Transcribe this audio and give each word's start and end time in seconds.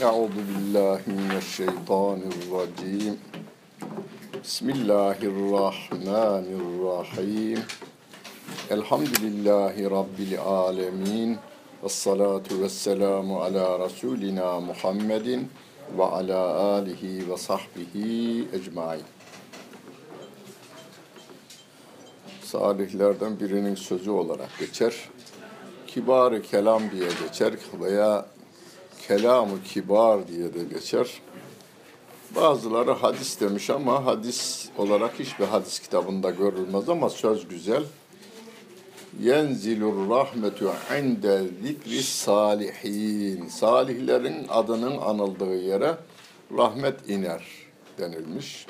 أعوذ 0.00 0.36
بالله 0.48 1.00
من 1.06 1.30
الشيطان 1.36 2.20
الرجيم 2.32 3.14
بسم 4.44 4.70
الله 4.70 5.18
الرحمن 5.32 6.46
الرحيم 6.60 7.58
الحمد 8.70 9.12
لله 9.24 9.74
رب 9.98 10.18
العالمين 10.30 11.30
والصلاة 11.82 12.48
والسلام 12.60 13.28
على 13.32 13.64
رسولنا 13.84 14.48
محمد 14.60 15.28
وعلى 15.98 16.40
آله 16.78 17.02
وصحبه 17.30 17.94
أجمعين 18.54 19.04
Salihlerden 22.46 23.40
birinin 23.40 23.74
sözü 23.74 24.10
olarak 24.10 24.58
geçer. 24.58 24.94
Kibar-ı 25.86 26.42
kelam 26.42 26.90
diye 26.90 27.08
geçer 27.22 27.52
veya 27.80 28.26
kelamı 29.07 29.63
kibar 29.63 30.27
diye 30.27 30.53
de 30.53 30.63
geçer. 30.63 31.21
Bazıları 32.35 32.91
hadis 32.91 33.41
demiş 33.41 33.69
ama 33.69 34.05
hadis 34.05 34.69
olarak 34.77 35.19
hiçbir 35.19 35.45
hadis 35.45 35.79
kitabında 35.79 36.29
görülmez 36.29 36.89
ama 36.89 37.09
söz 37.09 37.47
güzel. 37.47 37.83
Yenzilur 39.19 40.09
rahmetu 40.09 40.71
inde 40.99 41.43
zikri 41.63 42.03
salihin. 42.03 43.47
Salihlerin 43.47 44.45
adının 44.49 44.97
anıldığı 44.97 45.55
yere 45.55 45.97
rahmet 46.57 47.09
iner 47.09 47.43
denilmiş. 47.97 48.65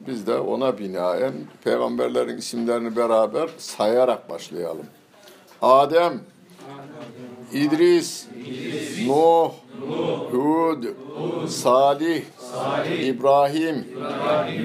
Biz 0.00 0.26
de 0.26 0.38
ona 0.38 0.78
binaen 0.78 1.32
peygamberlerin 1.64 2.36
isimlerini 2.38 2.96
beraber 2.96 3.50
sayarak 3.58 4.30
başlayalım. 4.30 4.86
Adem, 5.62 6.20
İdris, 7.52 8.26
Nuh, 9.06 9.50
Hud, 10.32 10.84
Salih, 11.48 12.22
İbrahim, 13.02 13.86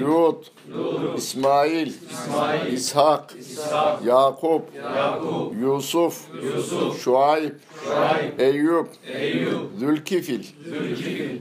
Lut, 0.00 0.50
İsmail, 1.16 1.92
İshak, 2.72 3.34
Yakup, 4.06 4.62
Yusuf, 5.62 6.24
Şuayb, 7.04 7.52
Eyüp, 8.38 8.86
Zülkifil, 9.78 10.44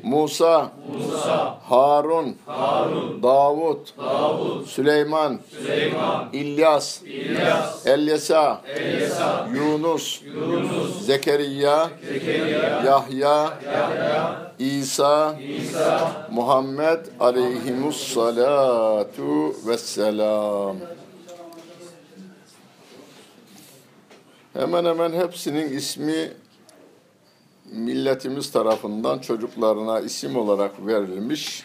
Musa, 0.03 0.71
Harun, 1.69 2.35
Davud, 3.23 3.87
Süleyman, 4.65 5.39
İlyas, 6.33 7.01
Elyesa, 7.85 8.61
Yunus, 9.55 10.21
Zekeriya, 11.01 11.89
Yahya, 12.85 13.59
İsa, 14.59 15.39
Muhammed 16.31 17.05
aleyhimus 17.19 18.13
salatu 18.13 19.55
vesselam. 19.67 20.77
Hemen 24.53 24.85
hemen 24.85 25.13
hepsinin 25.13 25.77
ismi 25.77 26.33
milletimiz 27.71 28.51
tarafından 28.51 29.19
çocuklarına 29.19 29.99
isim 29.99 30.35
olarak 30.35 30.87
verilmiş. 30.87 31.63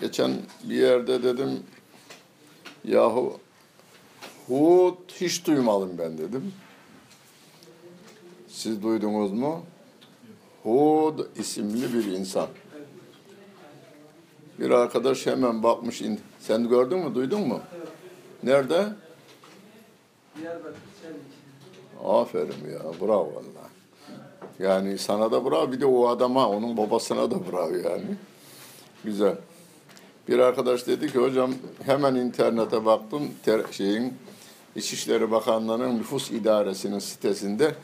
Geçen 0.00 0.30
bir 0.64 0.74
yerde 0.74 1.22
dedim 1.22 1.62
yahu 2.84 3.40
Hud 4.48 4.94
hiç 5.20 5.46
duymadım 5.46 5.98
ben 5.98 6.18
dedim. 6.18 6.52
Siz 8.48 8.82
duydunuz 8.82 9.32
mu? 9.32 9.62
Hud 10.62 11.18
isimli 11.36 11.94
bir 11.94 12.12
insan. 12.12 12.46
Bir 14.58 14.70
arkadaş 14.70 15.26
hemen 15.26 15.62
bakmış. 15.62 16.02
Sen 16.40 16.68
gördün 16.68 16.98
mü, 16.98 17.14
duydun 17.14 17.40
mu? 17.40 17.60
Nerede? 18.42 18.86
Aferin 22.04 22.70
ya, 22.72 22.80
bravo 23.00 23.32
valla. 23.34 23.68
Yani 24.58 24.98
sana 24.98 25.32
da 25.32 25.44
bravo, 25.50 25.72
bir 25.72 25.80
de 25.80 25.86
o 25.86 26.08
adama, 26.08 26.48
onun 26.48 26.76
babasına 26.76 27.30
da 27.30 27.52
bravo 27.52 27.74
yani. 27.74 28.16
Güzel. 29.04 29.36
Bir 30.28 30.38
arkadaş 30.38 30.86
dedi 30.86 31.12
ki 31.12 31.18
hocam 31.18 31.54
hemen 31.82 32.14
internete 32.14 32.84
baktım 32.84 33.22
ter, 33.44 33.60
şeyin 33.70 34.14
İçişleri 34.76 35.30
Bakanlığı'nın 35.30 35.98
nüfus 35.98 36.30
idaresinin 36.30 36.98
sitesinde 36.98 37.74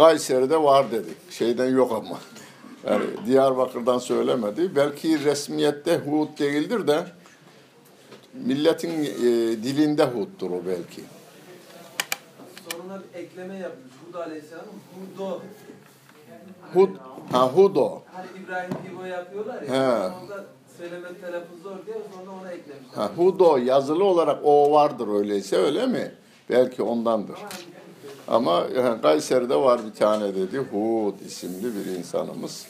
Kayseri'de 0.00 0.62
var 0.62 0.90
dedi. 0.92 1.08
Şeyden 1.30 1.68
yok 1.68 1.92
ama. 1.92 2.18
Yani 2.86 3.04
Diyarbakır'dan 3.26 3.98
söylemedi. 3.98 4.76
Belki 4.76 5.24
resmiyette 5.24 5.96
Hud 5.96 6.38
değildir 6.38 6.86
de 6.86 7.04
milletin 8.34 8.90
e, 8.90 9.08
dilinde 9.62 10.04
Hud'dur 10.04 10.50
o 10.50 10.62
belki. 10.66 11.02
Sonuna 12.70 13.00
bir 13.00 13.18
ekleme 13.18 13.58
yapmış. 13.58 13.92
Hud 14.08 14.14
Aleyhisselam. 14.14 14.64
Hudo. 15.14 15.40
Hud, 16.74 16.88
ha 17.32 17.48
Hudo. 17.48 18.02
Hani 18.12 18.26
İbrahim 18.44 18.70
İbo 18.92 19.04
yapıyorlar 19.04 19.62
ya. 19.62 19.74
He. 19.74 20.06
Onda 20.22 20.44
söyleme 20.78 21.08
telaffuz 21.20 21.62
zor 21.62 21.86
diye 21.86 21.96
sonra 22.14 22.30
ona 22.40 22.50
eklemişler. 22.50 22.94
Ha, 22.94 23.10
Hudo 23.16 23.56
yazılı 23.56 24.04
olarak 24.04 24.38
o 24.44 24.72
vardır 24.72 25.08
öyleyse 25.18 25.56
öyle 25.56 25.86
mi? 25.86 26.12
Belki 26.50 26.82
ondandır. 26.82 27.34
Ama 27.34 27.48
yani 28.76 29.02
Kayseri'de 29.02 29.56
var 29.56 29.80
bir 29.86 29.92
tane 29.92 30.34
dedi. 30.34 30.58
Hud 30.58 31.20
isimli 31.26 31.74
bir 31.76 31.98
insanımız. 31.98 32.66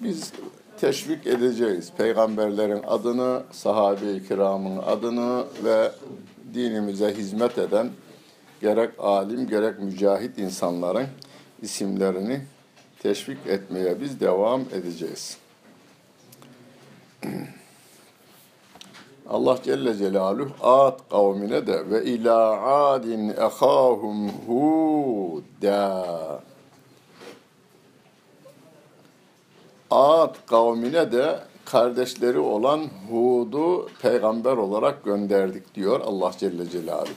Biz 0.00 0.32
teşvik 0.80 1.26
edeceğiz. 1.26 1.92
Peygamberlerin 1.98 2.82
adını, 2.86 3.42
sahabe-i 3.52 4.28
kiramın 4.28 4.78
adını 4.78 5.44
ve 5.64 5.92
dinimize 6.54 7.14
hizmet 7.14 7.58
eden 7.58 7.90
gerek 8.60 8.90
alim 8.98 9.48
gerek 9.48 9.78
mücahit 9.78 10.38
insanların 10.38 11.06
isimlerini 11.62 12.40
teşvik 12.98 13.46
etmeye 13.46 14.00
biz 14.00 14.20
devam 14.20 14.60
edeceğiz. 14.60 15.36
Allah 19.30 19.58
Celle 19.64 19.94
Celaluhu 19.98 20.48
Ad 20.62 20.98
kavmine 21.10 21.66
de 21.66 21.90
ve 21.90 22.04
ila 22.04 22.60
adin 22.62 23.28
ehahum 23.28 24.30
huda 24.46 26.06
Ad 29.90 30.34
kavmine 30.46 31.12
de 31.12 31.38
kardeşleri 31.64 32.38
olan 32.38 32.80
Hud'u 33.10 33.88
peygamber 34.02 34.56
olarak 34.56 35.04
gönderdik 35.04 35.74
diyor 35.74 36.00
Allah 36.00 36.32
Celle 36.38 36.70
Celaluhu. 36.70 37.12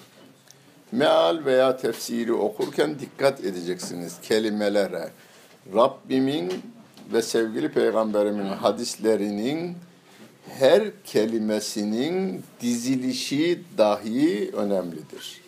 Meal 0.91 1.45
veya 1.45 1.77
tefsiri 1.77 2.33
okurken 2.33 2.99
dikkat 2.99 3.39
edeceksiniz 3.39 4.21
kelimelere. 4.21 5.09
Rabbimin 5.75 6.53
ve 7.13 7.21
sevgili 7.21 7.71
peygamberimin 7.71 8.45
hadislerinin 8.45 9.77
her 10.47 10.83
kelimesinin 11.03 12.43
dizilişi 12.61 13.63
dahi 13.77 14.51
önemlidir. 14.53 15.41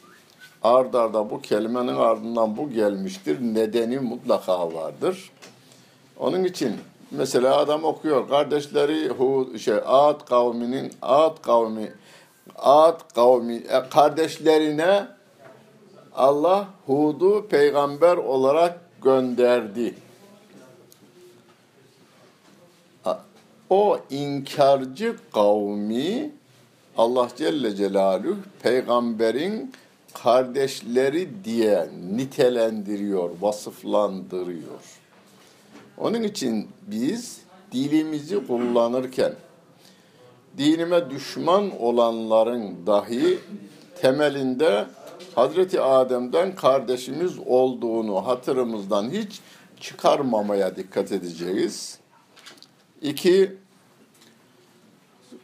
Ard 0.63 0.94
arda 0.94 1.29
bu 1.29 1.41
kelimenin 1.41 1.96
ardından 1.96 2.57
bu 2.57 2.69
gelmiştir. 2.69 3.41
Nedeni 3.41 4.00
mutlaka 4.00 4.74
vardır. 4.74 5.31
Onun 6.19 6.44
için 6.44 6.75
mesela 7.12 7.57
adam 7.57 7.84
okuyor. 7.84 8.29
Kardeşleri 8.29 9.09
Hud, 9.09 9.57
şey, 9.57 9.75
Ad 9.85 10.25
kavminin 10.25 10.91
Ad 11.02 11.41
kavmi 11.41 11.91
Ad 12.56 13.13
kavmi 13.16 13.56
e, 13.56 13.90
kardeşlerine 13.90 15.08
Allah 16.16 16.68
Hud'u 16.85 17.47
peygamber 17.47 18.18
olarak 18.18 18.79
gönderdi. 19.03 19.96
O 23.72 24.00
inkarcı 24.09 25.16
kavmi 25.34 26.32
Allah 26.97 27.28
Celle 27.38 27.76
Celaluhu 27.76 28.35
peygamberin 28.64 29.72
kardeşleri 30.14 31.29
diye 31.44 31.90
nitelendiriyor, 32.12 33.29
vasıflandırıyor. 33.41 35.00
Onun 35.97 36.23
için 36.23 36.68
biz 36.88 37.41
dilimizi 37.72 38.47
kullanırken 38.47 39.34
dinime 40.58 41.09
düşman 41.09 41.79
olanların 41.79 42.85
dahi 42.88 43.40
temelinde 44.02 44.85
Hazreti 45.35 45.82
Adem'den 45.82 46.56
kardeşimiz 46.56 47.40
olduğunu 47.46 48.28
hatırımızdan 48.28 49.09
hiç 49.09 49.40
çıkarmamaya 49.79 50.76
dikkat 50.76 51.12
edeceğiz. 51.12 52.00
İki, 53.02 53.60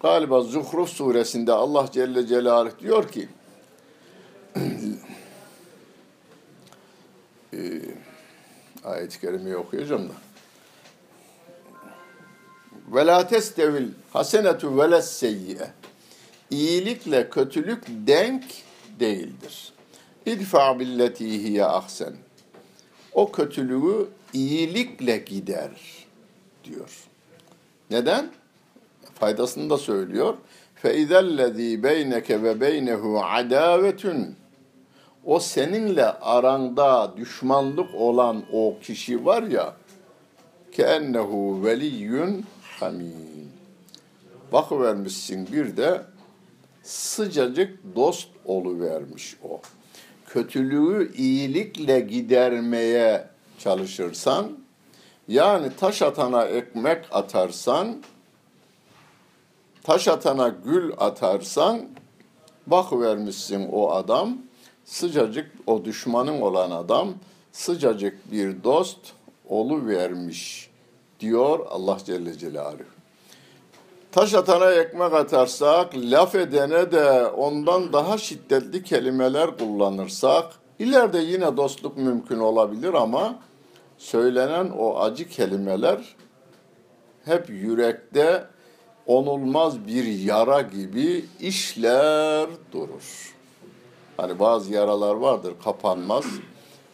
galiba 0.02 0.42
Zuhruf 0.42 0.90
suresinde 0.90 1.52
Allah 1.52 1.90
Celle 1.92 2.28
Celaluhu 2.28 2.80
diyor 2.80 3.12
ki, 3.12 3.30
Ayet-i 8.84 9.22
kerimeyi 9.22 9.56
okuyacağım 9.56 10.10
da. 10.10 10.14
Ve 12.88 13.06
la 13.06 13.28
testevil 13.28 13.88
hasenetu 14.14 14.78
ve 14.78 15.02
seyyiye. 15.02 15.72
İyilikle 16.50 17.30
kötülük 17.30 17.84
denk 17.88 18.44
değildir. 19.00 19.74
İdfa 20.26 20.80
billeti 20.80 21.44
hiye 21.44 21.66
ahsen. 21.66 22.14
O 23.14 23.32
kötülüğü 23.32 24.10
iyilikle 24.34 25.18
gider 25.18 25.72
diyor. 26.64 26.90
Neden? 27.90 28.32
Faydasını 29.17 29.71
da 29.71 29.79
söylüyor. 29.79 30.35
فَاِذَا 30.83 31.19
الَّذ۪ي 31.19 31.83
بَيْنَكَ 31.83 32.27
وَبَيْنَهُ 32.27 33.21
عَدَاوَةٌ 33.21 34.33
O 35.25 35.41
seninle 35.41 36.07
aranda 36.07 37.17
düşmanlık 37.17 37.95
olan 37.95 38.43
o 38.53 38.77
kişi 38.83 39.25
var 39.25 39.43
ya 39.43 39.77
كَاَنَّهُ 40.73 41.65
veliyyun 41.65 42.45
hamim. 42.63 43.53
Bakıvermişsin 44.53 45.49
bir 45.53 45.77
de 45.77 46.03
sıcacık 46.83 47.97
dost 47.97 48.29
oluvermiş 48.45 49.37
o. 49.45 49.61
Kötülüğü 50.27 51.15
iyilikle 51.17 52.01
gidermeye 52.01 53.29
çalışırsan, 53.59 54.59
yani 55.29 55.69
taş 55.81 56.03
atana 56.03 56.45
ekmek 56.45 57.05
atarsan, 57.11 58.03
taş 59.88 60.08
atana 60.08 60.48
gül 60.66 60.92
atarsan, 60.98 61.82
bakıvermişsin 62.68 63.70
o 63.72 63.92
adam, 63.92 64.38
sıcacık 64.86 65.52
o 65.68 65.86
düşmanın 65.86 66.42
olan 66.42 66.72
adam, 66.72 67.14
sıcacık 67.52 68.32
bir 68.32 68.64
dost 68.64 69.00
oluvermiş 69.50 70.70
diyor 71.20 71.60
Allah 71.70 71.98
Celle 72.06 72.38
Celaluhu. 72.38 72.84
Taş 74.12 74.34
atana 74.34 74.72
ekmek 74.72 75.14
atarsak, 75.14 75.96
laf 75.96 76.36
edene 76.36 76.92
de 76.92 77.26
ondan 77.28 77.94
daha 77.94 78.18
şiddetli 78.18 78.84
kelimeler 78.84 79.58
kullanırsak, 79.58 80.46
ileride 80.80 81.20
yine 81.20 81.58
dostluk 81.58 81.98
mümkün 81.98 82.40
olabilir 82.40 82.94
ama 82.94 83.36
söylenen 83.98 84.70
o 84.70 85.00
acı 85.00 85.30
kelimeler 85.30 86.16
hep 87.26 87.50
yürekte 87.50 88.48
onulmaz 89.08 89.88
bir 89.88 90.06
yara 90.06 90.62
gibi 90.62 91.26
işler 91.40 92.50
durur. 92.72 93.36
Hani 94.18 94.40
bazı 94.40 94.74
yaralar 94.74 95.16
vardır 95.16 95.54
kapanmaz. 95.64 96.26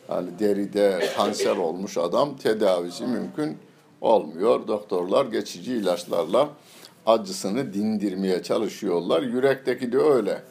Hani 0.07 0.39
deride 0.39 1.09
kanser 1.15 1.57
olmuş 1.57 1.97
adam 1.97 2.37
tedavisi 2.37 3.03
mümkün 3.03 3.57
olmuyor. 4.01 4.67
Doktorlar 4.67 5.25
geçici 5.25 5.73
ilaçlarla 5.73 6.49
acısını 7.05 7.73
dindirmeye 7.73 8.43
çalışıyorlar. 8.43 9.21
Yürekteki 9.21 9.91
de 9.91 9.97
öyle. 9.97 10.43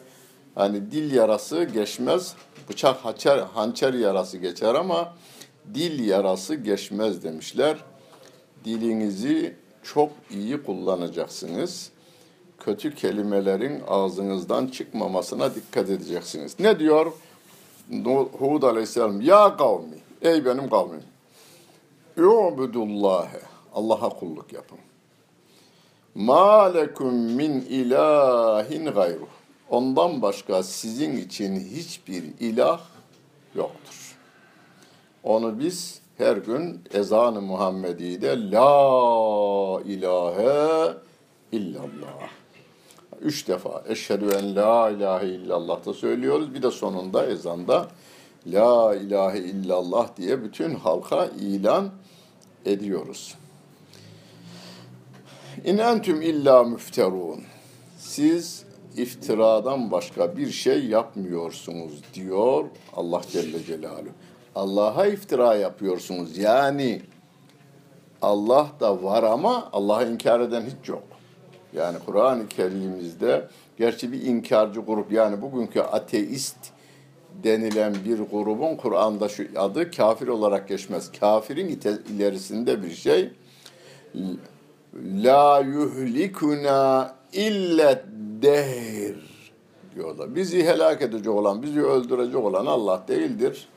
Hani 0.55 0.91
dil 0.91 1.13
yarası 1.13 1.63
geçmez, 1.63 2.35
bıçak 2.69 3.05
hançer, 3.05 3.37
hançer 3.37 3.93
yarası 3.93 4.37
geçer 4.37 4.75
ama 4.75 5.13
dil 5.73 6.07
yarası 6.07 6.55
geçmez 6.55 7.23
demişler. 7.23 7.77
Dilinizi 8.65 9.55
çok 9.83 10.11
iyi 10.31 10.63
kullanacaksınız. 10.63 11.91
Kötü 12.59 12.95
kelimelerin 12.95 13.83
ağzınızdan 13.87 14.67
çıkmamasına 14.67 15.55
dikkat 15.55 15.89
edeceksiniz. 15.89 16.59
Ne 16.59 16.79
diyor 16.79 17.11
Hud 18.39 18.63
Aleyhisselam? 18.63 19.21
Ya 19.21 19.57
kavmi, 19.57 19.97
ey 20.21 20.45
benim 20.45 20.69
kavmim. 20.69 21.03
Yu'budullâhe. 22.17 23.41
Allah'a 23.73 24.09
kulluk 24.09 24.53
yapın. 24.53 24.79
Ma 26.15 26.63
lekum 26.63 27.13
min 27.13 27.51
ilahin 27.61 28.85
gayru. 28.85 29.27
Ondan 29.69 30.21
başka 30.21 30.63
sizin 30.63 31.17
için 31.17 31.59
hiçbir 31.59 32.23
ilah 32.39 32.81
yoktur. 33.55 34.17
Onu 35.23 35.59
biz 35.59 36.01
her 36.17 36.37
gün 36.37 36.81
ezan-ı 36.93 37.41
Muhammedi'de 37.41 38.51
La 38.51 39.81
ilahe 39.85 40.93
illallah. 41.51 42.29
Üç 43.21 43.47
defa 43.47 43.83
eşhedü 43.87 44.25
en 44.39 44.55
la 44.55 44.89
ilahe 44.89 45.27
illallah 45.27 45.85
da 45.85 45.93
söylüyoruz. 45.93 46.53
Bir 46.53 46.61
de 46.61 46.71
sonunda 46.71 47.25
ezanda 47.25 47.87
La 48.47 48.95
ilahe 48.95 49.39
illallah 49.39 50.17
diye 50.17 50.43
bütün 50.43 50.75
halka 50.75 51.25
ilan 51.25 51.89
ediyoruz. 52.65 53.35
İn 55.65 55.77
entüm 55.77 56.21
illa 56.21 56.63
müfterun. 56.63 57.41
Siz 57.97 58.65
iftiradan 58.97 59.91
başka 59.91 60.37
bir 60.37 60.51
şey 60.51 60.85
yapmıyorsunuz 60.85 62.01
diyor 62.13 62.65
Allah 62.95 63.21
Celle 63.31 63.63
Celaluhu. 63.63 64.09
Allah'a 64.55 65.05
iftira 65.05 65.55
yapıyorsunuz. 65.55 66.37
Yani 66.37 67.01
Allah 68.21 68.67
da 68.79 69.03
var 69.03 69.23
ama 69.23 69.69
Allah'ı 69.73 70.11
inkar 70.11 70.39
eden 70.39 70.61
hiç 70.61 70.89
yok. 70.89 71.03
Yani 71.75 71.97
Kur'an-ı 72.05 72.47
Kerim'imizde 72.47 73.47
gerçi 73.77 74.11
bir 74.11 74.21
inkarcı 74.21 74.79
grup 74.79 75.11
yani 75.11 75.41
bugünkü 75.41 75.79
ateist 75.79 76.57
denilen 77.43 77.95
bir 78.05 78.19
grubun 78.19 78.75
Kur'an'da 78.75 79.29
şu 79.29 79.47
adı 79.55 79.91
kafir 79.91 80.27
olarak 80.27 80.67
geçmez. 80.67 81.11
Kafirin 81.19 81.79
ilerisinde 82.09 82.83
bir 82.83 82.91
şey 82.91 83.31
la 85.23 85.59
yuhlikuna 85.59 87.15
illa 87.33 88.03
dehr 88.41 89.15
diyorlar. 89.95 90.35
Bizi 90.35 90.65
helak 90.65 91.01
edecek 91.01 91.33
olan, 91.33 91.63
bizi 91.63 91.83
öldürecek 91.83 92.35
olan 92.35 92.65
Allah 92.65 93.03
değildir. 93.07 93.67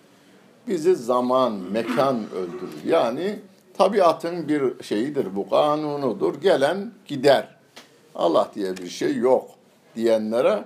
Bizi 0.69 0.97
zaman, 0.97 1.53
mekan 1.53 2.31
öldürür. 2.31 2.85
Yani 2.87 3.39
tabiatın 3.79 4.49
bir 4.49 4.85
şeyidir 4.85 5.37
bu, 5.37 5.51
kanunudur. 5.51 6.41
Gelen 6.41 6.93
gider. 7.07 7.49
Allah 8.15 8.51
diye 8.55 8.77
bir 8.77 8.89
şey 8.89 9.17
yok 9.17 9.51
diyenlere 9.97 10.65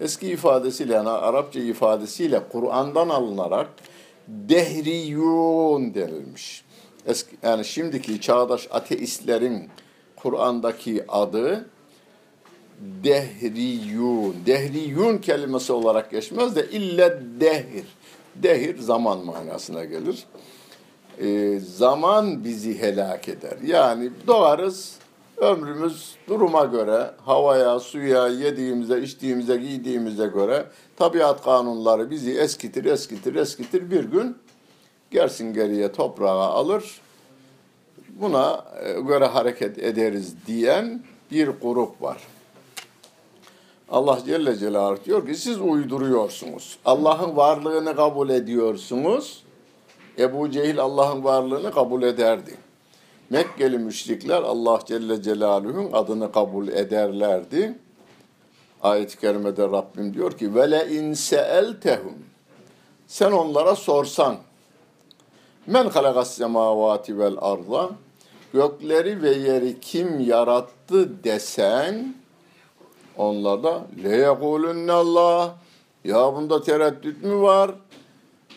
eski 0.00 0.26
ifadesiyle 0.26 0.94
yani 0.94 1.08
Arapça 1.08 1.60
ifadesiyle 1.60 2.42
Kur'an'dan 2.52 3.08
alınarak 3.08 3.68
dehriyun 4.28 5.94
denilmiş. 5.94 6.64
Eski, 7.06 7.36
yani 7.42 7.64
şimdiki 7.64 8.20
çağdaş 8.20 8.68
ateistlerin 8.70 9.68
Kur'an'daki 10.16 11.04
adı 11.08 11.68
dehriyun. 13.04 14.36
Dehriyun 14.46 15.18
kelimesi 15.18 15.72
olarak 15.72 16.10
geçmez 16.10 16.56
de 16.56 16.70
ille 16.70 17.22
dehir. 17.40 17.84
Dehir 18.34 18.78
zaman 18.78 19.24
manasına 19.24 19.84
gelir. 19.84 20.26
E, 21.18 21.58
zaman 21.60 22.44
bizi 22.44 22.82
helak 22.82 23.28
eder. 23.28 23.56
Yani 23.66 24.10
doğarız, 24.26 24.94
ömrümüz 25.36 26.16
duruma 26.28 26.64
göre, 26.64 27.10
havaya, 27.24 27.80
suya, 27.80 28.28
yediğimize, 28.28 29.00
içtiğimize, 29.00 29.56
giydiğimize 29.56 30.26
göre 30.26 30.66
tabiat 30.96 31.44
kanunları 31.44 32.10
bizi 32.10 32.38
eskitir, 32.38 32.84
eskitir, 32.84 33.34
eskitir. 33.34 33.90
Bir 33.90 34.04
gün 34.04 34.36
gersin 35.10 35.54
geriye 35.54 35.92
toprağa 35.92 36.30
alır, 36.30 37.00
buna 38.08 38.64
e, 38.84 39.00
göre 39.00 39.26
hareket 39.26 39.78
ederiz 39.78 40.34
diyen 40.46 41.02
bir 41.30 41.48
grup 41.48 42.02
var. 42.02 42.18
Allah 43.90 44.18
Celle 44.26 44.56
Celaluhu 44.56 45.04
diyor 45.04 45.26
ki 45.26 45.34
siz 45.34 45.60
uyduruyorsunuz. 45.60 46.78
Allah'ın 46.84 47.36
varlığını 47.36 47.96
kabul 47.96 48.28
ediyorsunuz. 48.28 49.42
Ebu 50.18 50.50
Cehil 50.50 50.80
Allah'ın 50.80 51.24
varlığını 51.24 51.72
kabul 51.72 52.02
ederdi. 52.02 52.56
Mekkeli 53.30 53.78
müşrikler 53.78 54.42
Allah 54.42 54.80
Celle 54.86 55.22
Celaluhu'nun 55.22 55.92
adını 55.92 56.32
kabul 56.32 56.68
ederlerdi. 56.68 57.78
Ayet-i 58.82 59.20
kerimede 59.20 59.62
Rabbim 59.62 60.14
diyor 60.14 60.32
ki 60.32 60.54
ve 60.54 60.70
le 60.70 60.88
in 60.88 61.12
seeltehum 61.12 62.14
sen 63.06 63.32
onlara 63.32 63.76
sorsan 63.76 64.36
men 65.66 65.88
halakas 65.88 66.34
semavati 66.34 67.18
vel 67.18 67.36
arda 67.40 67.90
gökleri 68.52 69.22
ve 69.22 69.30
yeri 69.30 69.80
kim 69.80 70.20
yarattı 70.20 71.24
desen 71.24 72.14
onlar 73.18 73.62
da 73.62 73.82
le 74.04 74.28
Allah 74.92 75.54
ya 76.04 76.34
bunda 76.34 76.62
tereddüt 76.62 77.22
mü 77.22 77.40
var? 77.40 77.70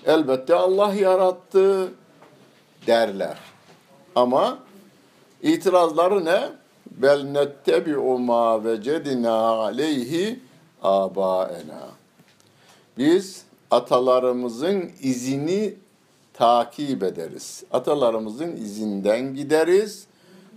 Elbette 0.06 0.56
Allah 0.56 0.94
yarattı 0.94 1.94
derler. 2.88 3.38
Ama 4.16 4.60
itirazları 5.42 6.26
ne? 6.26 6.50
Bel 6.92 7.24
nettebi'u 7.24 8.20
ma 8.20 8.64
vecedina 8.64 9.36
aleyhi 9.36 10.40
abaena. 10.84 11.90
Biz 12.98 13.44
atalarımızın 13.72 14.92
izini 15.02 15.74
takip 16.34 17.04
ederiz. 17.04 17.64
Atalarımızın 17.72 18.56
izinden 18.56 19.36
gideriz. 19.36 20.06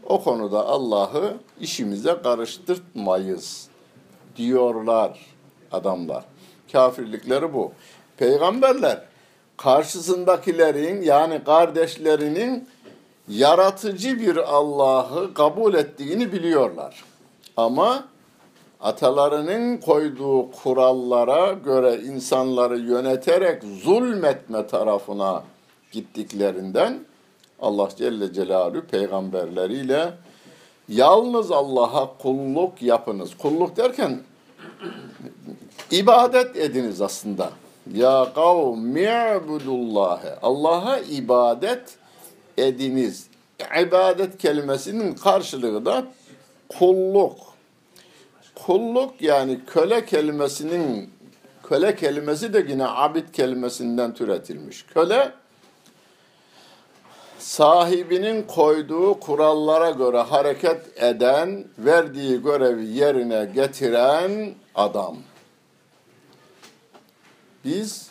O 0.06 0.22
konuda 0.22 0.66
Allah'ı 0.66 1.36
işimize 1.60 2.16
karıştırmayız 2.22 3.68
diyorlar 4.36 5.18
adamlar. 5.72 6.24
Kafirlikleri 6.72 7.54
bu. 7.54 7.72
Peygamberler 8.16 9.02
karşısındakilerin 9.56 11.02
yani 11.02 11.44
kardeşlerinin 11.44 12.68
yaratıcı 13.28 14.20
bir 14.20 14.36
Allah'ı 14.36 15.34
kabul 15.34 15.74
ettiğini 15.74 16.32
biliyorlar. 16.32 17.04
Ama 17.56 18.04
atalarının 18.80 19.76
koyduğu 19.76 20.50
kurallara 20.50 21.52
göre 21.52 21.96
insanları 21.96 22.78
yöneterek 22.78 23.62
zulmetme 23.64 24.66
tarafına 24.66 25.42
gittiklerinden 25.92 26.98
Allah 27.60 27.88
Celle 27.96 28.32
Celaluhu 28.32 28.86
peygamberleriyle 28.86 30.12
yalnız 30.88 31.50
Allah'a 31.50 32.18
kulluk 32.18 32.82
yapınız. 32.82 33.30
Kulluk 33.38 33.76
derken 33.76 34.20
ibadet 35.90 36.56
ediniz 36.56 37.00
aslında. 37.00 37.50
Ya 37.94 38.32
kavmi 38.34 39.00
i'budullâhe. 39.00 40.38
Allah'a 40.42 40.98
ibadet 40.98 41.96
ediniz. 42.58 43.26
İbadet 43.82 44.38
kelimesinin 44.38 45.14
karşılığı 45.14 45.86
da 45.86 46.04
kulluk. 46.78 47.36
Kulluk 48.54 49.22
yani 49.22 49.60
köle 49.66 50.04
kelimesinin 50.06 51.10
köle 51.68 51.96
kelimesi 51.96 52.52
de 52.52 52.66
yine 52.68 52.86
abid 52.86 53.28
kelimesinden 53.32 54.14
türetilmiş. 54.14 54.86
Köle 54.86 55.32
sahibinin 57.44 58.42
koyduğu 58.42 59.20
kurallara 59.20 59.90
göre 59.90 60.18
hareket 60.18 61.02
eden, 61.02 61.64
verdiği 61.78 62.42
görevi 62.42 62.86
yerine 62.86 63.50
getiren 63.54 64.54
adam. 64.74 65.16
Biz 67.64 68.10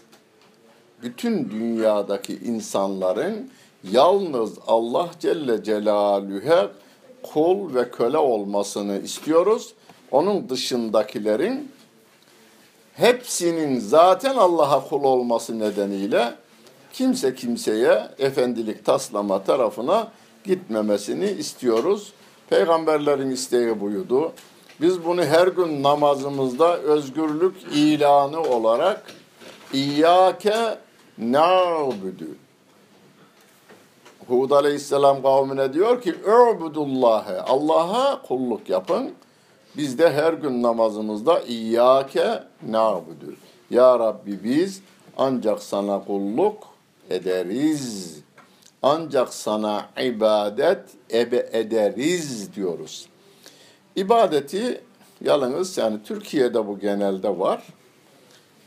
bütün 1.01 1.49
dünyadaki 1.51 2.35
insanların 2.35 3.51
yalnız 3.91 4.51
Allah 4.67 5.09
Celle 5.19 5.63
Celaluhu'ya 5.63 6.71
kul 7.23 7.75
ve 7.75 7.91
köle 7.91 8.17
olmasını 8.17 8.99
istiyoruz. 8.99 9.73
Onun 10.11 10.49
dışındakilerin 10.49 11.71
hepsinin 12.93 13.79
zaten 13.79 14.35
Allah'a 14.35 14.87
kul 14.89 15.03
olması 15.03 15.59
nedeniyle 15.59 16.42
kimse 16.93 17.35
kimseye 17.35 18.07
efendilik 18.19 18.85
taslama 18.85 19.43
tarafına 19.43 20.07
gitmemesini 20.43 21.25
istiyoruz. 21.25 22.13
Peygamberlerin 22.49 23.29
isteği 23.29 23.81
buydu. 23.81 24.31
Biz 24.81 25.05
bunu 25.05 25.23
her 25.23 25.47
gün 25.47 25.83
namazımızda 25.83 26.77
özgürlük 26.77 27.55
ilanı 27.75 28.41
olarak 28.41 29.03
İyyâke 29.73 30.77
na'budu. 31.17 32.27
Hud 34.27 34.51
aleyhisselam 34.51 35.21
kavmine 35.21 35.73
diyor 35.73 36.01
ki 36.01 36.15
Ö'budullâhe 36.25 37.41
Allah'a 37.41 38.21
kulluk 38.21 38.69
yapın. 38.69 39.11
Biz 39.77 39.99
de 39.99 40.11
her 40.11 40.33
gün 40.33 40.63
namazımızda 40.63 41.39
İyyâke 41.39 42.43
na'budu. 42.69 43.35
Ya 43.69 43.99
Rabbi 43.99 44.43
biz 44.43 44.81
ancak 45.17 45.63
sana 45.63 46.03
kulluk 46.05 46.72
ederiz. 47.09 48.19
Ancak 48.81 49.33
sana 49.33 49.89
ibadet 50.03 50.79
ebe 51.13 51.49
ederiz 51.51 52.55
diyoruz. 52.55 53.05
İbadeti 53.95 54.81
yalnız 55.21 55.77
yani 55.77 56.03
Türkiye'de 56.03 56.67
bu 56.67 56.79
genelde 56.79 57.39
var. 57.39 57.63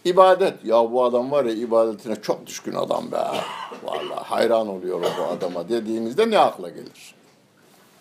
İbadet. 0.04 0.64
Ya 0.64 0.92
bu 0.92 1.04
adam 1.04 1.30
var 1.30 1.44
ya 1.44 1.52
ibadetine 1.52 2.16
çok 2.16 2.46
düşkün 2.46 2.74
adam 2.74 3.12
be. 3.12 3.16
Vallahi 3.84 4.24
hayran 4.24 4.68
oluyorum 4.68 5.10
bu 5.18 5.22
adama 5.24 5.68
dediğimizde 5.68 6.30
ne 6.30 6.38
akla 6.38 6.68
gelir? 6.68 7.14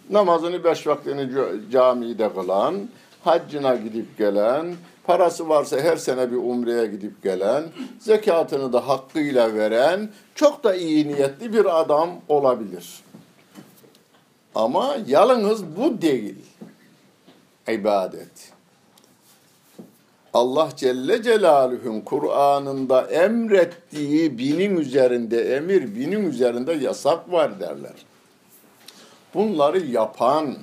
Namazını 0.10 0.64
beş 0.64 0.88
vaktini 0.88 1.30
camide 1.72 2.34
kılan, 2.34 2.90
haccına 3.26 3.76
gidip 3.76 4.18
gelen, 4.18 4.76
parası 5.04 5.50
varsa 5.50 5.80
her 5.80 5.98
sene 5.98 6.32
bir 6.32 6.36
umreye 6.36 6.86
gidip 6.86 7.24
gelen, 7.24 7.64
zekatını 8.00 8.74
da 8.74 8.88
hakkıyla 8.88 9.54
veren, 9.54 10.10
çok 10.36 10.64
da 10.64 10.76
iyi 10.76 11.08
niyetli 11.08 11.54
bir 11.54 11.82
adam 11.82 12.10
olabilir. 12.28 13.00
Ama 14.56 14.98
yalnız 15.08 15.66
bu 15.78 16.02
değil 16.02 16.36
ibadet. 17.68 18.56
Allah 20.34 20.70
Celle 20.76 21.24
Celaluhu'nun 21.24 22.02
Kur'an'ında 22.02 23.02
emrettiği 23.02 24.38
binin 24.38 24.78
üzerinde 24.78 25.56
emir, 25.56 25.96
binin 25.96 26.30
üzerinde 26.30 26.74
yasak 26.74 27.32
var 27.32 27.60
derler. 27.60 28.06
Bunları 29.34 29.80
yapan, 29.80 30.56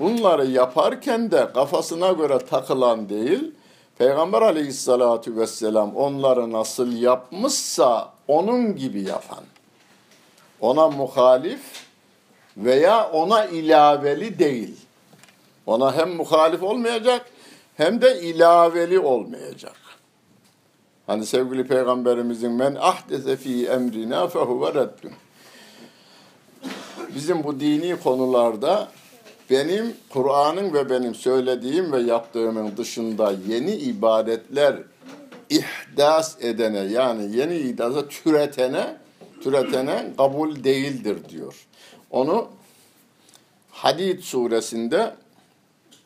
bunları 0.00 0.46
yaparken 0.46 1.30
de 1.30 1.48
kafasına 1.54 2.12
göre 2.12 2.38
takılan 2.38 3.08
değil, 3.08 3.52
Peygamber 3.98 4.42
aleyhissalatu 4.42 5.36
vesselam 5.36 5.96
onları 5.96 6.52
nasıl 6.52 6.92
yapmışsa 6.92 8.12
onun 8.28 8.76
gibi 8.76 9.02
yapan, 9.02 9.44
ona 10.60 10.88
muhalif 10.88 11.60
veya 12.56 13.10
ona 13.10 13.44
ilaveli 13.44 14.38
değil. 14.38 14.76
Ona 15.66 15.96
hem 15.96 16.16
muhalif 16.16 16.62
olmayacak 16.62 17.26
hem 17.76 18.00
de 18.02 18.20
ilaveli 18.20 18.98
olmayacak. 18.98 19.76
Hani 21.06 21.26
sevgili 21.26 21.66
peygamberimizin 21.66 22.52
men 22.52 22.74
ahdese 22.74 23.36
fi 23.36 23.66
emrina 23.66 24.28
fehuve 24.28 24.68
reddun. 24.74 25.12
Bizim 27.14 27.44
bu 27.44 27.60
dini 27.60 28.00
konularda 28.00 28.88
benim 29.50 29.94
Kur'an'ın 30.08 30.72
ve 30.74 30.90
benim 30.90 31.14
söylediğim 31.14 31.92
ve 31.92 32.00
yaptığımın 32.00 32.76
dışında 32.76 33.34
yeni 33.48 33.72
ibadetler 33.74 34.76
ihdas 35.50 36.36
edene 36.40 36.78
yani 36.78 37.36
yeni 37.36 37.56
idasa 37.56 38.08
türetene 38.08 38.96
türetene 39.42 40.06
kabul 40.16 40.64
değildir 40.64 41.18
diyor. 41.28 41.66
Onu 42.10 42.48
Hadid 43.70 44.20
suresinde 44.20 45.14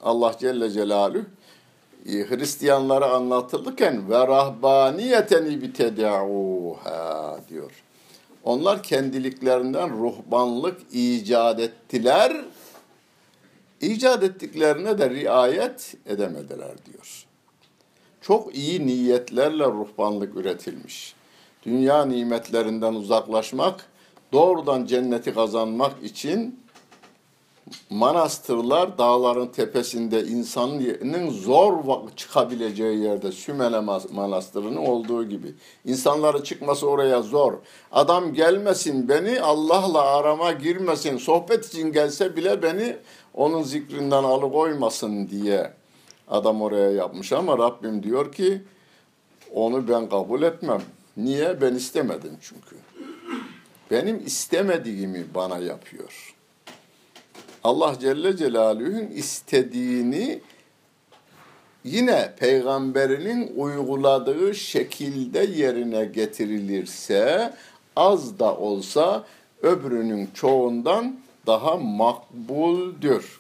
Allah 0.03 0.37
Celle 0.41 0.71
Celaluhu 0.71 1.25
Hristiyanlara 2.07 3.11
anlatılırken 3.11 4.11
ve 4.11 4.19
rahbaniyeten 4.19 5.45
ibtedauha 5.45 7.41
diyor. 7.49 7.71
Onlar 8.45 8.83
kendiliklerinden 8.83 9.91
ruhbanlık 9.91 10.81
icat 10.93 11.61
ettiler. 11.61 12.45
İcat 13.85 14.23
ettiklerine 14.23 14.99
de 14.99 15.11
riayet 15.11 15.95
edemediler 16.07 16.73
diyor. 16.87 17.26
Çok 18.21 18.57
iyi 18.57 18.87
niyetlerle 18.87 19.64
ruhbanlık 19.64 20.37
üretilmiş. 20.37 21.14
Dünya 21.67 22.05
nimetlerinden 22.05 22.95
uzaklaşmak, 22.95 23.87
doğrudan 24.33 24.87
cenneti 24.87 25.35
kazanmak 25.35 26.03
için 26.03 26.63
manastırlar 27.90 28.99
dağların 28.99 29.47
tepesinde 29.47 30.25
insanın 30.25 31.31
zor 31.31 31.73
çıkabileceği 32.16 32.99
yerde 32.99 33.33
Sümele 33.33 33.81
Manastırı'nın 34.12 34.76
olduğu 34.76 35.28
gibi. 35.28 35.54
İnsanların 35.85 36.43
çıkması 36.43 36.88
oraya 36.88 37.23
zor. 37.23 37.52
Adam 37.93 38.35
gelmesin 38.35 39.09
beni 39.09 39.40
Allah'la 39.40 40.02
arama 40.02 40.52
girmesin. 40.52 41.19
Sohbet 41.19 41.66
için 41.66 41.93
gelse 41.93 42.37
bile 42.37 42.62
beni 42.62 42.97
onun 43.35 43.62
zikrinden 43.62 44.25
alıkoymasın 44.25 45.28
diye 45.28 45.73
adam 46.28 46.62
oraya 46.62 46.90
yapmış 46.90 47.33
ama 47.33 47.59
Rabbim 47.59 48.02
diyor 48.02 48.33
ki 48.33 48.62
onu 49.54 49.88
ben 49.88 50.09
kabul 50.09 50.43
etmem. 50.43 50.83
Niye? 51.16 51.61
Ben 51.61 51.75
istemedim 51.75 52.37
çünkü. 52.40 52.76
Benim 53.90 54.26
istemediğimi 54.26 55.26
bana 55.35 55.59
yapıyor. 55.59 56.34
Allah 57.64 57.97
Celle 58.00 58.37
Celaluhu'nun 58.37 59.06
istediğini 59.06 60.40
yine 61.85 62.35
peygamberinin 62.38 63.52
uyguladığı 63.56 64.54
şekilde 64.54 65.38
yerine 65.38 66.04
getirilirse 66.04 67.54
az 67.97 68.38
da 68.38 68.56
olsa 68.56 69.25
öbürünün 69.62 70.28
çoğundan 70.35 71.16
daha 71.47 71.76
makbuldür. 71.76 73.38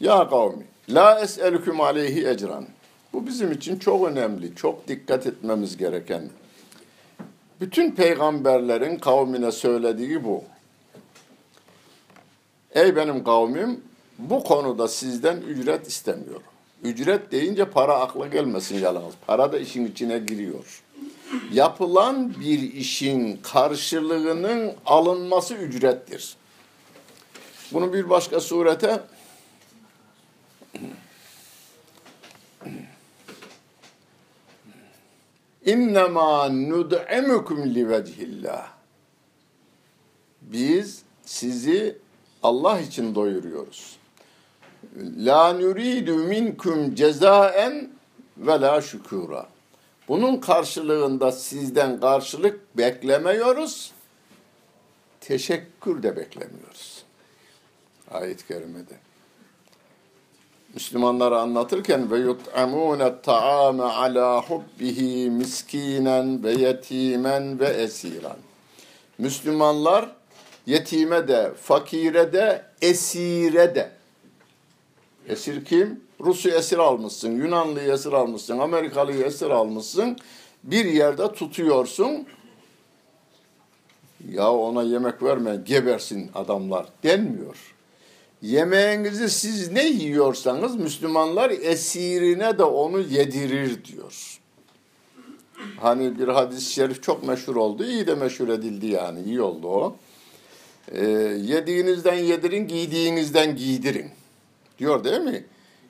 Ya 0.00 0.28
kavmi, 0.28 0.64
la 0.88 1.20
es'elüküm 1.20 1.80
aleyhi 1.80 2.28
ecran. 2.28 2.66
Bu 3.12 3.26
bizim 3.26 3.52
için 3.52 3.78
çok 3.78 4.08
önemli, 4.08 4.54
çok 4.54 4.88
dikkat 4.88 5.26
etmemiz 5.26 5.76
gereken 5.76 6.22
Bütün 7.60 7.90
peygamberlerin 7.90 8.98
kavmine 8.98 9.52
söylediği 9.52 10.24
bu. 10.24 10.44
Ey 12.74 12.96
benim 12.96 13.24
kavmim 13.24 13.80
bu 14.18 14.44
konuda 14.44 14.88
sizden 14.88 15.36
ücret 15.36 15.86
istemiyorum. 15.86 16.42
Ücret 16.82 17.32
deyince 17.32 17.64
para 17.64 18.00
akla 18.00 18.26
gelmesin 18.26 18.78
yalnız. 18.78 19.14
Para 19.26 19.52
da 19.52 19.58
işin 19.58 19.86
içine 19.86 20.18
giriyor. 20.18 20.82
Yapılan 21.52 22.34
bir 22.40 22.72
işin 22.72 23.40
karşılığının 23.42 24.72
alınması 24.86 25.54
ücrettir. 25.54 26.36
Bunu 27.72 27.92
bir 27.92 28.10
başka 28.10 28.40
surete 28.40 29.00
İnnemâ 35.64 36.48
nud'imukum 36.48 37.74
li 37.74 37.88
vechillah. 37.88 38.68
Biz 40.42 41.02
sizi 41.24 41.98
Allah 42.42 42.80
için 42.80 43.14
doyuruyoruz. 43.14 43.96
La 45.16 45.52
nuridu 45.52 46.14
minkum 46.14 46.94
cezaen 46.94 47.90
ve 48.36 48.60
la 48.60 48.80
şükura. 48.80 49.46
Bunun 50.08 50.36
karşılığında 50.36 51.32
sizden 51.32 52.00
karşılık 52.00 52.76
beklemiyoruz. 52.76 53.92
Teşekkür 55.20 56.02
de 56.02 56.16
beklemiyoruz. 56.16 57.02
Ayet-i 58.10 58.46
kerimede. 58.46 58.94
Müslümanlara 60.74 61.40
anlatırken 61.40 62.10
ve 62.10 62.18
yut'amune 62.18 63.22
ta'ame 63.22 63.82
ala 63.82 64.42
hubbihi 64.42 65.30
miskinen 65.30 66.44
ve 66.44 66.52
yetimen 66.52 67.60
ve 67.60 67.66
esiran. 67.66 68.36
Müslümanlar 69.18 70.19
yetime 70.66 71.28
de, 71.28 71.52
fakire 71.62 72.32
de, 72.32 72.62
esire 72.82 73.74
de. 73.74 73.90
Esir 75.28 75.64
kim? 75.64 76.00
Rus'u 76.20 76.48
esir 76.48 76.78
almışsın, 76.78 77.30
Yunanlı'yı 77.30 77.92
esir 77.92 78.12
almışsın, 78.12 78.58
Amerikalı'yı 78.58 79.24
esir 79.24 79.50
almışsın. 79.50 80.16
Bir 80.64 80.84
yerde 80.84 81.32
tutuyorsun. 81.32 82.26
Ya 84.28 84.52
ona 84.52 84.82
yemek 84.82 85.22
verme, 85.22 85.56
gebersin 85.64 86.30
adamlar 86.34 86.86
denmiyor. 87.02 87.56
Yemeğinizi 88.42 89.30
siz 89.30 89.72
ne 89.72 89.88
yiyorsanız 89.88 90.76
Müslümanlar 90.76 91.50
esirine 91.50 92.58
de 92.58 92.64
onu 92.64 93.00
yedirir 93.00 93.84
diyor. 93.84 94.40
Hani 95.76 96.18
bir 96.18 96.28
hadis-i 96.28 96.72
şerif 96.72 97.02
çok 97.02 97.28
meşhur 97.28 97.56
oldu. 97.56 97.84
iyi 97.84 98.06
de 98.06 98.14
meşhur 98.14 98.48
edildi 98.48 98.86
yani. 98.86 99.22
iyi 99.22 99.42
oldu 99.42 99.68
o. 99.68 99.96
Ee, 100.88 101.04
yediğinizden 101.44 102.14
yedirin, 102.14 102.68
giydiğinizden 102.68 103.56
giydirin. 103.56 104.10
Diyor 104.78 105.04
değil 105.04 105.20
mi? 105.20 105.44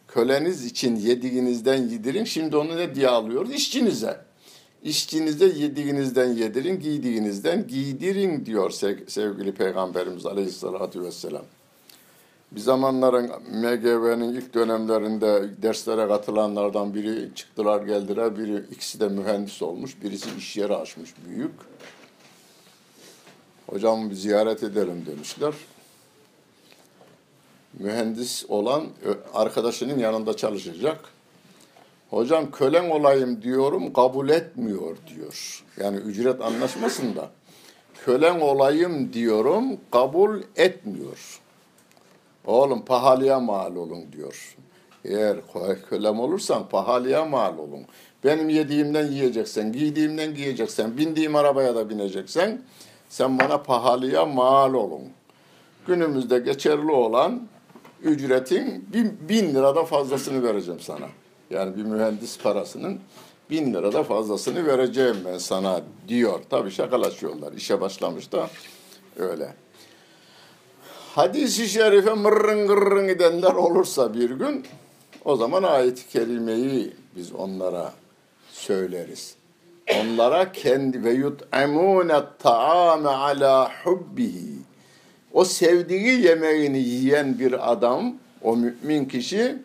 Köleniz 0.08 0.64
için 0.64 0.96
yediğinizden 0.96 1.88
yedirin. 1.88 2.24
Şimdi 2.24 2.56
onu 2.56 2.76
ne 2.76 2.94
diye 2.94 3.08
alıyoruz? 3.08 3.52
İşçinize. 3.52 4.20
İşçinize 4.82 5.46
yediğinizden 5.46 6.28
yedirin, 6.28 6.80
giydiğinizden 6.80 7.66
giydirin 7.66 8.46
diyor 8.46 8.70
sevgili 9.06 9.52
Peygamberimiz 9.52 10.26
Aleyhisselatü 10.26 11.02
Vesselam. 11.02 11.44
Bir 12.52 12.60
zamanların 12.60 13.30
MGV'nin 13.50 14.34
ilk 14.34 14.54
dönemlerinde 14.54 15.62
derslere 15.62 16.08
katılanlardan 16.08 16.94
biri 16.94 17.28
çıktılar 17.34 17.82
geldiler. 17.82 18.38
Biri 18.38 18.64
ikisi 18.70 19.00
de 19.00 19.08
mühendis 19.08 19.62
olmuş. 19.62 20.02
Birisi 20.02 20.28
iş 20.38 20.56
yeri 20.56 20.74
açmış 20.74 21.14
büyük. 21.28 21.52
Hocam 23.70 24.12
ziyaret 24.12 24.62
edelim 24.62 25.06
demişler. 25.06 25.54
Mühendis 27.78 28.44
olan 28.48 28.86
arkadaşının 29.34 29.98
yanında 29.98 30.36
çalışacak. 30.36 31.00
Hocam 32.10 32.50
kölen 32.50 32.90
olayım 32.90 33.42
diyorum 33.42 33.92
kabul 33.92 34.28
etmiyor 34.28 34.96
diyor. 35.14 35.64
Yani 35.76 35.96
ücret 35.96 36.40
anlaşmasında. 36.40 37.30
Kölen 38.04 38.40
olayım 38.40 39.12
diyorum 39.12 39.64
kabul 39.90 40.40
etmiyor. 40.56 41.40
Oğlum 42.46 42.84
pahalıya 42.84 43.40
mal 43.40 43.76
olun 43.76 44.12
diyor. 44.12 44.56
Eğer 45.04 45.36
kölem 45.90 46.20
olursan 46.20 46.68
pahalıya 46.68 47.24
mal 47.24 47.58
olun. 47.58 47.82
Benim 48.24 48.48
yediğimden 48.48 49.06
yiyeceksen, 49.06 49.72
giydiğimden 49.72 50.34
giyeceksen, 50.34 50.96
bindiğim 50.96 51.36
arabaya 51.36 51.74
da 51.74 51.90
bineceksen 51.90 52.62
sen 53.10 53.38
bana 53.38 53.62
pahalıya 53.62 54.26
mal 54.26 54.74
olun. 54.74 55.02
Günümüzde 55.86 56.38
geçerli 56.38 56.90
olan 56.90 57.48
ücretin 58.02 58.86
bin, 58.92 59.18
bin 59.28 59.54
lirada 59.54 59.84
fazlasını 59.84 60.42
vereceğim 60.42 60.80
sana. 60.80 61.06
Yani 61.50 61.76
bir 61.76 61.82
mühendis 61.82 62.38
parasının 62.38 63.00
bin 63.50 63.74
lirada 63.74 64.02
fazlasını 64.02 64.66
vereceğim 64.66 65.16
ben 65.24 65.38
sana 65.38 65.80
diyor. 66.08 66.40
Tabii 66.50 66.70
şakalaşıyorlar. 66.70 67.52
İşe 67.52 67.80
başlamış 67.80 68.32
da 68.32 68.50
öyle 69.16 69.54
hadis-i 71.14 71.68
şerife 71.68 72.14
mırrın 72.14 72.66
gırrın 72.66 73.08
gidenler 73.08 73.52
olursa 73.52 74.14
bir 74.14 74.30
gün 74.30 74.66
o 75.24 75.36
zaman 75.36 75.62
ayet-i 75.62 76.08
kerimeyi 76.08 76.92
biz 77.16 77.32
onlara 77.32 77.92
söyleriz. 78.52 79.39
Onlara 79.98 80.52
kendi 80.52 81.04
ve 81.04 81.10
yut'amune 81.10 82.20
ta'ame 82.38 83.08
ala 83.08 83.72
hubbihi. 83.84 84.58
O 85.32 85.44
sevdiği 85.44 86.20
yemeğini 86.20 86.78
yiyen 86.78 87.38
bir 87.38 87.72
adam, 87.72 88.14
o 88.42 88.56
mümin 88.56 89.04
kişi 89.04 89.56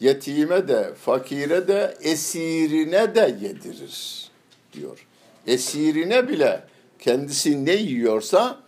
yetime 0.00 0.68
de, 0.68 0.94
fakire 0.94 1.68
de, 1.68 1.94
esirine 2.00 3.14
de 3.14 3.36
yedirir 3.40 4.28
diyor. 4.72 5.06
Esirine 5.46 6.28
bile 6.28 6.60
kendisi 6.98 7.66
ne 7.66 7.72
yiyorsa 7.74 8.58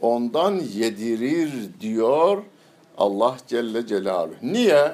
ondan 0.00 0.60
yedirir 0.74 1.52
diyor 1.80 2.42
Allah 2.98 3.36
Celle 3.48 3.86
Celaluhu. 3.86 4.34
Niye? 4.42 4.92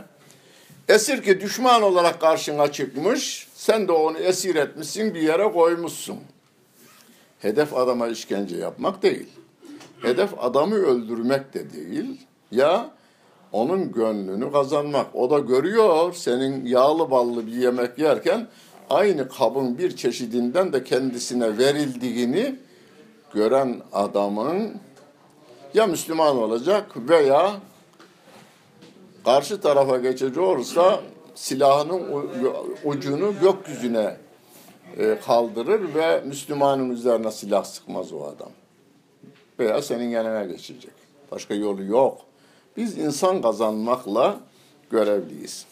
Esir 0.89 1.23
ki 1.23 1.41
düşman 1.41 1.83
olarak 1.83 2.21
karşına 2.21 2.73
çıkmış, 2.73 3.46
sen 3.57 3.89
de 3.89 3.93
onu 3.93 4.19
esir 4.19 4.57
etmişsin, 4.57 5.15
bir 5.15 5.21
yere 5.21 5.53
koymuşsun. 5.53 6.19
Hedef 7.39 7.77
adama 7.77 8.09
işkence 8.09 8.57
yapmak 8.57 9.03
değil. 9.03 9.29
Hedef 10.03 10.31
adamı 10.39 10.75
öldürmek 10.75 11.55
de 11.55 11.73
değil. 11.73 12.21
Ya 12.51 12.91
onun 13.53 13.93
gönlünü 13.93 14.53
kazanmak. 14.53 15.07
O 15.15 15.31
da 15.31 15.39
görüyor 15.39 16.13
senin 16.13 16.67
yağlı 16.67 17.11
ballı 17.11 17.47
bir 17.47 17.53
yemek 17.53 17.99
yerken 17.99 18.49
aynı 18.91 19.29
kabın 19.29 19.79
bir 19.79 19.97
çeşidinden 19.97 20.73
de 20.73 20.85
kendisine 20.85 21.59
verildiğini 21.59 22.57
gören 23.35 23.83
adamın 23.93 24.77
ya 25.75 25.87
Müslüman 25.87 26.37
olacak 26.37 26.87
veya 26.97 27.53
karşı 29.25 29.61
tarafa 29.61 29.97
geçecek 29.97 30.39
olursa 30.39 31.01
silahının 31.37 32.31
ucunu 32.85 33.35
gökyüzüne 33.41 34.17
e, 34.99 35.19
kaldırır 35.27 35.95
ve 35.95 36.21
Müslümanın 36.21 36.91
üzerine 36.91 37.31
silah 37.31 37.65
sıkmaz 37.65 38.13
o 38.13 38.25
adam. 38.25 38.51
Veya 39.59 39.83
senin 39.83 40.09
yanına 40.09 40.45
geçecek. 40.45 40.93
Başka 41.33 41.55
yolu 41.55 41.85
yok. 41.85 42.19
Biz 42.77 42.99
insan 42.99 43.43
kazanmakla 43.43 44.41
görevliyiz. 44.91 45.67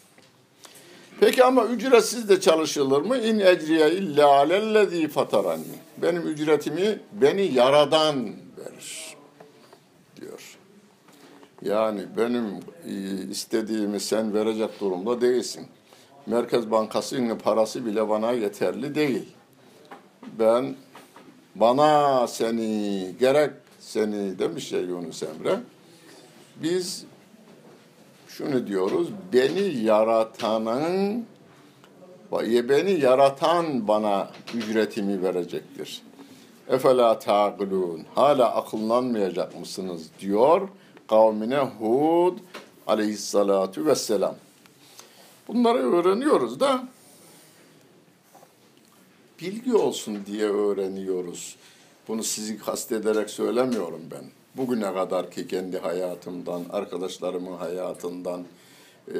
Peki 1.20 1.44
ama 1.44 1.64
ücretsiz 1.64 2.28
de 2.28 2.40
çalışılır 2.40 3.02
mı? 3.02 3.18
İn 3.18 3.38
ecriye 3.38 3.90
illa 3.90 4.28
alellezî 4.28 5.08
fatarani. 5.08 5.64
Benim 5.98 6.22
ücretimi 6.22 7.00
beni 7.12 7.54
yaradan 7.54 8.24
verir. 8.58 9.03
Yani 11.64 12.02
benim 12.16 12.44
e, 12.86 12.92
istediğimi 13.30 14.00
sen 14.00 14.34
verecek 14.34 14.80
durumda 14.80 15.20
değilsin. 15.20 15.66
Merkez 16.26 16.70
Bankası'nın 16.70 17.38
parası 17.38 17.86
bile 17.86 18.08
bana 18.08 18.32
yeterli 18.32 18.94
değil. 18.94 19.28
Ben 20.38 20.74
bana 21.54 22.26
seni 22.26 23.10
gerek 23.20 23.50
seni 23.80 24.38
demiş 24.38 24.72
ya 24.72 24.80
Yunus 24.80 25.22
Emre. 25.22 25.60
Biz 26.62 27.04
şunu 28.28 28.66
diyoruz. 28.66 29.08
Beni 29.32 29.84
yaratanın 29.84 31.26
beni 32.42 33.00
yaratan 33.00 33.88
bana 33.88 34.30
ücretimi 34.54 35.22
verecektir. 35.22 36.02
Efela 36.68 37.18
taqilun. 37.18 38.02
Hala 38.14 38.54
akıllanmayacak 38.54 39.60
mısınız 39.60 40.06
diyor 40.20 40.68
kavmine 41.08 41.58
Hud 41.58 42.38
aleyhissalatu 42.86 43.86
vesselam. 43.86 44.36
Bunları 45.48 45.78
öğreniyoruz 45.78 46.60
da 46.60 46.88
bilgi 49.40 49.74
olsun 49.74 50.18
diye 50.26 50.44
öğreniyoruz. 50.44 51.56
Bunu 52.08 52.22
sizi 52.22 52.58
kastederek 52.58 53.30
söylemiyorum 53.30 54.00
ben. 54.10 54.24
Bugüne 54.56 54.94
kadar 54.94 55.30
ki 55.30 55.48
kendi 55.48 55.78
hayatımdan, 55.78 56.64
arkadaşlarımın 56.70 57.56
hayatından, 57.56 58.44
e, 59.08 59.18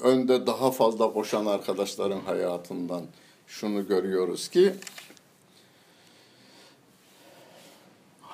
önde 0.00 0.46
daha 0.46 0.70
fazla 0.70 1.12
koşan 1.12 1.46
arkadaşların 1.46 2.20
hayatından 2.20 3.02
şunu 3.46 3.88
görüyoruz 3.88 4.48
ki 4.48 4.72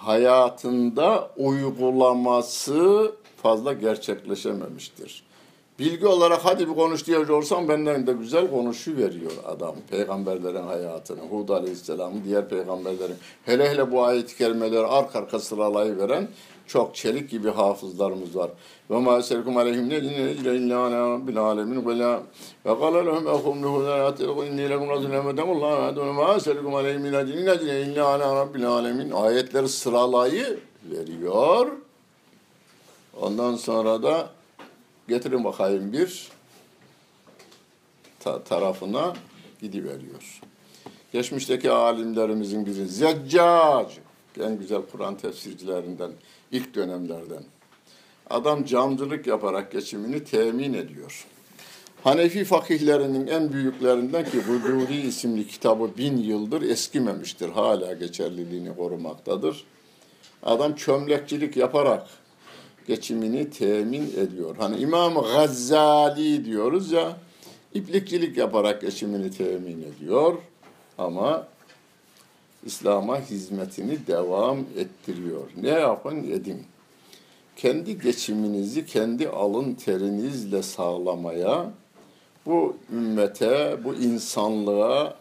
hayatında 0.03 1.31
uygulaması 1.37 3.13
fazla 3.43 3.73
gerçekleşememiştir. 3.73 5.23
Bilgi 5.79 6.07
olarak 6.07 6.41
hadi 6.45 6.69
bir 6.69 6.75
konuş 6.75 7.07
diyecek 7.07 7.31
olsam 7.31 7.69
benden 7.69 8.07
de 8.07 8.13
güzel 8.13 8.51
konuşu 8.51 8.97
veriyor 8.97 9.33
adam. 9.47 9.75
Peygamberlerin 9.91 10.63
hayatını, 10.63 11.21
Hud 11.31 11.49
Aleyhisselam'ın 11.49 12.25
diğer 12.25 12.49
peygamberlerin. 12.49 13.17
Hele 13.45 13.71
hele 13.71 13.93
bu 13.93 14.05
ayet-i 14.05 14.37
kerimeleri 14.37 14.87
arka 14.87 15.19
arka 15.19 15.39
sıralayıveren 15.39 16.29
çok 16.71 16.95
çelik 16.95 17.31
gibi 17.31 17.51
hafızlarımız 17.51 18.37
var. 18.37 18.51
Ve 18.91 18.99
ma 18.99 19.19
eselkum 19.19 19.57
aleyhim 19.57 19.89
ne 19.89 20.03
dinle 20.03 20.57
illa 20.57 20.79
ala 20.79 21.11
rabbil 21.11 21.39
alemin 21.39 21.87
ve 21.87 21.99
la 21.99 22.23
ve 22.67 22.79
kâle 22.79 23.07
lehum 23.07 23.27
ehum 23.29 23.63
lehu 23.63 23.85
la 23.85 23.97
yatilku 23.97 24.45
inni 24.45 24.71
lekum 24.71 24.89
rasulun 24.89 25.11
emedemullah 25.11 25.71
ve 25.79 25.83
adunu 25.83 26.13
ma 26.13 26.35
eselkum 26.35 26.75
aleyhim 26.75 27.05
illa 27.07 27.29
dinle 27.29 27.83
illa 27.83 28.07
ala 28.07 28.37
rabbil 28.37 28.67
alemin 28.69 29.11
ayetleri 29.11 29.69
sıralayı 29.69 30.59
veriyor. 30.85 31.73
Ondan 33.21 33.57
sonra 33.57 34.03
da 34.03 34.31
getirin 35.09 35.45
bakayım 35.45 35.93
bir 35.93 36.29
ta- 38.21 38.43
tarafına 38.43 39.13
gidiveriyor. 39.61 40.41
Geçmişteki 41.13 41.71
alimlerimizin 41.71 42.67
biri 42.67 42.87
Zeccac, 42.87 43.91
en 44.41 44.59
güzel 44.59 44.83
Kur'an 44.93 45.17
tefsircilerinden, 45.17 46.11
ilk 46.53 46.75
dönemlerden. 46.75 47.43
Adam 48.31 48.65
camcılık 48.65 49.27
yaparak 49.27 49.73
geçimini 49.73 50.25
temin 50.25 50.75
ediyor. 50.75 51.27
Hanefi 52.05 52.45
fakihlerinin 52.45 53.27
en 53.27 53.53
büyüklerinden 53.53 54.25
ki 54.25 54.39
Huduri 54.43 55.01
isimli 55.01 55.47
kitabı 55.47 55.91
bin 55.99 56.17
yıldır 56.17 56.63
eskimemiştir. 56.63 57.49
Hala 57.49 57.93
geçerliliğini 57.93 58.77
korumaktadır. 58.77 59.65
Adam 60.43 60.75
çömlekçilik 60.75 61.57
yaparak 61.57 62.07
geçimini 62.87 63.51
temin 63.51 64.13
ediyor. 64.17 64.57
Hani 64.59 64.77
İmam 64.77 65.15
Gazali 65.15 66.45
diyoruz 66.45 66.93
ya, 66.93 67.17
iplikçilik 67.75 68.37
yaparak 68.37 68.81
geçimini 68.81 69.31
temin 69.31 69.83
ediyor. 69.83 70.35
Ama 70.99 71.47
İslam'a 72.65 73.21
hizmetini 73.21 74.07
devam 74.07 74.59
ettiriyor. 74.59 75.51
Ne 75.63 75.69
yapın 75.69 76.17
edin. 76.17 76.63
Kendi 77.57 77.99
geçiminizi 77.99 78.87
kendi 78.87 79.29
alın 79.29 79.75
terinizle 79.75 80.63
sağlamaya, 80.63 81.71
bu 82.47 82.77
ümmete, 82.93 83.79
bu 83.85 83.95
insanlığa 83.95 85.15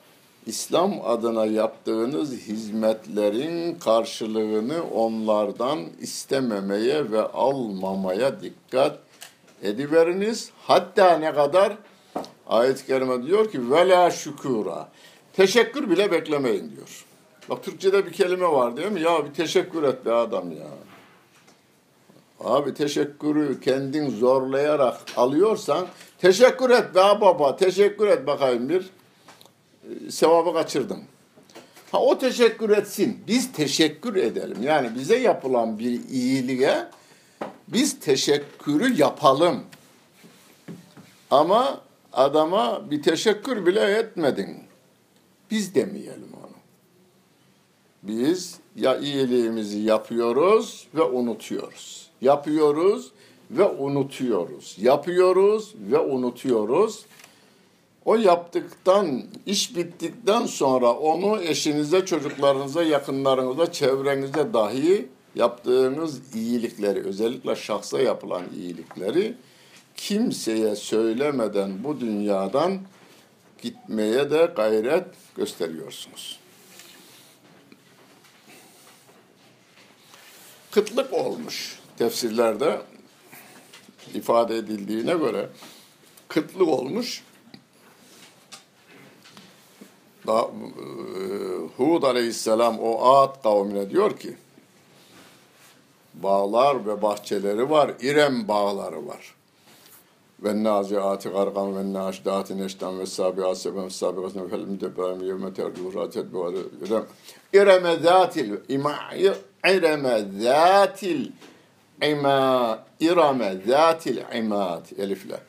İslam 0.46 0.94
adına 1.06 1.46
yaptığınız 1.46 2.32
hizmetlerin 2.34 3.76
karşılığını 3.76 4.84
onlardan 4.94 5.80
istememeye 6.02 7.12
ve 7.12 7.22
almamaya 7.22 8.42
dikkat 8.42 9.00
ediveriniz. 9.64 10.52
Hatta 10.62 11.18
ne 11.18 11.34
kadar 11.34 11.78
ayet-i 12.48 12.86
kerime 12.86 13.26
diyor 13.26 13.52
ki 13.52 13.72
vela 13.72 14.12
şükura. 14.12 14.90
Teşekkür 15.34 15.90
bile 15.90 16.12
beklemeyin 16.12 16.72
diyor. 16.76 17.06
Bak 17.50 17.64
Türkçe'de 17.64 18.06
bir 18.06 18.12
kelime 18.12 18.48
var 18.48 18.78
değil 18.78 18.92
mi? 18.92 19.02
Ya 19.02 19.26
bir 19.26 19.34
teşekkür 19.34 19.84
et 19.84 20.06
be 20.06 20.14
adam 20.14 20.52
ya. 20.52 20.68
Abi 22.40 22.74
teşekkürü 22.74 23.60
kendin 23.60 24.10
zorlayarak 24.10 24.98
alıyorsan 25.18 25.88
teşekkür 26.18 26.70
et 26.70 26.96
be 26.96 27.02
baba 27.22 27.56
teşekkür 27.56 28.08
et 28.08 28.28
bakayım 28.28 28.70
bir 28.70 28.90
e, 29.84 30.12
sevabı 30.12 30.54
kaçırdın. 30.54 31.00
Ha 31.92 32.02
o 32.02 32.18
teşekkür 32.18 32.70
etsin. 32.70 33.24
Biz 33.28 33.52
teşekkür 33.52 34.16
edelim. 34.16 34.58
Yani 34.64 34.96
bize 34.96 35.18
yapılan 35.18 35.80
bir 35.80 36.10
iyiliğe 36.10 36.88
biz 37.68 38.00
teşekkürü 38.00 39.02
yapalım. 39.02 39.64
Ama 41.32 41.82
adama 42.14 42.92
bir 42.92 43.02
teşekkür 43.02 43.66
bile 43.66 43.98
etmedin. 43.98 44.58
Biz 45.52 45.76
demeyelim. 45.76 46.39
Biz 48.04 48.60
ya 48.76 48.98
iyiliğimizi 48.98 49.80
yapıyoruz 49.80 50.88
ve 50.96 51.04
unutuyoruz. 51.04 52.10
Yapıyoruz 52.22 53.12
ve 53.52 53.66
unutuyoruz. 53.66 54.76
Yapıyoruz 54.82 55.76
ve 55.92 56.00
unutuyoruz. 56.00 57.06
O 58.06 58.16
yaptıktan, 58.16 59.24
iş 59.46 59.76
bittikten 59.76 60.46
sonra 60.46 60.94
onu 60.94 61.42
eşinize, 61.42 62.06
çocuklarınıza, 62.06 62.84
yakınlarınıza, 62.84 63.72
çevrenize 63.72 64.54
dahi 64.54 65.06
yaptığınız 65.36 66.36
iyilikleri, 66.36 67.00
özellikle 67.00 67.56
şahsa 67.56 68.02
yapılan 68.02 68.44
iyilikleri 68.56 69.34
kimseye 69.96 70.76
söylemeden 70.76 71.84
bu 71.84 72.00
dünyadan 72.00 72.80
gitmeye 73.62 74.32
de 74.32 74.52
gayret 74.56 75.06
gösteriyorsunuz. 75.36 76.40
Kıtlık 80.72 81.14
olmuş 81.14 81.80
tefsirlerde 81.98 82.82
ifade 84.14 84.58
edildiğine 84.58 85.14
göre 85.14 85.50
kıtlık 86.28 86.68
olmuş. 86.68 87.24
Da, 90.28 90.42
e, 90.42 90.50
Hud 91.78 92.04
aleyhisselam 92.04 92.80
o 92.80 93.16
Ad 93.16 93.44
kavmine 93.44 93.90
diyor 93.90 94.20
ki 94.20 94.38
bağlar 96.14 96.88
ve 96.88 97.02
bahçeleri 97.02 97.70
var, 97.70 97.92
İrem 98.02 98.48
bağları 98.48 99.08
var. 99.08 99.36
Ve 100.44 100.64
naziati 100.64 101.30
gargan 101.30 101.76
ve 101.76 101.94
naşdati 101.94 102.58
neşten 102.58 103.00
ve 103.00 103.06
sabiat 103.06 103.58
seben 103.58 103.86
ve 103.86 103.90
sabiat 103.90 104.36
ve 104.36 104.48
fel 104.48 104.60
müdebberim 104.60 105.28
yevme 105.28 105.54
tercih 105.54 105.96
ratet 105.96 106.34
bu 106.34 106.54
İrem. 106.86 107.06
İreme 107.54 107.96
zatil 107.96 108.58
ima'i 108.70 109.34
İreme 109.66 110.26
zatil 110.42 111.32
ima 112.02 112.80
İrame 113.00 113.58
zatil 113.68 114.18
imad 114.38 114.86
elifle. 114.98 115.40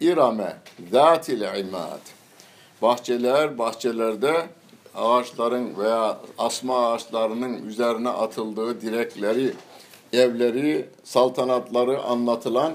İrame 0.00 0.56
zatil 0.90 1.42
imad. 1.42 2.00
Bahçeler, 2.82 3.58
bahçelerde 3.58 4.46
ağaçların 4.94 5.78
veya 5.78 6.18
asma 6.38 6.92
ağaçlarının 6.92 7.66
üzerine 7.66 8.08
atıldığı 8.08 8.80
direkleri, 8.80 9.54
evleri, 10.12 10.88
saltanatları 11.04 12.02
anlatılan 12.02 12.72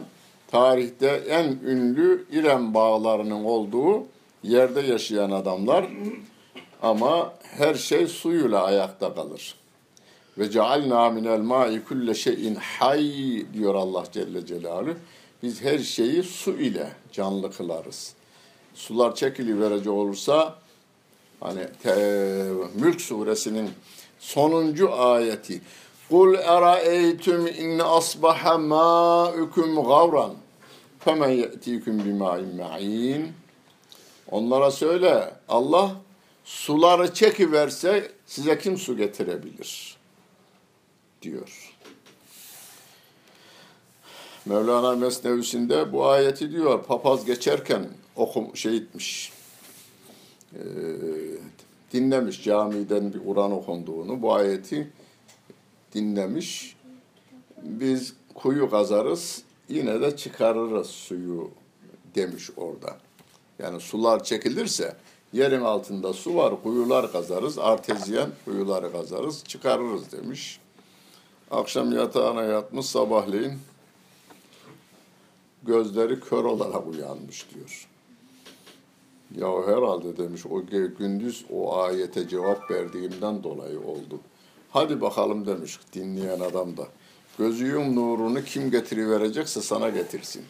tarihte 0.51 1.07
en 1.07 1.45
ünlü 1.45 2.25
İrem 2.31 2.73
bağlarının 2.73 3.43
olduğu 3.43 4.03
yerde 4.43 4.81
yaşayan 4.81 5.31
adamlar 5.31 5.85
ama 6.81 7.33
her 7.41 7.75
şey 7.75 8.07
suyuyla 8.07 8.63
ayakta 8.63 9.15
kalır. 9.15 9.55
Ve 10.37 10.51
cealna 10.51 11.09
minel 11.09 11.39
ma'i 11.39 11.83
kulle 11.83 12.13
şeyin 12.13 12.55
hay 12.55 13.01
diyor 13.53 13.75
Allah 13.75 14.03
Celle 14.11 14.45
Celaluhu. 14.45 14.93
Biz 15.43 15.61
her 15.61 15.79
şeyi 15.79 16.23
su 16.23 16.51
ile 16.51 16.87
canlı 17.11 17.51
kılarız. 17.51 18.13
Sular 18.73 19.15
çekili 19.15 19.61
verecek 19.61 19.93
olursa 19.93 20.55
hani 21.39 21.67
te, 21.83 21.93
Mülk 22.75 23.01
suresinin 23.01 23.69
sonuncu 24.19 24.93
ayeti 24.93 25.61
Kul 26.09 26.33
eraeytum 26.33 27.47
in 27.47 27.79
asbaha 27.79 28.57
ma'ukum 28.57 29.75
gavran 29.75 30.33
femen 30.99 31.29
ye'tikum 31.29 32.05
bima'in 32.05 32.55
ma'in 32.55 33.33
Onlara 34.31 34.71
söyle 34.71 35.33
Allah 35.49 35.91
suları 36.45 37.13
çekiverse 37.13 38.11
size 38.25 38.57
kim 38.57 38.77
su 38.77 38.97
getirebilir 38.97 39.97
diyor. 41.21 41.75
Mevlana 44.45 44.95
Mesnevisinde 44.95 45.93
bu 45.93 46.07
ayeti 46.07 46.51
diyor 46.51 46.83
papaz 46.83 47.25
geçerken 47.25 47.87
okum 48.15 48.57
şey 48.57 48.77
etmiş. 48.77 49.31
E, 50.53 50.61
dinlemiş 51.93 52.43
camiden 52.43 53.13
bir 53.13 53.25
Kur'an 53.25 53.51
okunduğunu 53.51 54.21
bu 54.21 54.33
ayeti 54.33 54.89
dinlemiş. 55.93 56.75
Biz 57.63 58.13
kuyu 58.33 58.69
kazarız 58.69 59.43
yine 59.69 60.01
de 60.01 60.17
çıkarırız 60.17 60.87
suyu 60.87 61.51
demiş 62.15 62.49
orada. 62.57 62.97
Yani 63.59 63.79
sular 63.79 64.23
çekilirse 64.23 64.95
Yerin 65.33 65.61
altında 65.61 66.13
su 66.13 66.35
var, 66.35 66.63
kuyular 66.63 67.11
kazarız, 67.11 67.59
artezyen 67.59 68.29
kuyuları 68.45 68.91
kazarız, 68.91 69.43
çıkarırız 69.43 70.11
demiş. 70.11 70.59
Akşam 71.51 71.91
yatağına 71.91 72.43
yatmış, 72.43 72.85
sabahleyin 72.85 73.53
gözleri 75.63 76.19
kör 76.19 76.43
olarak 76.43 76.87
uyanmış 76.87 77.47
diyor. 77.55 77.87
Ya 79.37 79.67
herhalde 79.67 80.17
demiş 80.17 80.45
o 80.45 80.65
gündüz 80.97 81.45
o 81.53 81.77
ayete 81.77 82.27
cevap 82.27 82.71
verdiğimden 82.71 83.43
dolayı 83.43 83.79
oldu. 83.79 84.19
Hadi 84.71 85.01
bakalım 85.01 85.45
demiş 85.45 85.79
dinleyen 85.93 86.39
adam 86.39 86.77
da. 86.77 86.87
Gözüğün 87.37 87.95
nurunu 87.95 88.43
kim 88.43 88.71
getiriverecekse 88.71 89.61
sana 89.61 89.89
getirsin. 89.89 90.45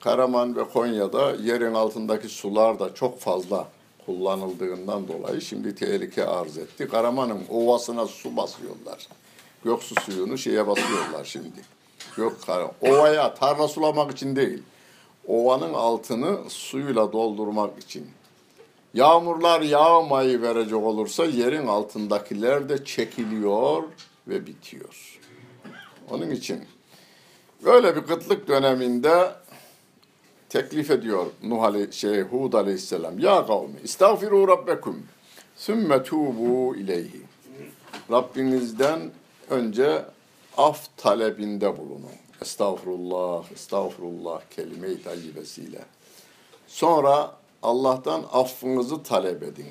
Karaman 0.00 0.56
ve 0.56 0.64
Konya'da 0.64 1.34
yerin 1.34 1.74
altındaki 1.74 2.28
sular 2.28 2.78
da 2.78 2.94
çok 2.94 3.20
fazla 3.20 3.68
kullanıldığından 4.06 5.08
dolayı 5.08 5.40
şimdi 5.40 5.74
tehlike 5.74 6.26
arz 6.26 6.58
etti. 6.58 6.88
Karaman'ın 6.88 7.40
ovasına 7.50 8.06
su 8.06 8.36
basıyorlar. 8.36 9.08
Göksu 9.64 9.94
suyunu 10.00 10.38
şeye 10.38 10.66
basıyorlar 10.66 11.24
şimdi. 11.24 11.60
Gök. 12.16 12.32
Ovaya 12.80 13.34
tarla 13.34 13.68
sulamak 13.68 14.12
için 14.12 14.36
değil. 14.36 14.62
Ovanın 15.26 15.74
altını 15.74 16.50
suyla 16.50 17.12
doldurmak 17.12 17.78
için. 17.78 18.06
Yağmurlar 18.98 19.60
yağmayı 19.60 20.42
verecek 20.42 20.74
olursa 20.74 21.24
yerin 21.24 21.66
altındakiler 21.66 22.68
de 22.68 22.84
çekiliyor 22.84 23.82
ve 24.28 24.46
bitiyor. 24.46 25.18
Onun 26.10 26.30
için 26.30 26.64
böyle 27.64 27.96
bir 27.96 28.00
kıtlık 28.00 28.48
döneminde 28.48 29.32
teklif 30.48 30.90
ediyor 30.90 31.26
Nuh 31.42 31.62
Ali, 31.62 31.92
şey, 31.92 32.20
Hud 32.20 32.52
aleyhisselam. 32.52 33.18
Ya 33.18 33.46
kavmi 33.46 33.80
istağfiru 33.84 34.48
rabbekum 34.48 35.06
sümme 35.56 36.02
tubu 36.02 36.76
ileyhi. 36.76 37.22
Rabbinizden 38.10 39.10
önce 39.50 40.04
af 40.56 40.88
talebinde 40.96 41.78
bulunun. 41.78 42.16
Estağfurullah, 42.42 43.52
estağfurullah 43.52 44.40
kelime-i 44.50 45.02
tayyibesiyle. 45.02 45.84
Sonra 46.66 47.38
Allah'tan 47.62 48.24
affınızı 48.32 49.02
talep 49.02 49.42
edin. 49.42 49.66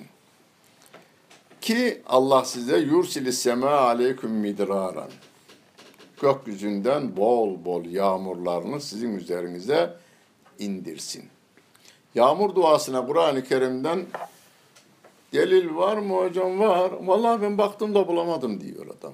Ki 1.62 2.02
Allah 2.08 2.46
size 2.46 2.78
yursili 2.78 3.34
sema 3.34 3.70
aleyküm 3.70 4.32
midraran. 4.32 5.10
Gökyüzünden 6.22 7.18
bol 7.18 7.66
bol 7.66 7.86
yağmurlarını 7.86 8.82
sizin 8.82 9.18
üzerinize 9.18 9.98
indirsin. 10.60 11.26
Yağmur 12.16 12.56
duasına 12.56 13.06
Kur'an-ı 13.06 13.44
Kerim'den 13.44 14.06
delil 15.34 15.76
var 15.76 15.98
mı 15.98 16.16
hocam? 16.16 16.60
Var. 16.60 16.92
Vallahi 17.02 17.42
ben 17.42 17.58
baktım 17.58 17.96
da 17.96 18.08
bulamadım 18.08 18.62
diyor 18.62 18.86
adam. 19.00 19.14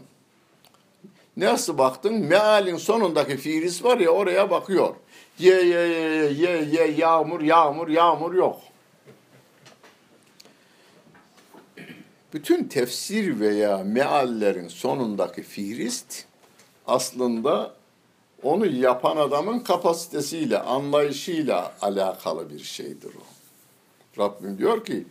Nasıl 1.37 1.77
baktın? 1.77 2.13
Mealin 2.13 2.77
sonundaki 2.77 3.37
fiilis 3.37 3.83
var 3.83 3.97
ya 3.97 4.09
oraya 4.09 4.49
bakıyor. 4.49 4.95
Ye 5.43 5.61
ye 5.61 5.87
ye 5.87 6.31
ye 6.31 6.65
ye 6.71 6.91
yağmur 6.97 7.41
yağmur 7.41 7.87
yağmur 7.87 8.33
yok. 8.33 8.61
Bütün 12.33 12.63
tefsir 12.63 13.39
veya 13.39 13.77
meallerin 13.77 14.67
sonundaki 14.67 15.43
fihrist 15.43 16.25
aslında 16.87 17.73
onu 18.43 18.65
yapan 18.65 19.17
adamın 19.17 19.59
kapasitesiyle, 19.59 20.59
anlayışıyla 20.59 21.73
alakalı 21.81 22.49
bir 22.49 22.59
şeydir 22.59 23.11
o. 23.15 23.23
Rabbim 24.21 24.57
diyor 24.57 24.85
ki 24.85 25.05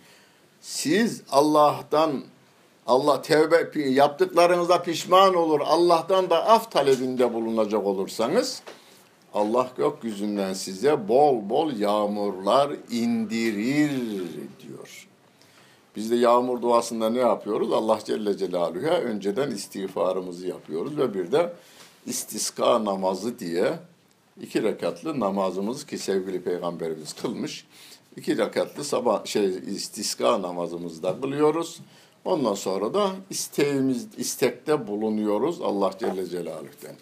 siz 0.61 1.23
Allah'tan 1.31 2.23
Allah 2.87 3.23
tevbe 3.23 3.81
yaptıklarınıza 3.81 4.83
pişman 4.83 5.35
olur. 5.35 5.61
Allah'tan 5.64 6.31
da 6.31 6.47
af 6.47 6.71
talebinde 6.71 7.35
bulunacak 7.35 7.87
olursanız 7.87 8.62
Allah 9.35 9.71
gökyüzünden 9.77 10.53
size 10.53 11.09
bol 11.09 11.51
bol 11.51 11.73
yağmurlar 11.73 12.71
indirir 12.90 13.90
diyor. 14.62 15.09
Biz 15.97 16.11
de 16.11 16.16
yağmur 16.16 16.62
duasında 16.62 17.11
ne 17.11 17.18
yapıyoruz? 17.18 17.73
Allah 17.73 17.99
Celle 18.05 18.37
Celaluhu'ya 18.37 18.92
önceden 18.92 19.51
istiğfarımızı 19.51 20.47
yapıyoruz 20.47 20.99
ve 20.99 21.14
bir 21.14 21.33
de 21.33 21.53
istiska 22.07 22.85
namazı 22.85 23.38
diye 23.38 23.73
iki 24.42 24.62
rekatlı 24.62 25.21
namazımız 25.21 25.87
ki 25.87 25.99
sevgili 25.99 26.42
peygamberimiz 26.42 27.12
kılmış. 27.12 27.66
İki 28.16 28.38
rekatlı 28.38 28.85
sabah 28.85 29.27
şey 29.27 29.47
istiska 29.66 30.42
namazımızı 30.42 31.03
da 31.03 31.21
kılıyoruz. 31.21 31.81
Ondan 32.25 32.55
sonra 32.55 32.95
da 32.95 33.11
isteğimiz 33.31 34.07
istekte 34.16 34.87
bulunuyoruz 34.87 35.61
Allah 35.61 35.90
Celle 35.99 36.27
Celaluhu'dan. 36.27 36.95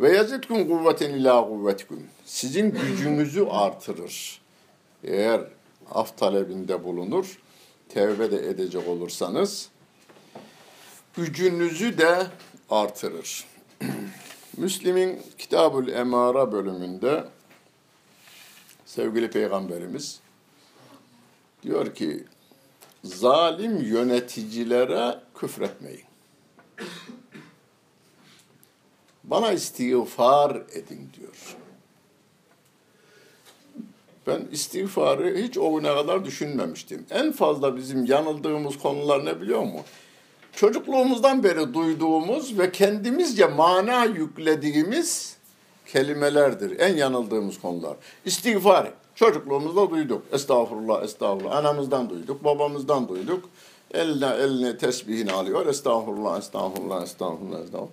Ve 0.00 0.16
yazidkum 0.16 0.68
kuvveten 0.68 1.14
ila 1.14 1.44
kuvvetikum. 1.44 2.02
Sizin 2.24 2.70
gücünüzü 2.70 3.44
artırır. 3.44 4.40
Eğer 5.04 5.40
af 5.90 6.18
talebinde 6.18 6.84
bulunur, 6.84 7.38
tevbe 7.88 8.30
de 8.30 8.48
edecek 8.48 8.88
olursanız 8.88 9.68
gücünüzü 11.16 11.98
de 11.98 12.26
artırır. 12.70 13.44
Müslim'in 14.56 15.22
Kitabül 15.38 15.88
Emara 15.88 16.52
bölümünde 16.52 17.24
sevgili 18.86 19.30
peygamberimiz 19.30 20.20
diyor 21.62 21.94
ki 21.94 22.24
zalim 23.04 23.78
yöneticilere 23.78 25.20
küfretmeyin. 25.34 26.04
Bana 29.30 29.52
istiğfar 29.52 30.50
edin 30.50 31.10
diyor. 31.18 31.56
Ben 34.26 34.48
istiğfarı 34.52 35.36
hiç 35.36 35.58
o 35.58 35.74
güne 35.74 35.94
kadar 35.94 36.24
düşünmemiştim. 36.24 37.06
En 37.10 37.32
fazla 37.32 37.76
bizim 37.76 38.04
yanıldığımız 38.04 38.78
konular 38.78 39.24
ne 39.24 39.40
biliyor 39.40 39.60
musun? 39.62 39.80
Çocukluğumuzdan 40.52 41.44
beri 41.44 41.74
duyduğumuz 41.74 42.58
ve 42.58 42.72
kendimizce 42.72 43.46
mana 43.46 44.04
yüklediğimiz 44.04 45.36
kelimelerdir. 45.86 46.80
En 46.80 46.96
yanıldığımız 46.96 47.60
konular. 47.60 47.96
İstiğfar. 48.24 48.92
Çocukluğumuzda 49.14 49.90
duyduk. 49.90 50.22
Estağfurullah, 50.32 51.02
estağfurullah. 51.02 51.56
Anamızdan 51.56 52.10
duyduk, 52.10 52.44
babamızdan 52.44 53.08
duyduk. 53.08 53.48
Eline, 53.94 54.26
eline 54.26 54.78
tesbihini 54.78 55.32
alıyor. 55.32 55.66
Estağfurullah, 55.66 56.38
estağfurullah, 56.38 57.02
estağfurullah, 57.02 57.60
estağfurullah. 57.60 57.88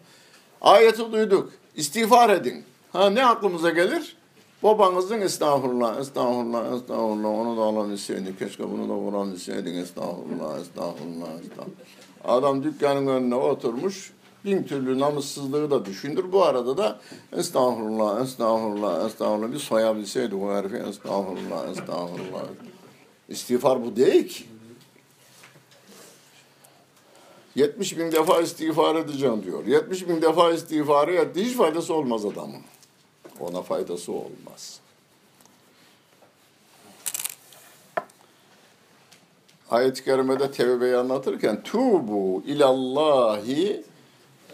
Ayeti 0.62 1.12
duyduk. 1.12 1.52
İstiğfar 1.76 2.30
edin. 2.30 2.64
Ha 2.94 3.10
ne 3.10 3.26
aklımıza 3.26 3.70
gelir? 3.70 4.18
Babanızın 4.64 5.22
estağfurullah, 5.22 6.00
estağfurullah, 6.00 6.76
estağfurullah. 6.76 7.30
Onu 7.30 7.58
da 7.58 7.62
alabilseydin. 7.62 8.36
Keşke 8.40 8.72
bunu 8.72 8.90
da 8.90 8.94
vurabilseydin. 8.94 9.76
Estağfurullah, 9.76 10.60
estağfurullah, 10.60 11.40
estağfurullah. 11.42 11.78
Adam 12.26 12.64
dükkanın 12.64 13.08
önüne 13.08 13.36
oturmuş. 13.36 14.14
Bin 14.46 14.64
türlü 14.64 15.00
namussuzluğu 15.00 15.72
da 15.72 15.86
düşündür. 15.86 16.32
Bu 16.32 16.44
arada 16.44 16.78
da 16.78 17.00
estağfurullah, 17.32 18.22
estağfurullah, 18.22 19.06
estağfurullah. 19.06 19.52
Bir 19.52 19.60
soyabilseydi 19.60 20.36
o 20.36 20.54
herifi 20.54 20.76
estağfurullah, 20.76 21.70
estağfurullah. 21.72 22.44
İstiğfar 23.30 23.86
bu 23.86 23.96
değil 23.96 24.28
ki. 24.28 24.44
70 27.58 27.98
bin 27.98 28.12
defa 28.12 28.42
istiğfar 28.42 28.96
edeceğim 28.96 29.44
diyor. 29.44 29.66
70 29.66 30.10
bin 30.10 30.22
defa 30.22 30.52
istiğfarı 30.52 31.16
etti. 31.16 31.46
Hiç 31.46 31.56
faydası 31.58 31.94
olmaz 31.94 32.26
adamın. 32.26 32.62
Ona 33.40 33.62
faydası 33.62 34.12
olmaz. 34.12 34.80
Ayet-i 39.72 40.04
Kerime'de 40.04 40.52
tevbeyi 40.52 40.96
anlatırken 40.96 41.64
tubu 41.64 42.44
ilallahi 42.46 43.84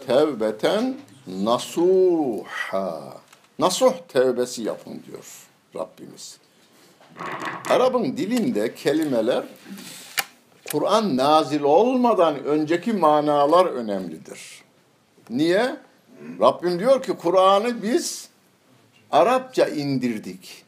tevbeten 0.06 0.96
nasuha. 1.26 3.20
Nasuh 3.58 3.92
tevbesi 4.08 4.62
yapın 4.62 5.02
diyor 5.06 5.48
Rabbimiz. 5.76 6.38
Arap'ın 7.70 8.16
dilinde 8.16 8.74
kelimeler 8.74 9.44
Kur'an 10.74 11.16
nazil 11.16 11.62
olmadan 11.62 12.44
önceki 12.44 12.92
manalar 12.92 13.66
önemlidir. 13.66 14.62
Niye? 15.30 15.76
Rabbim 16.40 16.78
diyor 16.78 17.02
ki 17.02 17.12
Kur'an'ı 17.12 17.82
biz 17.82 18.28
Arapça 19.10 19.66
indirdik. 19.66 20.64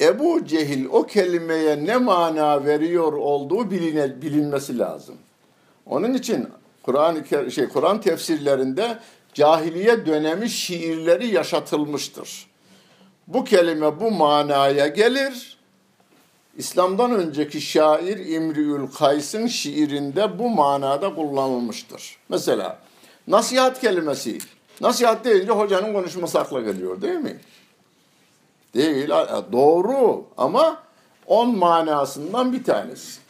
Ebu 0.00 0.44
Cehil 0.44 0.86
o 0.90 1.06
kelimeye 1.06 1.84
ne 1.84 1.96
mana 1.96 2.64
veriyor 2.64 3.12
olduğu 3.12 3.70
biline, 3.70 4.22
bilinmesi 4.22 4.78
lazım. 4.78 5.16
Onun 5.86 6.14
için 6.14 6.48
Kur'an 6.82 7.24
şey 7.50 7.68
Kur'an 7.68 8.00
tefsirlerinde 8.00 8.98
cahiliye 9.34 10.06
dönemi 10.06 10.50
şiirleri 10.50 11.34
yaşatılmıştır. 11.34 12.46
Bu 13.26 13.44
kelime 13.44 14.00
bu 14.00 14.10
manaya 14.10 14.86
gelir. 14.86 15.53
İslam'dan 16.56 17.12
önceki 17.12 17.60
şair 17.60 18.26
İmriül 18.26 18.86
Kays'ın 18.98 19.46
şiirinde 19.46 20.38
bu 20.38 20.50
manada 20.50 21.14
kullanılmıştır. 21.14 22.16
Mesela 22.28 22.78
nasihat 23.28 23.80
kelimesi. 23.80 24.38
Nasihat 24.80 25.24
deyince 25.24 25.52
hocanın 25.52 25.92
konuşması 25.92 26.40
akla 26.40 26.60
geliyor 26.60 27.02
değil 27.02 27.18
mi? 27.18 27.36
Değil. 28.74 29.08
Doğru 29.52 30.24
ama 30.36 30.82
on 31.26 31.58
manasından 31.58 32.52
bir 32.52 32.64
tanesi. 32.64 33.20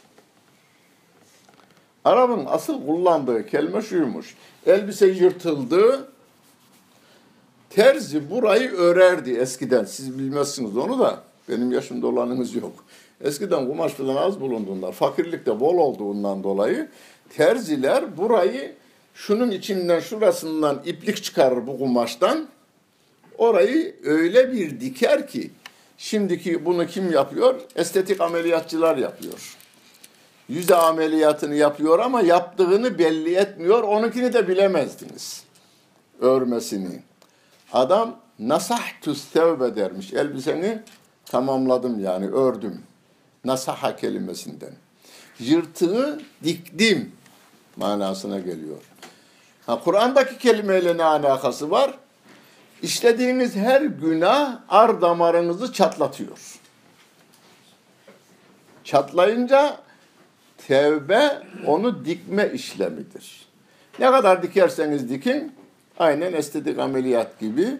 Arap'ın 2.05 2.45
asıl 2.47 2.85
kullandığı 2.85 3.47
kelime 3.47 3.81
şuymuş. 3.81 4.35
Elbise 4.65 5.07
yırtıldı. 5.07 6.07
Terzi 7.69 8.29
burayı 8.29 8.71
örerdi 8.71 9.31
eskiden. 9.31 9.83
Siz 9.83 10.19
bilmezsiniz 10.19 10.77
onu 10.77 10.99
da. 10.99 11.19
Benim 11.49 11.71
yaşımda 11.71 12.07
olanınız 12.07 12.55
yok. 12.55 12.73
Eskiden 13.21 13.67
kumaş 13.67 13.91
falan 13.91 14.15
az 14.15 14.41
bulunduğundan, 14.41 14.91
fakirlik 14.91 15.45
de 15.45 15.59
bol 15.59 15.77
olduğundan 15.77 16.43
dolayı 16.43 16.89
terziler 17.29 18.17
burayı 18.17 18.75
şunun 19.13 19.51
içinden 19.51 19.99
şurasından 19.99 20.81
iplik 20.85 21.23
çıkarır 21.23 21.67
bu 21.67 21.79
kumaştan. 21.79 22.47
Orayı 23.37 23.95
öyle 24.03 24.51
bir 24.51 24.79
diker 24.79 25.27
ki 25.27 25.51
şimdiki 25.97 26.65
bunu 26.65 26.87
kim 26.87 27.11
yapıyor? 27.11 27.61
Estetik 27.75 28.21
ameliyatçılar 28.21 28.97
yapıyor. 28.97 29.57
Yüze 30.49 30.75
ameliyatını 30.75 31.55
yapıyor 31.55 31.99
ama 31.99 32.21
yaptığını 32.21 32.99
belli 32.99 33.35
etmiyor. 33.35 33.83
Onunkini 33.83 34.33
de 34.33 34.47
bilemezdiniz. 34.47 35.43
Örmesini. 36.19 37.01
Adam 37.73 38.15
nasahtus 38.39 39.31
tevbe 39.31 39.75
dermiş. 39.75 40.13
Elbiseni 40.13 40.79
tamamladım 41.25 41.99
yani 41.99 42.29
ördüm. 42.29 42.81
Nasaha 43.45 43.95
kelimesinden. 43.95 44.73
Yırtığı 45.39 46.21
diktim 46.43 47.11
manasına 47.75 48.39
geliyor. 48.39 48.77
Ha, 49.65 49.79
Kur'an'daki 49.83 50.37
kelimeyle 50.37 50.97
ne 50.97 51.03
alakası 51.03 51.71
var? 51.71 51.97
İşlediğiniz 52.81 53.55
her 53.55 53.81
günah 53.81 54.59
ar 54.69 55.01
damarınızı 55.01 55.73
çatlatıyor. 55.73 56.59
Çatlayınca 58.83 59.77
tevbe 60.67 61.41
onu 61.65 62.05
dikme 62.05 62.51
işlemidir. 62.53 63.45
Ne 63.99 64.11
kadar 64.11 64.43
dikerseniz 64.43 65.09
dikin, 65.09 65.53
aynen 65.99 66.33
estetik 66.33 66.79
ameliyat 66.79 67.39
gibi 67.39 67.77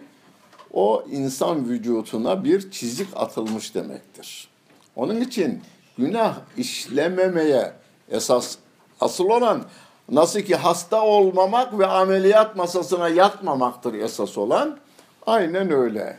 o 0.72 1.06
insan 1.10 1.68
vücutuna 1.68 2.44
bir 2.44 2.70
çizik 2.70 3.08
atılmış 3.14 3.74
demektir. 3.74 4.48
Onun 4.96 5.20
için 5.20 5.62
günah 5.98 6.34
işlememeye 6.56 7.72
esas 8.10 8.56
asıl 9.00 9.24
olan 9.24 9.62
nasıl 10.08 10.40
ki 10.40 10.56
hasta 10.56 11.04
olmamak 11.04 11.78
ve 11.78 11.86
ameliyat 11.86 12.56
masasına 12.56 13.08
yatmamaktır 13.08 13.94
esas 13.94 14.38
olan. 14.38 14.78
Aynen 15.26 15.72
öyle. 15.72 16.18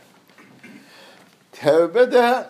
Tevbe 1.52 2.12
de 2.12 2.46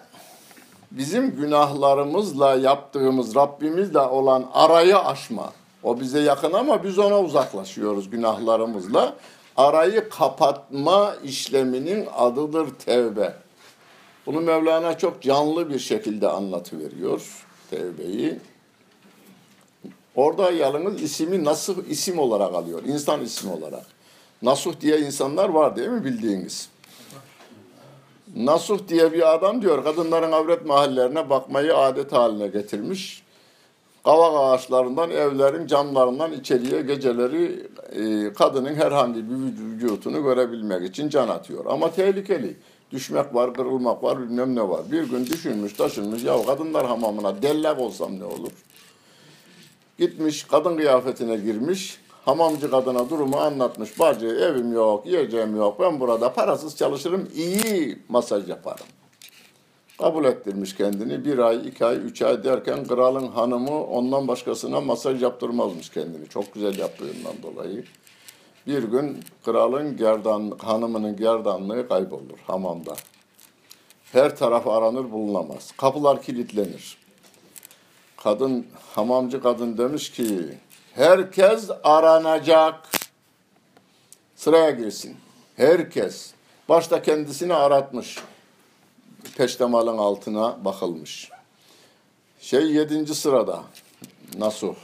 bizim 0.90 1.36
günahlarımızla 1.36 2.54
yaptığımız 2.54 3.34
Rabbimizle 3.34 3.98
olan 3.98 4.46
arayı 4.52 4.98
aşma. 4.98 5.52
O 5.82 6.00
bize 6.00 6.20
yakın 6.20 6.52
ama 6.52 6.84
biz 6.84 6.98
ona 6.98 7.20
uzaklaşıyoruz 7.20 8.10
günahlarımızla. 8.10 9.14
Arayı 9.56 10.08
kapatma 10.08 11.14
işleminin 11.24 12.08
adıdır 12.16 12.70
tevbe. 12.70 13.34
Bunu 14.28 14.40
Mevlana 14.40 14.98
çok 14.98 15.22
canlı 15.22 15.70
bir 15.70 15.78
şekilde 15.78 16.28
anlatıveriyor 16.28 17.46
tevbeyi. 17.70 18.38
Orada 20.14 20.50
yalnız 20.50 21.02
ismi 21.02 21.44
nasıl 21.44 21.86
isim 21.86 22.18
olarak 22.18 22.54
alıyor, 22.54 22.82
insan 22.86 23.20
ismi 23.20 23.52
olarak. 23.52 23.86
Nasuh 24.42 24.80
diye 24.80 24.98
insanlar 25.00 25.48
var 25.48 25.76
değil 25.76 25.88
mi 25.88 26.04
bildiğiniz? 26.04 26.68
Nasuh 28.36 28.88
diye 28.88 29.12
bir 29.12 29.34
adam 29.34 29.62
diyor 29.62 29.84
kadınların 29.84 30.32
avret 30.32 30.66
mahallerine 30.66 31.30
bakmayı 31.30 31.76
adet 31.76 32.12
haline 32.12 32.48
getirmiş. 32.48 33.22
Kavak 34.04 34.32
ağaçlarından, 34.36 35.10
evlerin 35.10 35.66
camlarından 35.66 36.32
içeriye 36.32 36.82
geceleri 36.82 37.66
e, 37.92 38.32
kadının 38.32 38.74
herhangi 38.74 39.30
bir 39.30 39.34
vücutunu 39.34 40.22
görebilmek 40.22 40.90
için 40.90 41.08
can 41.08 41.28
atıyor. 41.28 41.66
Ama 41.66 41.92
tehlikeli. 41.92 42.56
Düşmek 42.90 43.34
var, 43.34 43.54
kırılmak 43.54 44.02
var, 44.02 44.20
bilmem 44.20 44.54
ne 44.54 44.68
var. 44.68 44.80
Bir 44.92 45.02
gün 45.02 45.26
düşünmüş, 45.26 45.72
taşınmış. 45.72 46.24
Ya 46.24 46.44
kadınlar 46.46 46.86
hamamına 46.86 47.42
dellak 47.42 47.80
olsam 47.80 48.18
ne 48.18 48.24
olur? 48.24 48.52
Gitmiş, 49.98 50.44
kadın 50.44 50.76
kıyafetine 50.76 51.36
girmiş. 51.36 52.00
Hamamcı 52.24 52.70
kadına 52.70 53.10
durumu 53.10 53.36
anlatmış. 53.36 53.98
Bacı 53.98 54.26
evim 54.26 54.72
yok, 54.72 55.06
yiyeceğim 55.06 55.56
yok. 55.56 55.80
Ben 55.80 56.00
burada 56.00 56.32
parasız 56.32 56.76
çalışırım, 56.76 57.28
iyi 57.34 57.98
masaj 58.08 58.48
yaparım. 58.48 58.86
Kabul 59.98 60.24
ettirmiş 60.24 60.76
kendini. 60.76 61.24
Bir 61.24 61.38
ay, 61.38 61.68
iki 61.68 61.84
ay, 61.84 61.96
üç 61.96 62.22
ay 62.22 62.44
derken 62.44 62.86
kralın 62.86 63.28
hanımı 63.28 63.84
ondan 63.84 64.28
başkasına 64.28 64.80
masaj 64.80 65.22
yaptırmazmış 65.22 65.90
kendini. 65.90 66.28
Çok 66.28 66.54
güzel 66.54 66.78
yaptığından 66.78 67.34
dolayı. 67.42 67.84
Bir 68.66 68.82
gün 68.82 69.24
kralın 69.44 69.96
gerdan, 69.96 70.52
hanımının 70.62 71.16
gerdanlığı 71.16 71.88
kaybolur 71.88 72.38
hamamda. 72.46 72.96
Her 74.12 74.36
taraf 74.36 74.66
aranır 74.66 75.10
bulunamaz. 75.10 75.72
Kapılar 75.76 76.22
kilitlenir. 76.22 76.98
Kadın, 78.16 78.66
hamamcı 78.94 79.42
kadın 79.42 79.78
demiş 79.78 80.10
ki, 80.10 80.58
herkes 80.94 81.70
aranacak. 81.84 82.88
Sıraya 84.36 84.70
girsin. 84.70 85.16
Herkes. 85.56 86.32
Başta 86.68 87.02
kendisini 87.02 87.54
aratmış. 87.54 88.18
Peştemalın 89.36 89.98
altına 89.98 90.64
bakılmış. 90.64 91.30
Şey 92.40 92.72
yedinci 92.72 93.14
sırada. 93.14 93.62
Nasuh. 94.38 94.74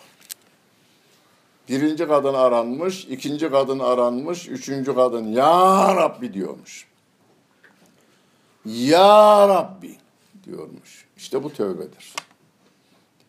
Birinci 1.68 2.08
kadın 2.08 2.34
aranmış, 2.34 3.04
ikinci 3.04 3.50
kadın 3.50 3.78
aranmış, 3.78 4.48
üçüncü 4.48 4.94
kadın 4.94 5.24
Ya 5.24 5.96
Rabbi 5.96 6.34
diyormuş. 6.34 6.86
Ya 8.64 9.48
Rabbi 9.48 9.96
diyormuş. 10.44 11.06
İşte 11.16 11.42
bu 11.42 11.52
tövbedir. 11.52 12.14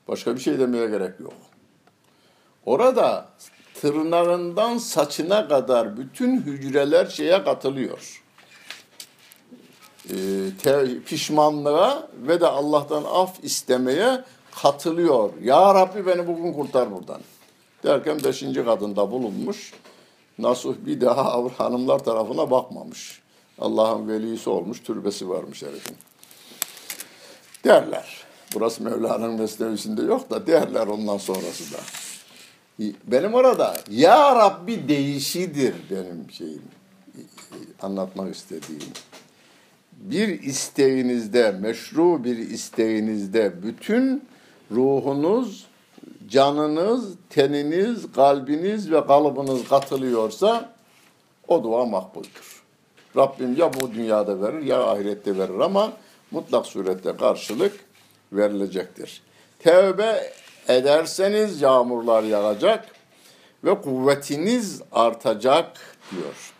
Başka 0.07 0.35
bir 0.35 0.41
şey 0.41 0.59
demeye 0.59 0.87
gerek 0.87 1.19
yok. 1.19 1.33
Orada 2.65 3.29
tırnağından 3.73 4.77
saçına 4.77 5.47
kadar 5.47 5.97
bütün 5.97 6.41
hücreler 6.41 7.05
şeye 7.05 7.43
katılıyor. 7.43 8.21
Ee, 10.09 10.15
te, 10.63 10.99
pişmanlığa 11.05 12.07
ve 12.27 12.41
de 12.41 12.47
Allah'tan 12.47 13.03
af 13.03 13.43
istemeye 13.43 14.23
katılıyor. 14.61 15.33
Ya 15.41 15.75
Rabbi 15.75 16.05
beni 16.05 16.27
bugün 16.27 16.53
kurtar 16.53 16.91
buradan. 16.91 17.21
Derken 17.85 18.23
beşinci 18.23 18.65
kadında 18.65 19.11
bulunmuş. 19.11 19.73
Nasuh 20.37 20.75
bir 20.85 21.01
daha 21.01 21.43
hanımlar 21.57 21.99
tarafına 21.99 22.51
bakmamış. 22.51 23.21
Allah'ın 23.59 24.07
velisi 24.07 24.49
olmuş, 24.49 24.79
türbesi 24.83 25.29
varmış 25.29 25.63
herifin. 25.63 25.95
Derler. 27.65 28.25
Burası 28.53 28.83
Mevla'nın 28.83 29.39
mesnevisinde 29.39 30.01
yok 30.01 30.29
da 30.29 30.47
derler 30.47 30.87
ondan 30.87 31.17
sonrası 31.17 31.73
da. 31.73 31.77
Benim 33.07 33.33
orada 33.33 33.77
Ya 33.91 34.35
Rabbi 34.35 34.87
değişidir 34.87 35.75
benim 35.91 36.31
şeyim. 36.31 36.63
Anlatmak 37.81 38.35
istediğim. 38.35 38.93
Bir 39.91 40.43
isteğinizde, 40.43 41.51
meşru 41.51 42.23
bir 42.23 42.37
isteğinizde 42.37 43.63
bütün 43.63 44.23
ruhunuz, 44.71 45.67
canınız, 46.27 47.13
teniniz, 47.29 48.11
kalbiniz 48.11 48.91
ve 48.91 49.05
kalıbınız 49.05 49.67
katılıyorsa 49.67 50.69
o 51.47 51.63
dua 51.63 51.85
makbuldür. 51.85 52.61
Rabbim 53.17 53.55
ya 53.55 53.73
bu 53.73 53.93
dünyada 53.93 54.41
verir 54.41 54.61
ya 54.61 54.83
ahirette 54.83 55.37
verir 55.37 55.59
ama 55.59 55.93
mutlak 56.31 56.65
surette 56.65 57.17
karşılık 57.17 57.73
verilecektir. 58.31 59.21
Tevbe 59.59 60.33
ederseniz 60.67 61.61
yağmurlar 61.61 62.23
yağacak 62.23 62.85
ve 63.63 63.81
kuvvetiniz 63.81 64.81
artacak 64.91 65.79
diyor. 66.11 66.53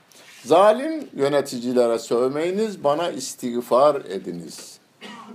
Zalim 0.45 1.09
yöneticilere 1.15 1.99
sövmeyiniz, 1.99 2.83
bana 2.83 3.09
istiğfar 3.09 3.95
ediniz. 3.95 4.74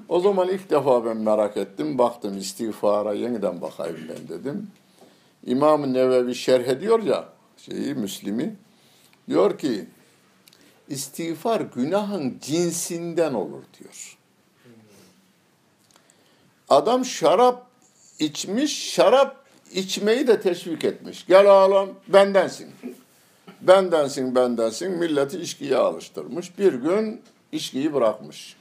O 0.09 0.21
zaman 0.21 0.49
ilk 0.49 0.71
defa 0.71 1.05
ben 1.05 1.17
merak 1.17 1.57
ettim. 1.57 1.99
Baktım 1.99 2.39
istiğfara 2.39 3.13
yeniden 3.13 3.61
bakayım 3.61 3.99
ben 4.09 4.39
dedim. 4.39 4.71
İmam-ı 5.47 5.93
Nevevi 5.93 6.35
şerh 6.35 6.65
ediyor 6.65 7.03
ya 7.03 7.29
şeyi 7.57 7.95
Müslim'i. 7.95 8.57
Diyor 9.29 9.59
ki 9.59 9.87
istiğfar 10.89 11.61
günahın 11.61 12.39
cinsinden 12.43 13.35
olur 13.35 13.63
diyor. 13.81 14.17
Adam 16.69 17.05
şarap 17.05 17.67
içmiş, 18.19 18.93
şarap 18.93 19.37
içmeyi 19.73 20.27
de 20.27 20.41
teşvik 20.41 20.85
etmiş. 20.85 21.27
Gel 21.27 21.47
oğlum 21.47 21.95
bendensin. 22.09 22.71
Bendensin, 23.61 24.35
bendensin. 24.35 24.91
Milleti 24.93 25.41
içkiye 25.41 25.77
alıştırmış. 25.77 26.59
Bir 26.59 26.73
gün 26.73 27.21
içkiyi 27.53 27.95
bırakmış. 27.95 28.57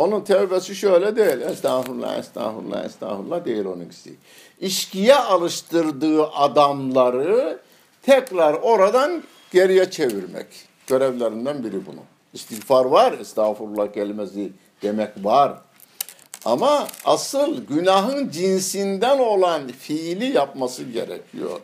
Onun 0.00 0.20
tevbesi 0.20 0.74
şöyle 0.74 1.16
değil. 1.16 1.40
Estağfurullah, 1.40 2.18
estağfurullah, 2.18 2.84
estağfurullah 2.84 3.44
değil 3.44 3.64
onunkisi. 3.64 4.14
İçkiye 4.60 5.14
alıştırdığı 5.14 6.26
adamları 6.26 7.58
tekrar 8.02 8.54
oradan 8.54 9.22
geriye 9.52 9.90
çevirmek. 9.90 10.46
Görevlerinden 10.86 11.64
biri 11.64 11.86
bunu. 11.86 12.00
İstiğfar 12.32 12.84
var, 12.84 13.12
estağfurullah 13.12 13.92
kelimesi 13.92 14.52
demek 14.82 15.10
var. 15.24 15.58
Ama 16.44 16.88
asıl 17.04 17.66
günahın 17.66 18.30
cinsinden 18.30 19.18
olan 19.18 19.68
fiili 19.68 20.36
yapması 20.36 20.84
gerekiyor. 20.84 21.60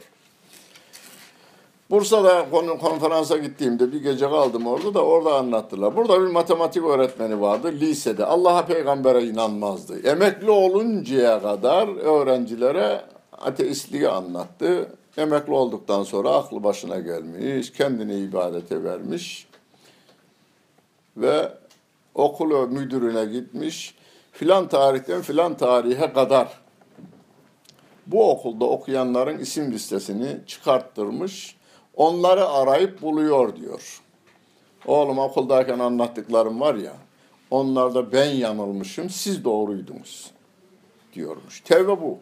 Bursa'da 1.90 2.50
konferansa 2.80 3.36
gittiğimde 3.36 3.92
bir 3.92 4.02
gece 4.02 4.28
kaldım 4.28 4.66
orada 4.66 4.94
da 4.94 5.04
orada 5.04 5.34
anlattılar. 5.34 5.96
Burada 5.96 6.20
bir 6.20 6.26
matematik 6.26 6.84
öğretmeni 6.84 7.40
vardı 7.40 7.72
lisede. 7.72 8.24
Allah'a 8.24 8.66
peygambere 8.66 9.24
inanmazdı. 9.24 10.08
Emekli 10.08 10.50
oluncaya 10.50 11.42
kadar 11.42 11.88
öğrencilere 11.96 13.02
ateistliği 13.32 14.08
anlattı. 14.08 14.88
Emekli 15.16 15.52
olduktan 15.52 16.02
sonra 16.02 16.30
aklı 16.30 16.64
başına 16.64 16.98
gelmiş, 16.98 17.72
kendini 17.72 18.14
ibadete 18.14 18.84
vermiş 18.84 19.46
ve 21.16 21.52
okul 22.14 22.68
müdürüne 22.68 23.24
gitmiş. 23.24 23.94
Filan 24.32 24.68
tarihten 24.68 25.22
filan 25.22 25.56
tarihe 25.56 26.12
kadar 26.12 26.48
bu 28.06 28.30
okulda 28.30 28.64
okuyanların 28.64 29.38
isim 29.38 29.72
listesini 29.72 30.36
çıkarttırmış 30.46 31.55
Onları 31.96 32.48
arayıp 32.48 33.02
buluyor 33.02 33.56
diyor. 33.56 34.00
Oğlum 34.86 35.18
okuldayken 35.18 35.78
anlattıklarım 35.78 36.60
var 36.60 36.74
ya, 36.74 36.92
onlarda 37.50 38.12
ben 38.12 38.30
yanılmışım, 38.30 39.10
siz 39.10 39.44
doğruydunuz 39.44 40.30
diyormuş. 41.14 41.60
Tevbe 41.60 42.00
bu. 42.00 42.18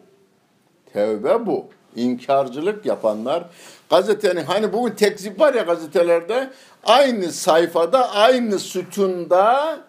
Tevbe 0.93 1.45
bu. 1.45 1.65
İnkarcılık 1.95 2.85
yapanlar 2.85 3.45
gazetenin 3.89 4.43
hani 4.43 4.73
bugün 4.73 4.95
tekzip 4.95 5.39
var 5.39 5.53
ya 5.53 5.63
gazetelerde 5.63 6.51
aynı 6.83 7.31
sayfada 7.31 8.11
aynı 8.11 8.59
sütunda 8.59 9.79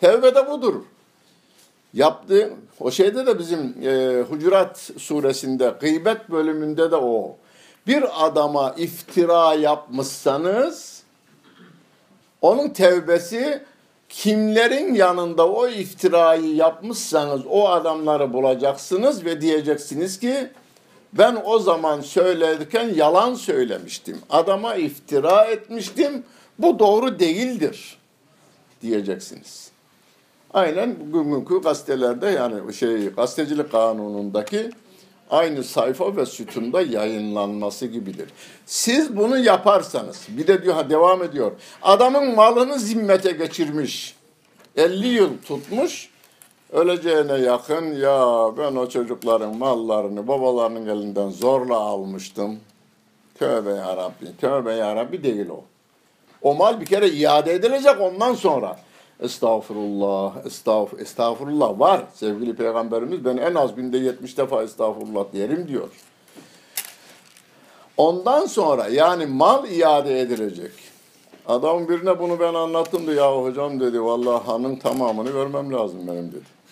tevbe 0.00 0.34
de 0.34 0.50
budur. 0.50 0.74
Yaptığı 1.94 2.52
o 2.80 2.90
şeyde 2.90 3.26
de 3.26 3.38
bizim 3.38 3.74
e, 3.82 4.22
Hucurat 4.22 4.78
suresinde 4.96 5.74
gıybet 5.80 6.30
bölümünde 6.30 6.90
de 6.90 6.96
o 6.96 7.36
bir 7.86 8.26
adama 8.26 8.74
iftira 8.78 9.54
yapmışsanız 9.54 11.02
onun 12.40 12.68
tevbesi 12.68 13.62
kimlerin 14.08 14.94
yanında 14.94 15.48
o 15.48 15.68
iftirayı 15.68 16.54
yapmışsanız 16.54 17.40
o 17.50 17.68
adamları 17.68 18.32
bulacaksınız 18.32 19.24
ve 19.24 19.40
diyeceksiniz 19.40 20.20
ki 20.20 20.50
ben 21.12 21.42
o 21.44 21.58
zaman 21.58 22.00
söylerken 22.00 22.94
yalan 22.94 23.34
söylemiştim. 23.34 24.18
Adama 24.30 24.74
iftira 24.74 25.44
etmiştim. 25.44 26.24
Bu 26.58 26.78
doğru 26.78 27.18
değildir 27.18 27.98
diyeceksiniz. 28.82 29.70
Aynen 30.54 30.96
bugünkü 31.12 31.62
gazetelerde 31.62 32.26
yani 32.26 32.74
şey 32.74 33.08
gazetecilik 33.08 33.72
kanunundaki 33.72 34.70
aynı 35.32 35.64
sayfa 35.64 36.16
ve 36.16 36.26
sütunda 36.26 36.82
yayınlanması 36.82 37.86
gibidir. 37.86 38.28
Siz 38.66 39.16
bunu 39.16 39.38
yaparsanız, 39.38 40.26
bir 40.28 40.46
de 40.46 40.62
diyor 40.62 40.90
devam 40.90 41.22
ediyor. 41.22 41.52
Adamın 41.82 42.34
malını 42.34 42.78
zimmete 42.78 43.32
geçirmiş. 43.32 44.16
50 44.76 45.06
yıl 45.06 45.30
tutmuş. 45.46 46.12
Öleceğine 46.72 47.32
yakın 47.32 47.92
ya 47.94 48.50
ben 48.58 48.76
o 48.76 48.88
çocukların 48.88 49.56
mallarını 49.56 50.28
babalarının 50.28 50.86
elinden 50.86 51.30
zorla 51.30 51.76
almıştım. 51.76 52.60
Tövbe 53.38 53.70
ya 53.70 53.96
Rabbi, 53.96 54.36
tövbe 54.40 54.72
ya 54.72 54.96
Rabbi 54.96 55.22
değil 55.22 55.48
o. 55.48 55.64
O 56.42 56.54
mal 56.54 56.80
bir 56.80 56.86
kere 56.86 57.08
iade 57.08 57.52
edilecek 57.52 58.00
ondan 58.00 58.34
sonra. 58.34 58.76
Estağfurullah, 59.22 60.46
estağfur, 60.46 60.98
estağfurullah 60.98 61.80
var. 61.80 62.04
Sevgili 62.14 62.56
Peygamberimiz 62.56 63.24
ben 63.24 63.36
en 63.36 63.54
az 63.54 63.74
günde 63.74 63.98
70 63.98 64.38
defa 64.38 64.62
estağfurullah 64.62 65.32
diyelim 65.32 65.68
diyor. 65.68 65.88
Ondan 67.96 68.46
sonra 68.46 68.88
yani 68.88 69.26
mal 69.26 69.68
iade 69.70 70.20
edilecek. 70.20 70.72
Adam 71.46 71.88
birine 71.88 72.18
bunu 72.18 72.40
ben 72.40 72.54
anlattım 72.54 73.06
da 73.06 73.12
ya 73.12 73.42
hocam 73.42 73.80
dedi 73.80 74.02
vallahi 74.02 74.44
hanın 74.44 74.76
tamamını 74.76 75.30
görmem 75.30 75.72
lazım 75.72 76.06
benim 76.06 76.32
dedi. 76.32 76.62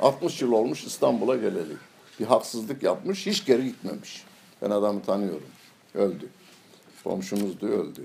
60 0.00 0.42
yıl 0.42 0.52
olmuş 0.52 0.84
İstanbul'a 0.84 1.36
geleli. 1.36 1.76
Bir 2.20 2.24
haksızlık 2.24 2.82
yapmış 2.82 3.26
hiç 3.26 3.44
geri 3.46 3.64
gitmemiş. 3.64 4.24
Ben 4.62 4.70
adamı 4.70 5.02
tanıyorum. 5.02 5.48
Öldü. 5.94 6.28
Komşumuzdu 7.04 7.66
öldü. 7.66 8.00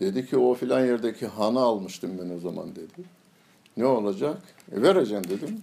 Dedi 0.00 0.26
ki 0.26 0.36
o 0.36 0.54
filan 0.54 0.86
yerdeki 0.86 1.26
hanı 1.26 1.60
almıştım 1.60 2.10
ben 2.22 2.36
o 2.36 2.40
zaman 2.40 2.68
dedi. 2.76 3.08
Ne 3.76 3.86
olacak? 3.86 4.36
E, 4.72 4.82
vereceğim 4.82 5.24
dedim. 5.24 5.62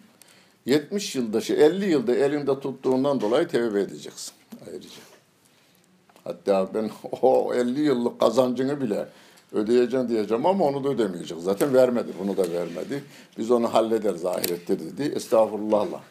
70 0.65 1.15
yılda, 1.15 1.41
şey, 1.41 1.65
50 1.65 1.89
yılda 1.89 2.15
elinde 2.15 2.59
tuttuğundan 2.59 3.21
dolayı 3.21 3.47
tevbe 3.47 3.81
edeceksin 3.81 4.33
ayrıca. 4.67 4.89
Hatta 6.23 6.69
ben 6.73 6.89
o 7.21 7.53
50 7.53 7.81
yıllık 7.81 8.19
kazancını 8.19 8.81
bile 8.81 9.07
ödeyeceğim 9.51 10.09
diyeceğim 10.09 10.45
ama 10.45 10.65
onu 10.65 10.83
da 10.83 10.89
ödemeyecek. 10.89 11.37
Zaten 11.41 11.73
vermedi, 11.73 12.11
bunu 12.19 12.37
da 12.37 12.51
vermedi. 12.51 13.03
Biz 13.37 13.51
onu 13.51 13.73
hallederiz 13.73 14.25
ahirette 14.25 14.79
dedi. 14.79 15.03
Estağfurullahla. 15.15 16.01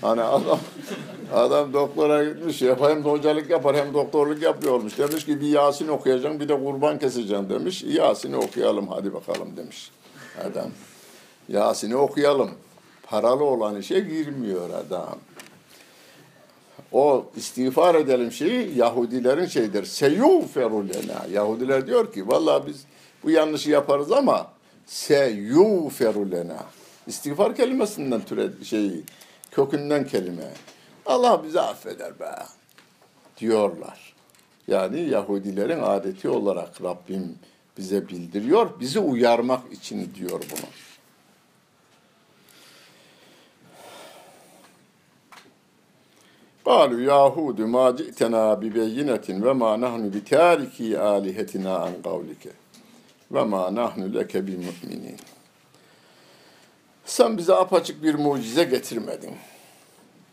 Hani 0.00 0.22
adam 0.22 0.58
adam 1.32 1.72
doktora 1.72 2.24
gitmiş 2.24 2.62
ya 2.62 2.80
hem 2.80 3.04
hocalık 3.04 3.50
yapar 3.50 3.76
hem 3.76 3.94
doktorluk 3.94 4.42
yapıyormuş. 4.42 4.98
Demiş 4.98 5.24
ki 5.24 5.40
bir 5.40 5.46
Yasin 5.46 5.88
okuyacağım 5.88 6.40
bir 6.40 6.48
de 6.48 6.64
kurban 6.64 6.98
keseceğim 6.98 7.50
demiş. 7.50 7.82
Yasin'i 7.82 8.36
okuyalım 8.36 8.88
hadi 8.88 9.14
bakalım 9.14 9.56
demiş 9.56 9.90
adam. 10.50 10.70
Yasin'i 11.48 11.96
okuyalım. 11.96 12.50
Paralı 13.02 13.44
olan 13.44 13.76
işe 13.76 14.00
girmiyor 14.00 14.70
adam. 14.70 15.18
O 16.92 17.24
istiğfar 17.36 17.94
edelim 17.94 18.32
şeyi 18.32 18.78
Yahudilerin 18.78 19.46
şeyidir. 19.46 19.84
Seyuferu 19.84 20.88
lena. 20.88 21.26
Yahudiler 21.32 21.86
diyor 21.86 22.12
ki 22.12 22.28
vallahi 22.28 22.66
biz 22.66 22.84
bu 23.24 23.30
yanlışı 23.30 23.70
yaparız 23.70 24.12
ama 24.12 24.46
seyuferu 24.86 26.30
lena. 26.30 26.64
İstiğfar 27.06 27.56
kelimesinden 27.56 28.20
türe 28.20 28.48
şeyi 28.64 29.04
kökünden 29.51 30.05
kelime. 30.07 30.51
Allah 31.05 31.43
bizi 31.43 31.61
affeder 31.61 32.19
be 32.19 32.35
diyorlar. 33.37 34.13
Yani 34.67 35.09
Yahudilerin 35.09 35.81
adeti 35.81 36.29
olarak 36.29 36.83
Rabbim 36.83 37.39
bize 37.77 38.07
bildiriyor. 38.09 38.79
Bizi 38.79 38.99
uyarmak 38.99 39.71
için 39.71 40.15
diyor 40.15 40.41
bunu. 40.51 40.69
قالوا 46.65 47.01
يهود 47.11 47.61
ما 47.61 47.91
جئتنا 47.91 48.53
ببينة 48.53 49.27
وما 49.29 49.71
نحن 49.75 50.09
بتاركي 50.09 50.97
آلهتنا 51.15 51.73
عن 51.83 51.93
قولك 52.03 52.43
وما 53.31 53.63
نحن 53.69 54.01
لك 54.17 54.37
بمؤمنين 54.37 55.17
sen 57.10 57.38
bize 57.38 57.54
apaçık 57.54 58.02
bir 58.02 58.14
mucize 58.14 58.64
getirmedin. 58.64 59.36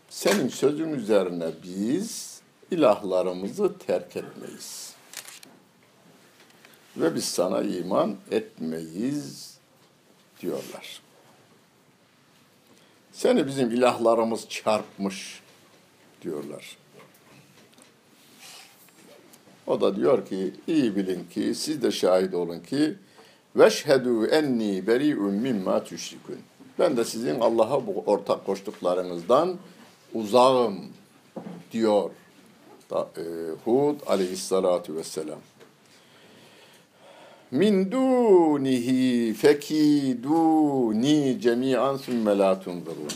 Senin 0.08 0.48
sözün 0.48 0.92
üzerine 0.92 1.50
biz 1.62 2.40
ilahlarımızı 2.70 3.78
terk 3.78 4.16
etmeyiz. 4.16 4.94
Ve 6.96 7.14
biz 7.14 7.24
sana 7.24 7.62
iman 7.62 8.16
etmeyiz 8.30 9.58
diyorlar. 10.40 11.00
Seni 13.12 13.46
bizim 13.46 13.70
ilahlarımız 13.70 14.48
çarpmış 14.48 15.40
diyorlar. 16.22 16.76
O 19.66 19.80
da 19.80 19.96
diyor 19.96 20.26
ki 20.26 20.54
iyi 20.66 20.96
bilin 20.96 21.24
ki 21.24 21.54
siz 21.54 21.82
de 21.82 21.90
şahit 21.90 22.34
olun 22.34 22.60
ki 22.60 22.94
veşhedü 23.56 24.26
enni 24.26 24.86
beri'un 24.86 25.34
mimma 25.34 25.84
tüşrikün. 25.84 26.38
Ben 26.78 26.96
de 26.96 27.04
sizin 27.04 27.40
Allah'a 27.40 27.86
bu 27.86 28.02
ortak 28.06 28.46
koştuklarınızdan 28.46 29.56
uzağım 30.14 30.78
diyor 31.72 32.10
da, 32.90 33.08
e, 33.16 33.22
Hud 33.64 34.00
aleyhissalatu 34.06 34.96
vesselam. 34.96 35.38
Min 37.50 37.92
dunihi 37.92 39.34
fekiduni 39.34 41.40
cemi'an 41.40 41.96
sümme 41.96 42.38
la 42.38 42.60
tunzurun. 42.60 43.08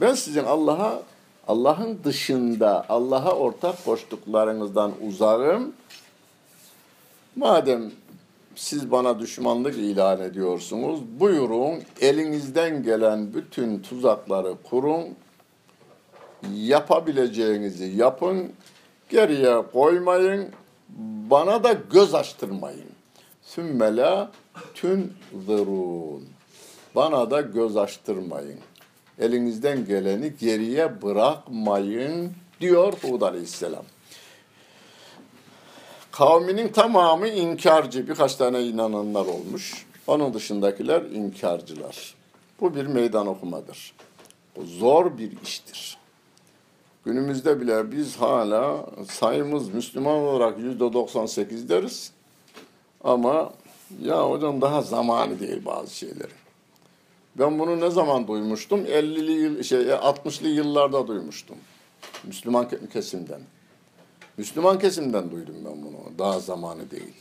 Ben 0.00 0.14
sizin 0.14 0.44
Allah'a 0.44 1.02
Allah'ın 1.48 1.98
dışında 2.04 2.86
Allah'a 2.88 3.36
ortak 3.36 3.84
koştuklarınızdan 3.84 4.92
uzağım. 5.08 5.72
Madem 7.36 7.90
siz 8.54 8.90
bana 8.90 9.18
düşmanlık 9.18 9.76
ilan 9.76 10.20
ediyorsunuz, 10.20 11.00
buyurun 11.20 11.82
elinizden 12.00 12.82
gelen 12.82 13.34
bütün 13.34 13.78
tuzakları 13.78 14.54
kurun, 14.70 15.04
yapabileceğinizi 16.54 17.84
yapın, 17.84 18.52
geriye 19.08 19.62
koymayın, 19.72 20.48
bana 21.30 21.64
da 21.64 21.72
göz 21.92 22.14
açtırmayın. 22.14 22.90
Sümmela 23.42 24.30
tünzirun. 24.74 26.24
Bana 26.94 27.30
da 27.30 27.40
göz 27.40 27.76
açtırmayın. 27.76 28.58
Elinizden 29.18 29.84
geleni 29.84 30.32
geriye 30.40 31.02
bırakmayın 31.02 32.32
diyor 32.60 32.92
Hud 33.02 33.22
Aleyhisselam. 33.22 33.84
Kavminin 36.20 36.68
tamamı 36.68 37.28
inkarcı. 37.28 38.08
Birkaç 38.08 38.36
tane 38.36 38.62
inananlar 38.62 39.26
olmuş. 39.26 39.86
Onun 40.06 40.34
dışındakiler 40.34 41.02
inkarcılar. 41.02 42.14
Bu 42.60 42.74
bir 42.74 42.86
meydan 42.86 43.26
okumadır. 43.26 43.92
Bu 44.56 44.64
zor 44.64 45.18
bir 45.18 45.32
iştir. 45.42 45.98
Günümüzde 47.04 47.60
bile 47.60 47.92
biz 47.92 48.16
hala 48.16 48.86
sayımız 49.08 49.74
Müslüman 49.74 50.14
olarak 50.14 50.58
yüzde 50.58 50.92
98 50.92 51.68
deriz. 51.68 52.12
Ama 53.04 53.52
ya 54.02 54.30
hocam 54.30 54.60
daha 54.60 54.82
zamanı 54.82 55.40
değil 55.40 55.64
bazı 55.64 55.96
şeylerin. 55.96 56.40
Ben 57.38 57.58
bunu 57.58 57.80
ne 57.80 57.90
zaman 57.90 58.28
duymuştum? 58.28 58.80
50'li 58.80 59.32
yıl, 59.32 59.62
şey 59.62 59.80
60'lı 59.80 60.48
yıllarda 60.48 61.06
duymuştum. 61.06 61.56
Müslüman 62.24 62.68
kesimden. 62.92 63.40
Müslüman 64.36 64.78
kesimden 64.78 65.30
duydum 65.30 65.54
ben 65.64 65.82
bunu. 65.82 66.18
Daha 66.18 66.40
zamanı 66.40 66.90
değil. 66.90 67.14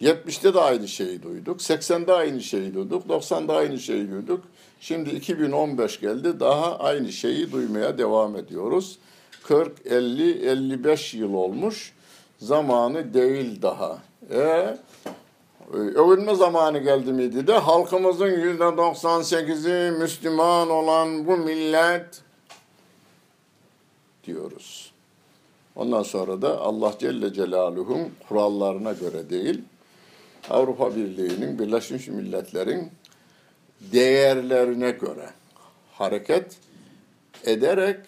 70'te 0.00 0.54
de 0.54 0.60
aynı 0.60 0.88
şeyi 0.88 1.22
duyduk. 1.22 1.60
80'de 1.60 2.12
aynı 2.12 2.40
şeyi 2.40 2.74
duyduk. 2.74 3.06
90'da 3.06 3.56
aynı 3.56 3.78
şeyi 3.78 4.10
duyduk. 4.10 4.44
Şimdi 4.80 5.10
2015 5.10 6.00
geldi. 6.00 6.40
Daha 6.40 6.78
aynı 6.78 7.12
şeyi 7.12 7.52
duymaya 7.52 7.98
devam 7.98 8.36
ediyoruz. 8.36 8.98
40, 9.44 9.86
50, 9.86 10.48
55 10.48 11.14
yıl 11.14 11.34
olmuş. 11.34 11.92
Zamanı 12.38 13.14
değil 13.14 13.62
daha. 13.62 13.98
E, 14.30 14.76
övünme 15.74 16.34
zamanı 16.34 16.78
geldi 16.78 17.12
miydi 17.12 17.46
de 17.46 17.58
halkımızın 17.58 18.30
yüzde 18.30 18.64
98'i 18.64 19.90
Müslüman 19.90 20.70
olan 20.70 21.26
bu 21.26 21.36
millet 21.36 22.22
diyoruz. 24.24 24.83
Ondan 25.76 26.02
sonra 26.02 26.42
da 26.42 26.60
Allah 26.60 26.94
Celle 26.98 27.32
Celaluhu'nun 27.32 28.12
kurallarına 28.28 28.92
göre 28.92 29.30
değil, 29.30 29.62
Avrupa 30.50 30.96
Birliği'nin, 30.96 31.58
Birleşmiş 31.58 32.08
Milletler'in 32.08 32.90
değerlerine 33.80 34.90
göre 34.90 35.30
hareket 35.92 36.56
ederek 37.44 38.00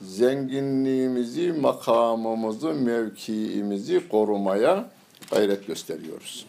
zenginliğimizi, 0.00 1.52
makamımızı, 1.52 2.68
mevkiimizi 2.74 4.08
korumaya 4.08 4.90
gayret 5.30 5.66
gösteriyoruz. 5.66 6.46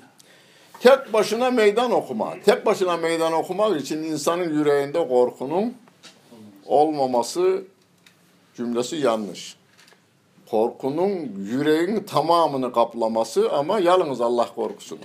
Tek 0.79 1.13
başına 1.13 1.51
meydan 1.51 1.91
okuma. 1.91 2.33
Tek 2.45 2.65
başına 2.65 2.97
meydan 2.97 3.33
okumak 3.33 3.81
için 3.81 4.03
insanın 4.03 4.59
yüreğinde 4.59 5.07
korkunun 5.07 5.73
olmaması 6.65 7.63
cümlesi 8.57 8.95
yanlış. 8.95 9.60
Korkunun 10.51 11.09
yüreğin 11.45 12.03
tamamını 12.03 12.73
kaplaması 12.73 13.51
ama 13.51 13.79
yalnız 13.79 14.21
Allah 14.21 14.49
korkusunun. 14.55 15.01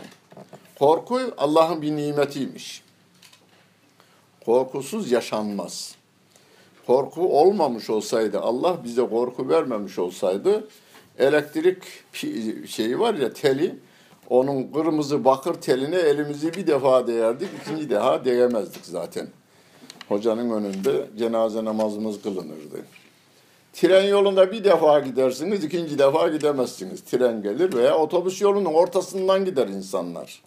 Korku 0.78 1.20
Allah'ın 1.38 1.82
bir 1.82 1.96
nimetiymiş. 1.96 2.82
Korkusuz 4.44 5.10
yaşanmaz. 5.10 5.94
Korku 6.86 7.40
olmamış 7.40 7.90
olsaydı, 7.90 8.40
Allah 8.40 8.84
bize 8.84 9.08
korku 9.08 9.48
vermemiş 9.48 9.98
olsaydı, 9.98 10.68
elektrik 11.18 11.82
şeyi 12.66 12.98
var 12.98 13.14
ya 13.14 13.32
teli, 13.32 13.78
onun 14.30 14.72
kırmızı 14.72 15.24
bakır 15.24 15.54
teline 15.54 15.96
elimizi 15.96 16.54
bir 16.54 16.66
defa 16.66 17.06
değerdik, 17.06 17.48
ikinci 17.62 17.90
defa 17.90 18.24
değemezdik 18.24 18.86
zaten. 18.86 19.28
Hocanın 20.08 20.50
önünde 20.50 21.06
cenaze 21.18 21.64
namazımız 21.64 22.22
kılınırdı. 22.22 23.05
Tren 23.76 24.04
yolunda 24.04 24.52
bir 24.52 24.64
defa 24.64 25.00
gidersiniz, 25.00 25.64
ikinci 25.64 25.98
defa 25.98 26.28
gidemezsiniz. 26.28 27.00
Tren 27.00 27.42
gelir 27.42 27.74
veya 27.74 27.98
otobüs 27.98 28.40
yolunun 28.40 28.74
ortasından 28.74 29.44
gider 29.44 29.68
insanlar. 29.68 30.42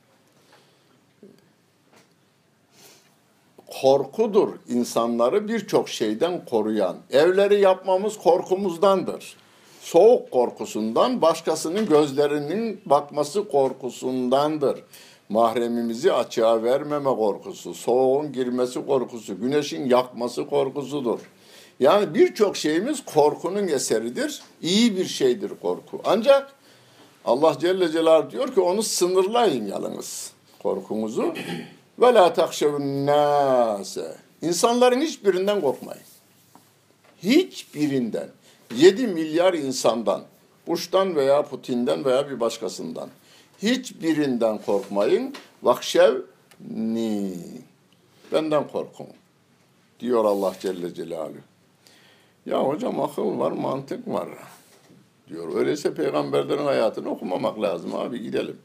Korkudur 3.82 4.50
insanları 4.70 5.48
birçok 5.48 5.90
şeyden 5.90 6.46
koruyan. 6.46 6.98
Evleri 7.12 7.62
yapmamız 7.62 8.18
korkumuzdandır. 8.18 9.36
Soğuk 9.82 10.32
korkusundan, 10.32 11.22
başkasının 11.22 11.86
gözlerinin 11.86 12.82
bakması 12.86 13.48
korkusundandır. 13.48 14.84
Mahremimizi 15.30 16.14
açığa 16.14 16.64
vermeme 16.64 17.10
korkusu, 17.10 17.74
soğuğun 17.74 18.32
girmesi 18.32 18.86
korkusu, 18.86 19.42
güneşin 19.42 19.86
yakması 19.86 20.48
korkusudur. 20.48 21.20
Yani 21.80 22.14
birçok 22.14 22.58
şeyimiz 22.58 23.06
korkunun 23.06 23.68
eseridir. 23.68 24.42
İyi 24.62 24.98
bir 24.98 25.06
şeydir 25.06 25.52
korku. 25.62 26.02
Ancak 26.04 26.54
Allah 27.26 27.58
Celle 27.60 27.92
Celaluhu 27.92 28.32
diyor 28.32 28.54
ki 28.54 28.60
onu 28.60 28.84
sınırlayın 28.84 29.68
yalnız 29.68 30.32
korkunuzu. 30.64 31.34
Ve 32.00 32.14
la 32.14 32.34
takşevun 32.34 33.06
nase. 33.06 34.16
İnsanların 34.42 35.02
hiçbirinden 35.02 35.62
korkmayın. 35.62 36.02
Hiçbirinden. 37.24 38.30
7 38.76 39.08
milyar 39.08 39.54
insandan, 39.54 40.22
Bush'tan 40.68 41.16
veya 41.16 41.44
Putin'den 41.44 42.06
veya 42.06 42.30
bir 42.30 42.40
başkasından. 42.40 43.10
Hiçbirinden 43.64 44.58
korkmayın. 44.58 45.34
Vakşev 45.64 46.16
ni. 46.70 47.34
Benden 48.32 48.68
korkun. 48.68 49.08
Diyor 50.00 50.26
Allah 50.26 50.54
Celle 50.62 50.94
Celaluhu. 50.94 51.49
Ya 52.50 52.64
hocam 52.64 53.02
akıl 53.02 53.40
var, 53.40 53.52
mantık 53.52 54.08
var. 54.08 54.30
Diyor. 55.30 55.56
Öyleyse 55.56 55.94
peygamberlerin 55.94 56.66
hayatını 56.66 57.10
okumamak 57.10 57.62
lazım 57.62 57.96
abi 57.96 58.22
gidelim. 58.22 58.58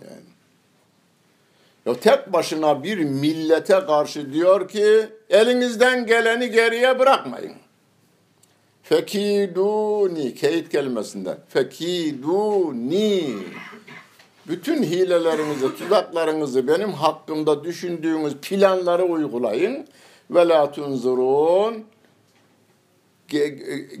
Yani. 0.00 0.34
Ya 1.86 1.94
tek 1.94 2.32
başına 2.32 2.82
bir 2.82 2.98
millete 2.98 3.80
karşı 3.80 4.32
diyor 4.32 4.68
ki 4.68 5.08
elinizden 5.30 6.06
geleni 6.06 6.50
geriye 6.50 6.98
bırakmayın. 6.98 7.54
Fekiduni, 8.82 10.34
keyit 10.34 10.68
kelimesinden. 10.68 11.36
Fekiduni. 11.48 13.24
Bütün 14.48 14.82
hilelerinizi, 14.82 15.76
tuzaklarınızı 15.76 16.68
benim 16.68 16.92
hakkımda 16.92 17.64
düşündüğünüz 17.64 18.36
planları 18.36 19.04
uygulayın. 19.04 19.86
Ve 20.30 20.48
la 20.48 20.72
tunzurun. 20.72 21.84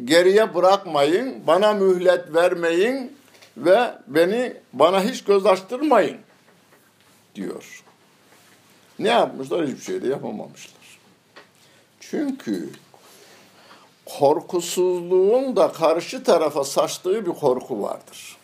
Geriye 0.04 0.54
bırakmayın, 0.54 1.46
bana 1.46 1.72
mühlet 1.72 2.34
vermeyin 2.34 3.16
ve 3.56 3.94
beni 4.06 4.56
bana 4.72 5.04
hiç 5.04 5.24
göz 5.24 5.46
açtırmayın 5.46 6.18
diyor. 7.34 7.84
Ne 8.98 9.08
yapmışlar? 9.08 9.66
Hiçbir 9.66 9.82
şey 9.82 10.02
de 10.02 10.08
yapamamışlar. 10.08 10.98
Çünkü 12.00 12.70
korkusuzluğun 14.06 15.56
da 15.56 15.72
karşı 15.72 16.24
tarafa 16.24 16.64
saçtığı 16.64 17.26
bir 17.26 17.32
korku 17.32 17.82
vardır. 17.82 18.36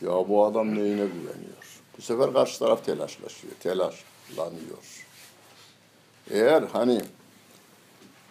Ya 0.00 0.28
bu 0.28 0.44
adam 0.44 0.74
neyine 0.74 1.04
güveniyor? 1.04 1.80
Bu 1.98 2.02
sefer 2.02 2.32
karşı 2.32 2.58
taraf 2.58 2.84
telaşlaşıyor, 2.84 3.54
telaşlanıyor. 3.60 5.04
Eğer 6.30 6.62
hani 6.62 7.02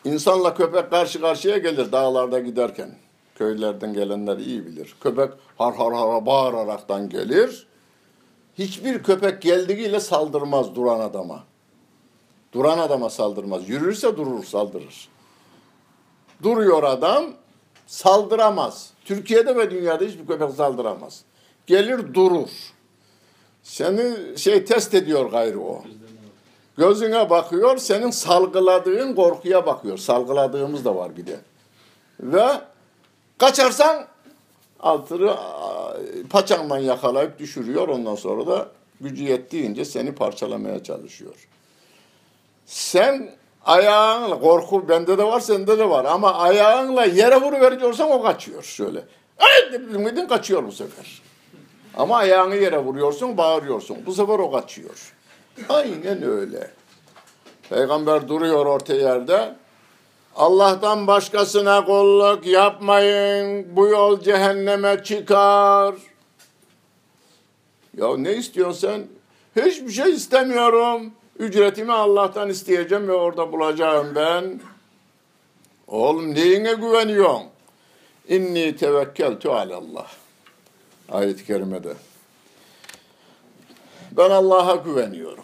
insanla 0.06 0.54
köpek 0.54 0.90
karşı 0.90 1.22
karşıya 1.22 1.58
gelir 1.58 1.92
dağlarda 1.92 2.40
giderken, 2.40 2.96
köylerden 3.36 3.94
gelenler 3.94 4.38
iyi 4.38 4.66
bilir. 4.66 4.96
Köpek 5.02 5.30
har 5.58 5.76
har 5.76 5.94
har 5.94 6.26
bağıraraktan 6.26 7.10
gelir. 7.10 7.68
Hiçbir 8.58 9.04
köpek 9.04 9.42
geldiğiyle 9.42 10.00
saldırmaz 10.00 10.76
duran 10.76 11.00
adama. 11.00 11.44
Duran 12.54 12.78
adama 12.78 13.10
saldırmaz. 13.10 13.70
Yürürse 13.70 14.18
durur 14.18 14.44
saldırır. 14.44 15.10
Duruyor 16.44 16.84
adam 16.84 17.26
saldıramaz. 17.88 18.94
Türkiye'de 19.06 19.56
ve 19.56 19.72
dünyada 19.72 20.06
hiçbir 20.06 20.28
köpek 20.28 20.52
saldıramaz. 20.52 21.24
Gelir 21.68 22.14
durur. 22.14 22.50
Seni 23.64 24.38
şey 24.38 24.66
test 24.66 24.94
ediyor 24.94 25.32
gayrı 25.32 25.60
o. 25.60 25.84
Gözüne 26.78 27.30
bakıyor, 27.30 27.78
senin 27.78 28.12
salgıladığın 28.12 29.16
korkuya 29.16 29.66
bakıyor. 29.66 29.98
Salgıladığımız 29.98 30.86
da 30.86 30.96
var 30.96 31.18
bir 31.18 31.26
de. 31.26 31.40
Ve 32.20 32.46
kaçarsan 33.38 34.06
altını 34.80 35.32
a, 35.32 35.98
paçanla 36.30 36.80
yakalayıp 36.80 37.40
düşürüyor. 37.40 37.88
Ondan 37.88 38.16
sonra 38.16 38.48
da 38.48 38.68
gücü 39.02 39.24
yettiğince 39.24 39.86
seni 39.86 40.16
parçalamaya 40.16 40.84
çalışıyor. 40.84 41.48
Sen 42.66 43.32
ayağınla, 43.66 44.40
korku 44.40 44.90
bende 44.90 45.18
de 45.18 45.24
var, 45.24 45.40
sende 45.40 45.80
de 45.80 45.90
var. 45.90 46.06
Ama 46.06 46.34
ayağınla 46.34 47.06
yere 47.06 47.42
vuruveriyorsan 47.42 48.12
o 48.12 48.22
kaçıyor 48.22 48.64
şöyle. 48.64 49.04
Dedin 49.72 50.28
kaçıyor 50.28 50.68
bu 50.68 50.72
sefer. 50.72 51.22
Ama 51.98 52.18
ayağını 52.18 52.56
yere 52.56 52.78
vuruyorsun, 52.78 53.38
bağırıyorsun. 53.38 53.98
Bu 54.06 54.14
sefer 54.14 54.40
o 54.40 54.52
kaçıyor. 54.52 55.14
Aynen 55.70 56.24
öyle. 56.24 56.72
Peygamber 57.70 58.28
duruyor 58.28 58.66
orta 58.66 58.94
yerde. 58.94 59.56
Allah'tan 60.36 61.08
başkasına 61.08 61.86
kulluk 61.86 62.46
yapmayın. 62.46 63.76
Bu 63.76 63.88
yol 63.88 64.20
cehenneme 64.20 65.04
çıkar. 65.04 65.96
Ya 67.98 68.18
ne 68.18 68.34
istiyorsun 68.34 68.80
sen? 68.88 69.08
Hiçbir 69.66 69.92
şey 69.92 70.12
istemiyorum. 70.14 71.12
Ücretimi 71.40 71.94
Allah'tan 71.94 72.50
isteyeceğim 72.50 73.08
ve 73.08 73.14
orada 73.14 73.52
bulacağım 73.52 74.08
ben. 74.16 74.62
Oğlum 75.88 76.36
neyine 76.36 76.74
güveniyorsun? 76.74 77.44
İnni 78.28 78.76
tevekkeltu 78.76 79.52
alallah. 79.52 80.08
Ayet-i 81.12 81.46
kerimede. 81.46 81.94
Ben 84.12 84.30
Allah'a 84.30 84.76
güveniyorum. 84.76 85.44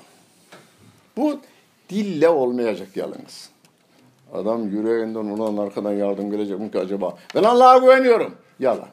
Bu 1.18 1.40
dille 1.90 2.30
olmayacak 2.30 2.88
yalnız. 2.96 3.50
Adam 4.34 4.70
yüreğinden 4.70 5.26
ulan 5.26 5.58
arkadan 5.58 5.94
yardım 5.94 6.32
gelecek 6.32 6.60
mi 6.60 6.72
ki 6.72 6.80
acaba? 6.80 7.18
Ben 7.36 7.44
Allah'a 7.44 7.78
güveniyorum. 7.78 8.36
Yalan. 8.60 8.90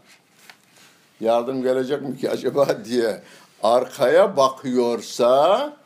Yardım 1.21 1.63
gelecek 1.63 2.03
mi 2.03 2.17
ki 2.17 2.31
acaba 2.31 2.67
diye 2.85 3.21
arkaya 3.63 4.37
bakıyorsa 4.37 5.77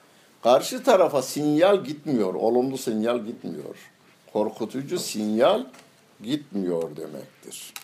karşı 0.42 0.82
tarafa 0.82 1.22
sinyal 1.22 1.84
gitmiyor. 1.84 2.34
Olumlu 2.34 2.78
sinyal 2.78 3.18
gitmiyor. 3.18 3.76
Korkutucu 4.32 4.98
sinyal 4.98 5.64
gitmiyor 6.22 6.96
demektir. 6.96 7.74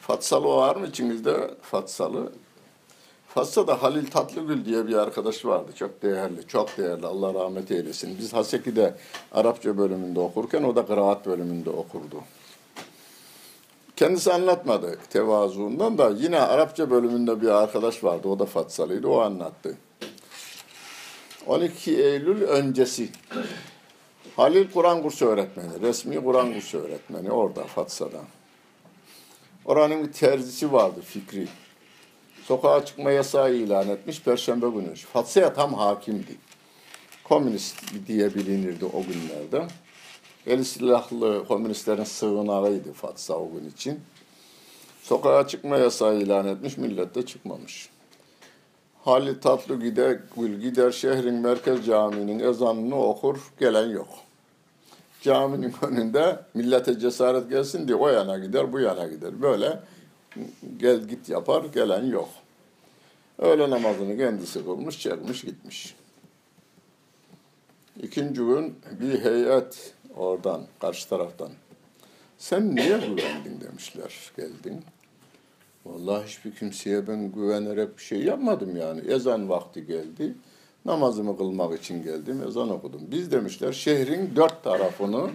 Fatsalı 0.00 0.48
var 0.48 0.76
mı 0.76 0.86
içinizde? 0.86 1.50
Fatsalı. 1.62 2.32
Fatsa'da 3.34 3.82
Halil 3.82 4.06
Tatlıgül 4.06 4.64
diye 4.64 4.88
bir 4.88 4.94
arkadaş 4.94 5.44
vardı. 5.44 5.72
Çok 5.76 6.02
değerli, 6.02 6.46
çok 6.46 6.78
değerli. 6.78 7.06
Allah 7.06 7.34
rahmet 7.34 7.70
eylesin. 7.70 8.18
Biz 8.18 8.32
Haseki'de 8.32 8.94
Arapça 9.32 9.78
bölümünde 9.78 10.20
okurken 10.20 10.62
o 10.62 10.76
da 10.76 10.86
kıraat 10.86 11.26
bölümünde 11.26 11.70
okurdu. 11.70 12.16
Kendisi 13.96 14.32
anlatmadı 14.32 14.98
tevazuundan 15.10 15.98
da 15.98 16.10
yine 16.10 16.40
Arapça 16.40 16.90
bölümünde 16.90 17.42
bir 17.42 17.48
arkadaş 17.48 18.04
vardı. 18.04 18.28
O 18.28 18.38
da 18.38 18.46
Fatsalıydı. 18.46 19.08
O 19.08 19.20
anlattı. 19.20 19.76
12 21.46 22.02
Eylül 22.02 22.42
öncesi 22.42 23.08
Halil 24.36 24.70
Kur'an 24.70 25.02
kursu 25.02 25.26
öğretmeni, 25.26 25.80
resmi 25.80 26.24
Kur'an 26.24 26.54
kursu 26.54 26.78
öğretmeni 26.78 27.30
orada 27.30 27.64
Fatsa'da. 27.64 28.20
Oranın 29.64 30.06
bir 30.06 30.12
terzisi 30.12 30.72
vardı 30.72 31.00
Fikri. 31.04 31.48
Sokağa 32.50 32.84
çıkma 32.84 33.10
yasağı 33.10 33.54
ilan 33.54 33.88
etmiş 33.88 34.22
Perşembe 34.22 34.68
günü. 34.68 34.94
Fatsa'ya 34.94 35.52
tam 35.52 35.74
hakimdi. 35.74 36.36
Komünist 37.24 37.76
diye 38.08 38.34
bilinirdi 38.34 38.84
o 38.84 39.02
günlerde. 39.02 39.68
El 40.46 40.64
silahlı 40.64 41.44
komünistlerin 41.48 42.04
sığınağıydı 42.04 42.92
Fatsa 42.92 43.34
o 43.34 43.50
gün 43.52 43.70
için. 43.70 44.00
Sokağa 45.02 45.46
çıkma 45.46 45.76
yasağı 45.76 46.16
ilan 46.16 46.46
etmiş, 46.46 46.76
millet 46.76 47.14
de 47.14 47.26
çıkmamış. 47.26 47.88
Halil 49.04 49.40
Tatlı 49.40 49.80
gider, 49.80 50.18
Gül 50.36 50.60
gider 50.60 50.90
şehrin 50.90 51.34
merkez 51.34 51.86
caminin 51.86 52.38
ezanını 52.38 53.02
okur, 53.02 53.38
gelen 53.60 53.88
yok. 53.88 54.08
Caminin 55.22 55.74
önünde 55.82 56.40
millete 56.54 56.98
cesaret 56.98 57.50
gelsin 57.50 57.88
diye 57.88 57.96
o 57.96 58.08
yana 58.08 58.38
gider, 58.38 58.72
bu 58.72 58.80
yana 58.80 59.06
gider. 59.06 59.42
Böyle 59.42 59.80
gel 60.76 61.00
git 61.00 61.28
yapar, 61.28 61.64
gelen 61.64 62.06
yok. 62.06 62.28
Öğle 63.40 63.70
namazını 63.70 64.16
kendisi 64.16 64.64
kılmış, 64.64 65.00
çekmiş, 65.00 65.42
gitmiş. 65.42 65.94
İkinci 68.02 68.40
gün 68.40 68.74
bir 69.00 69.24
heyet 69.24 69.94
oradan, 70.16 70.62
karşı 70.80 71.08
taraftan. 71.08 71.48
Sen 72.38 72.76
niye 72.76 72.98
güvendin 72.98 73.60
demişler, 73.60 74.32
geldin. 74.36 74.84
Vallahi 75.86 76.26
hiçbir 76.26 76.54
kimseye 76.54 77.08
ben 77.08 77.32
güvenerek 77.32 77.98
bir 77.98 78.02
şey 78.02 78.22
yapmadım 78.24 78.76
yani. 78.76 79.00
Ezan 79.00 79.48
vakti 79.48 79.86
geldi. 79.86 80.34
Namazımı 80.84 81.36
kılmak 81.36 81.80
için 81.80 82.02
geldim, 82.02 82.42
ezan 82.48 82.70
okudum. 82.70 83.00
Biz 83.10 83.32
demişler 83.32 83.72
şehrin 83.72 84.36
dört 84.36 84.64
tarafını 84.64 85.30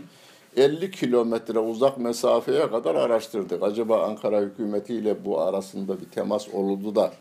50 0.57 0.91
kilometre 0.91 1.59
uzak 1.59 1.97
mesafeye 1.97 2.69
kadar 2.69 2.95
araştırdık. 2.95 3.63
Acaba 3.63 4.03
Ankara 4.03 4.41
hükümetiyle 4.41 5.25
bu 5.25 5.41
arasında 5.41 6.01
bir 6.01 6.05
temas 6.05 6.49
oldu 6.49 6.95
da 6.95 7.11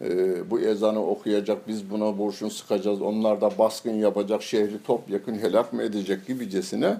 e, 0.00 0.50
bu 0.50 0.60
ezanı 0.60 1.06
okuyacak, 1.06 1.68
biz 1.68 1.90
buna 1.90 2.18
burşun 2.18 2.48
sıkacağız, 2.48 3.02
onlar 3.02 3.40
da 3.40 3.58
baskın 3.58 3.94
yapacak, 3.94 4.42
şehri 4.42 4.82
topyekun 4.82 5.34
helak 5.34 5.72
mı 5.72 5.82
edecek 5.82 6.26
gibicesine 6.26 6.96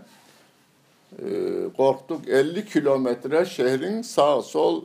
e, 1.18 1.26
korktuk. 1.76 2.28
50 2.28 2.66
kilometre 2.66 3.44
şehrin 3.44 4.02
sağ, 4.02 4.42
sol, 4.42 4.84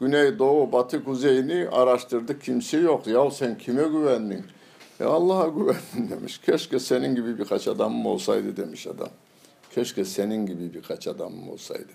güney, 0.00 0.38
doğu, 0.38 0.72
batı, 0.72 1.04
kuzeyini 1.04 1.68
araştırdık. 1.72 2.42
Kimse 2.42 2.78
yok. 2.78 3.06
Ya 3.06 3.30
sen 3.30 3.58
kime 3.58 3.82
güvendin? 3.82 4.44
Ya 5.00 5.08
Allah'a 5.08 5.48
güvendim 5.48 6.10
demiş. 6.10 6.38
Keşke 6.38 6.78
senin 6.78 7.14
gibi 7.14 7.38
birkaç 7.38 7.68
adamım 7.68 8.06
olsaydı 8.06 8.56
demiş 8.56 8.86
adam. 8.86 9.08
Keşke 9.74 10.04
senin 10.04 10.46
gibi 10.46 10.74
birkaç 10.74 11.06
adamım 11.06 11.48
olsaydı. 11.48 11.92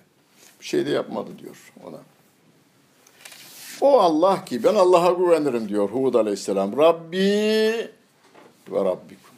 Bir 0.59 0.65
şey 0.65 0.85
de 0.85 0.89
yapmadı 0.89 1.29
diyor 1.39 1.73
ona. 1.87 1.97
O 3.81 3.99
Allah 3.99 4.45
ki 4.45 4.63
ben 4.63 4.75
Allah'a 4.75 5.11
güvenirim 5.11 5.69
diyor 5.69 5.89
Hud 5.89 6.13
aleyhisselam. 6.13 6.77
Rabbi 6.77 7.17
ve 8.71 8.85
Rabbikum. 8.85 9.35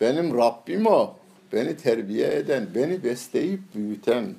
Benim 0.00 0.38
Rabbim 0.38 0.86
o. 0.86 1.14
Beni 1.52 1.76
terbiye 1.76 2.34
eden, 2.34 2.68
beni 2.74 3.04
besleyip 3.04 3.60
büyüten 3.74 4.34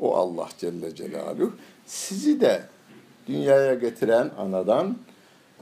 o 0.00 0.16
Allah 0.16 0.48
Celle 0.58 0.94
Celaluhu. 0.94 1.52
Sizi 1.86 2.40
de 2.40 2.62
dünyaya 3.28 3.74
getiren 3.74 4.30
anadan 4.38 4.96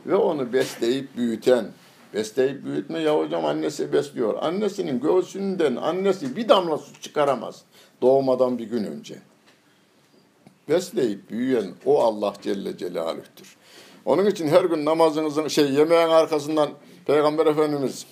ve 0.06 0.14
onu 0.14 0.52
besleyip 0.52 1.16
büyüten, 1.16 1.66
besleyip 2.14 2.64
büyütme 2.64 3.00
ya 3.00 3.18
hocam 3.18 3.44
annesi 3.44 3.92
besliyor. 3.92 4.34
Annesinin 4.40 5.00
göğsünden 5.00 5.76
annesi 5.76 6.36
bir 6.36 6.48
damla 6.48 6.78
su 6.78 7.00
çıkaramaz 7.00 7.62
doğmadan 8.02 8.58
bir 8.58 8.64
gün 8.64 8.84
önce 8.84 9.14
besleyip 10.68 11.30
büyüyen 11.30 11.70
o 11.86 12.02
Allah 12.02 12.32
Celle 12.42 12.76
Celaluh'tür. 12.76 13.56
Onun 14.04 14.26
için 14.26 14.48
her 14.48 14.64
gün 14.64 14.84
namazınızın 14.84 15.48
şey 15.48 15.70
yemeğin 15.70 16.08
arkasından 16.08 16.68
Peygamber 17.06 17.46
Efendimiz 17.46 18.06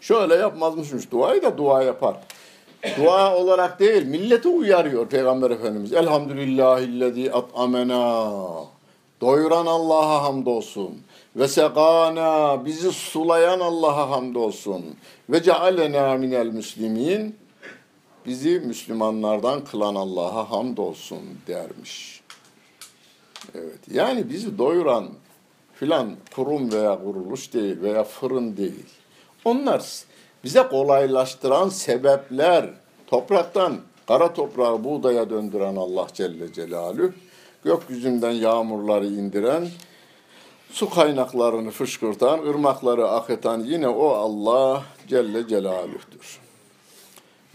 şöyle 0.00 0.34
yapmazmışmış 0.34 1.10
duayı 1.10 1.42
da 1.42 1.58
dua 1.58 1.82
yapar. 1.82 2.16
Dua 2.98 3.36
olarak 3.36 3.80
değil, 3.80 4.06
milleti 4.06 4.48
uyarıyor 4.48 5.06
Peygamber 5.06 5.50
Efendimiz. 5.50 5.92
Elhamdülillahillezî 5.92 7.32
at'amena. 7.32 8.32
Doyuran 9.20 9.66
Allah'a 9.66 10.22
hamdolsun. 10.22 10.90
Ve 11.36 11.48
sekana 11.48 12.64
bizi 12.64 12.92
sulayan 12.92 13.60
Allah'a 13.60 14.10
hamdolsun. 14.10 14.84
Ve 15.30 15.42
cealena 15.42 16.14
minel 16.14 16.46
müslimin 16.46 17.36
bizi 18.26 18.60
Müslümanlardan 18.60 19.64
kılan 19.64 19.94
Allah'a 19.94 20.50
hamdolsun 20.50 21.20
dermiş. 21.46 22.20
Evet, 23.54 23.78
yani 23.90 24.30
bizi 24.30 24.58
doyuran 24.58 25.08
filan 25.74 26.16
kurum 26.34 26.72
veya 26.72 26.98
kuruluş 27.04 27.52
değil 27.52 27.82
veya 27.82 28.04
fırın 28.04 28.56
değil. 28.56 28.86
Onlar 29.44 29.82
bize 30.44 30.62
kolaylaştıran 30.62 31.68
sebepler, 31.68 32.70
topraktan 33.06 33.76
kara 34.06 34.32
toprağı 34.32 34.84
buğdaya 34.84 35.30
döndüren 35.30 35.76
Allah 35.76 36.06
Celle 36.14 36.52
Celaluhu, 36.52 37.12
gökyüzünden 37.64 38.30
yağmurları 38.30 39.06
indiren, 39.06 39.68
su 40.70 40.90
kaynaklarını 40.90 41.70
fışkırtan, 41.70 42.38
ırmakları 42.38 43.08
akıtan 43.08 43.60
yine 43.60 43.88
o 43.88 44.08
Allah 44.08 44.84
Celle 45.08 45.48
Celaluh'tur. 45.48 46.45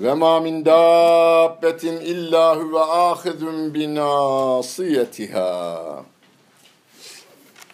Ve 0.01 0.13
ma 0.13 0.39
min 0.39 0.65
dabbetin 0.65 1.97
illa 1.97 2.55
huve 2.57 2.79
ahidun 2.79 3.73
binasiyetiha. 3.73 5.41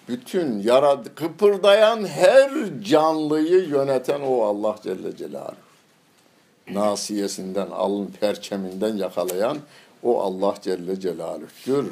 bütün 0.10 0.60
yarad 0.60 1.06
kıpırdayan 1.16 2.08
her 2.08 2.52
canlıyı 2.84 3.68
yöneten 3.70 4.22
o 4.22 4.44
Allah 4.44 4.76
Celle 4.84 5.16
Celaluhu. 5.18 5.56
Nasiyesinden, 6.70 7.68
alın 7.68 8.14
perçeminden 8.20 8.96
yakalayan 8.98 9.58
o 10.04 10.22
Allah 10.22 10.56
Celle 10.62 11.00
Celaluhu'dur. 11.00 11.86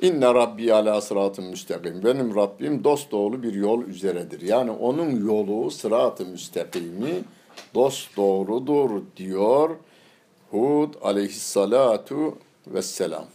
İnne 0.00 0.34
Rabbi 0.34 0.74
ala 0.74 1.00
sıratın 1.00 1.44
müstakim. 1.44 2.04
Benim 2.04 2.36
Rabbim 2.36 2.84
dost 2.84 3.10
doğru 3.10 3.42
bir 3.42 3.54
yol 3.54 3.82
üzeredir. 3.82 4.40
Yani 4.40 4.70
onun 4.70 5.26
yolu 5.26 5.70
sırat-ı 5.70 6.26
müstakimi 6.26 7.24
dost 7.75 8.17
doğrudur 8.17 9.01
diyor 9.17 9.69
Hud 10.51 10.93
aleyhissalatu 11.01 12.37
vesselam. 12.67 13.25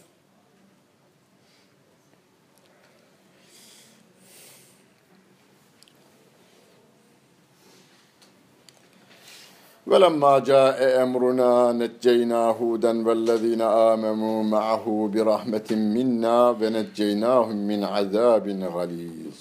ولما 9.89 10.39
جاء 10.39 11.03
أمرنا 11.03 11.71
نجينا 11.71 12.41
هودا 12.59 13.07
والذين 13.07 13.61
آمنوا 13.61 14.43
معه 14.43 15.09
برحمة 15.13 15.69
منا 15.71 16.49
ونجيناهم 16.49 17.55
من 17.69 17.83
عذاب 17.83 18.47
غليظ 18.75 19.39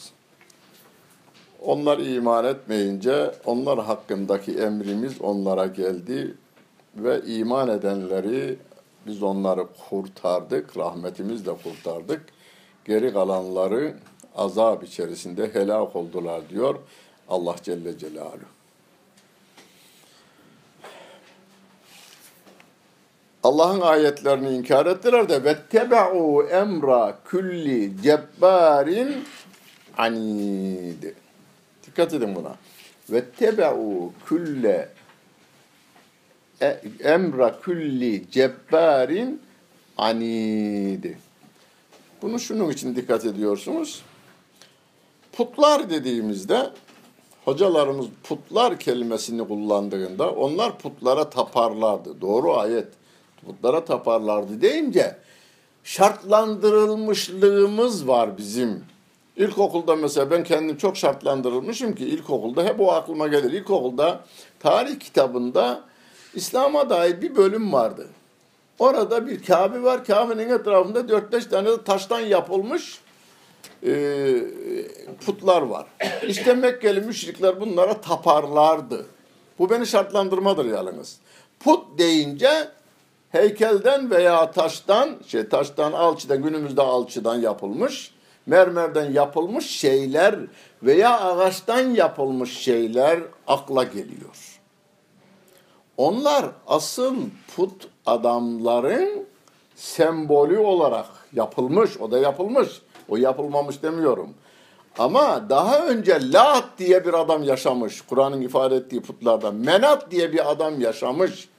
onlar 1.64 1.98
iman 1.98 2.46
etmeyince 2.46 3.32
onlar 3.46 3.80
hakkındaki 3.80 4.52
emrimiz 4.52 5.22
onlara 5.22 5.66
geldi 5.66 6.34
ve 6.96 7.22
iman 7.26 7.70
edenleri 7.70 8.58
biz 9.08 9.24
onları 9.24 9.68
kurtardık, 9.90 10.78
rahmetimizle 10.78 11.52
kurtardık. 11.64 12.26
Geri 12.86 13.14
kalanları 13.14 13.94
azap 14.36 14.84
içerisinde 14.84 15.54
helak 15.54 15.96
oldular 15.96 16.50
diyor 16.50 16.76
Allah 17.30 17.56
Celle 17.64 17.98
Celaluhu. 17.98 18.54
Allah'ın 23.44 23.82
ayetlerini 23.82 24.50
inkar 24.50 24.86
ettiler 24.86 25.30
de 25.30 25.44
vettebe'u 25.44 26.44
emra 26.44 27.18
külli 27.26 28.02
cebbarin 28.02 29.16
anid. 29.98 31.23
Dikkat 31.94 32.14
edin 32.14 32.36
buna. 32.36 32.56
Vettebe'u 33.10 34.14
külle 34.26 34.90
e- 36.62 36.82
emra 37.04 37.62
külli 37.62 38.32
cebbarin 38.32 39.42
anid. 39.98 41.06
Bunu 42.22 42.40
şunun 42.40 42.70
için 42.70 42.96
dikkat 42.96 43.26
ediyorsunuz. 43.26 44.02
Putlar 45.32 45.90
dediğimizde 45.90 46.70
hocalarımız 47.46 48.06
putlar 48.24 48.80
kelimesini 48.80 49.48
kullandığında 49.48 50.32
onlar 50.32 50.80
putlara 50.80 51.30
taparlardı. 51.30 52.22
Doğru 52.22 52.58
ayet 52.58 52.88
putlara 53.46 53.86
taparlardı 53.86 54.62
deyince 54.62 55.16
şartlandırılmışlığımız 55.84 58.08
var 58.08 58.38
bizim. 58.38 58.93
İlkokulda 59.38 59.96
mesela 59.96 60.32
ben 60.32 60.44
kendim 60.44 60.78
çok 60.78 60.98
şartlandırılmışım 60.98 61.96
ki 61.96 62.06
ilkokulda 62.06 62.64
hep 62.64 62.80
o 62.80 62.92
aklıma 62.92 63.28
gelir. 63.28 63.52
İlkokulda 63.52 64.26
tarih 64.60 65.00
kitabında 65.00 65.82
İslam'a 66.34 66.90
dair 66.90 67.22
bir 67.22 67.36
bölüm 67.36 67.74
vardı. 67.74 68.08
Orada 68.80 69.28
bir 69.28 69.44
Kabe 69.44 69.84
var. 69.84 70.06
Kabe'nin 70.06 70.50
etrafında 70.50 71.00
4-5 71.00 71.50
tane 71.50 71.84
taştan 71.86 72.20
yapılmış 72.20 73.00
e, 73.86 73.94
putlar 75.26 75.62
var. 75.62 75.86
İşte 76.28 76.54
Mekkeli 76.54 77.02
müşrikler 77.02 77.62
bunlara 77.62 78.02
taparlardı. 78.02 79.06
Bu 79.60 79.70
beni 79.70 79.88
şartlandırmadır 79.88 80.66
yalnız. 80.66 81.18
Put 81.60 82.00
deyince 82.00 82.68
heykelden 83.30 84.12
veya 84.12 84.52
taştan, 84.52 85.10
şey 85.28 85.50
taştan, 85.50 85.92
alçıdan, 85.92 86.44
günümüzde 86.44 86.82
alçıdan 86.82 87.36
yapılmış, 87.36 88.14
mermerden 88.46 89.12
yapılmış 89.12 89.70
şeyler 89.70 90.36
veya 90.84 91.20
ağaçtan 91.20 91.90
yapılmış 91.90 92.58
şeyler 92.58 93.20
akla 93.48 93.84
geliyor. 93.84 94.60
Onlar 95.98 96.46
asıl 96.68 97.16
put 97.56 97.88
adamların 98.06 99.26
sembolü 99.76 100.58
olarak 100.58 101.06
yapılmış, 101.34 101.98
o 101.98 102.12
da 102.12 102.20
yapılmış. 102.20 102.82
O 103.10 103.18
yapılmamış 103.18 103.84
demiyorum. 103.84 104.30
Ama 104.98 105.50
daha 105.50 105.88
önce 105.88 106.32
Lat 106.32 106.64
diye 106.78 107.06
bir 107.06 107.14
adam 107.14 107.44
yaşamış. 107.44 108.02
Kur'an'ın 108.02 108.42
ifade 108.42 108.76
ettiği 108.76 109.02
putlardan. 109.02 109.56
Menat 109.56 110.12
diye 110.12 110.34
bir 110.34 110.52
adam 110.52 110.82
yaşamış. 110.82 111.50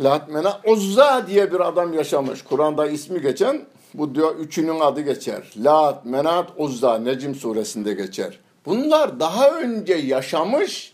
Lat, 0.00 0.28
Menat, 0.28 0.60
Uzza 0.66 1.26
diye 1.26 1.52
bir 1.52 1.60
adam 1.60 1.92
yaşamış. 1.92 2.42
Kur'an'da 2.42 2.86
ismi 2.86 3.20
geçen 3.20 3.62
bu 3.94 4.14
diyor 4.14 4.36
üçünün 4.36 4.80
adı 4.80 5.00
geçer. 5.00 5.52
Lat, 5.56 6.04
Menat, 6.04 6.50
Uzza 6.56 6.98
Necim 6.98 7.34
suresinde 7.34 7.92
geçer. 7.92 8.38
Bunlar 8.66 9.20
daha 9.20 9.50
önce 9.50 9.94
yaşamış 9.94 10.92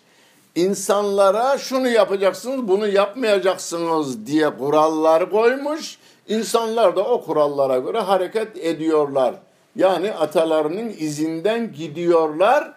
insanlara 0.55 1.59
şunu 1.59 1.89
yapacaksınız, 1.89 2.69
bunu 2.69 2.89
yapmayacaksınız 2.89 4.27
diye 4.27 4.51
kurallar 4.57 5.31
koymuş. 5.31 5.99
İnsanlar 6.29 6.97
da 6.97 7.05
o 7.05 7.25
kurallara 7.25 7.79
göre 7.79 8.01
hareket 8.01 8.57
ediyorlar. 8.57 9.35
Yani 9.77 10.13
atalarının 10.13 10.89
izinden 10.99 11.73
gidiyorlar. 11.73 12.73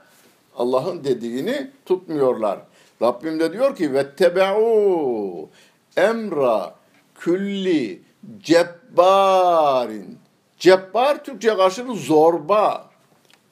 Allah'ın 0.58 1.04
dediğini 1.04 1.72
tutmuyorlar. 1.86 2.60
Rabbim 3.02 3.40
de 3.40 3.54
diyor 3.54 3.76
ki 3.76 3.94
vettebe'u 3.94 5.50
emra 5.98 6.76
külli 7.16 8.02
cebbarin. 8.40 10.20
Cebbar 10.60 11.24
Türkçe 11.24 11.56
karşılığı 11.56 11.96
zorba. 11.96 12.90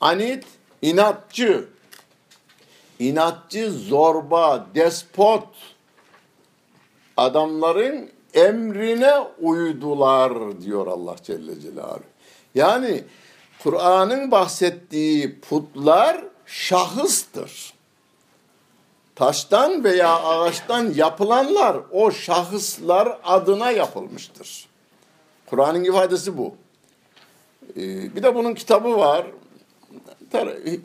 Anit 0.02 0.46
inatçı. 0.82 1.70
İnatçı, 3.00 3.72
zorba, 3.72 4.68
despot. 4.76 5.48
Adamların 7.18 8.10
emrine 8.34 9.14
uydular 9.40 10.62
diyor 10.62 10.88
Allah 10.88 11.16
Celle 11.24 11.60
Celaluhu. 11.60 12.04
Yani 12.56 13.04
Kur'an'ın 13.64 14.32
bahsettiği 14.32 15.40
putlar 15.40 16.24
şahıstır. 16.46 17.77
Taştan 19.18 19.84
veya 19.84 20.20
ağaçtan 20.24 20.94
yapılanlar 20.96 21.78
o 21.92 22.12
şahıslar 22.12 23.20
adına 23.24 23.72
yapılmıştır. 23.72 24.68
Kur'an'ın 25.46 25.84
ifadesi 25.84 26.38
bu. 26.38 26.56
Ee, 27.78 28.16
bir 28.16 28.24
de 28.24 28.36
bunun 28.36 28.54
kitabı 28.54 28.98
var. 28.98 29.26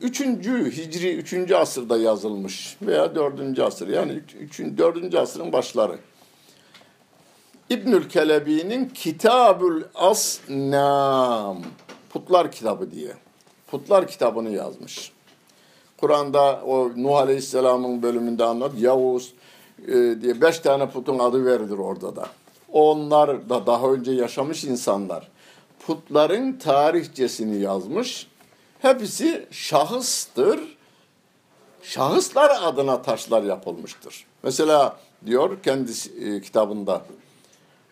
Üçüncü 0.02 0.76
Hicri 0.76 1.14
üçüncü 1.14 1.54
asırda 1.54 1.96
yazılmış 1.96 2.76
veya 2.82 3.14
dördüncü 3.14 3.62
asır 3.62 3.88
yani 3.88 4.22
üçün, 4.40 4.78
dördüncü 4.78 5.18
asırın 5.18 5.52
başları. 5.52 5.98
İbnül 7.70 8.08
Kelebi'nin 8.08 8.88
Kitabül 8.88 9.84
Asnam 9.94 11.62
Putlar 12.10 12.52
kitabı 12.52 12.90
diye. 12.90 13.12
Putlar 13.66 14.08
kitabını 14.08 14.50
yazmış. 14.50 15.12
Kur'an'da 16.02 16.60
o 16.66 16.90
Nuh 16.96 17.16
Aleyhisselam'ın 17.16 18.02
bölümünde 18.02 18.44
anlat. 18.44 18.72
Yavuz 18.78 19.32
e, 19.88 19.92
diye 20.22 20.40
beş 20.40 20.58
tane 20.58 20.90
putun 20.90 21.18
adı 21.18 21.44
verilir 21.44 21.78
orada 21.78 22.16
da. 22.16 22.26
Onlar 22.72 23.48
da 23.48 23.66
daha 23.66 23.86
önce 23.86 24.12
yaşamış 24.12 24.64
insanlar. 24.64 25.28
Putların 25.86 26.52
tarihçesini 26.52 27.60
yazmış. 27.60 28.26
Hepsi 28.78 29.46
şahıstır. 29.50 30.60
Şahıslar 31.82 32.52
adına 32.62 33.02
taşlar 33.02 33.42
yapılmıştır. 33.42 34.26
Mesela 34.42 34.96
diyor 35.26 35.62
kendi 35.62 35.92
e, 36.20 36.40
kitabında 36.40 37.02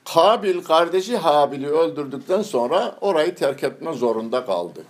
Kabil 0.04 0.64
kardeşi 0.64 1.16
Habil'i 1.16 1.68
öldürdükten 1.68 2.42
sonra 2.42 2.96
orayı 3.00 3.34
terk 3.34 3.64
etme 3.64 3.92
zorunda 3.92 4.46
kaldı. 4.46 4.80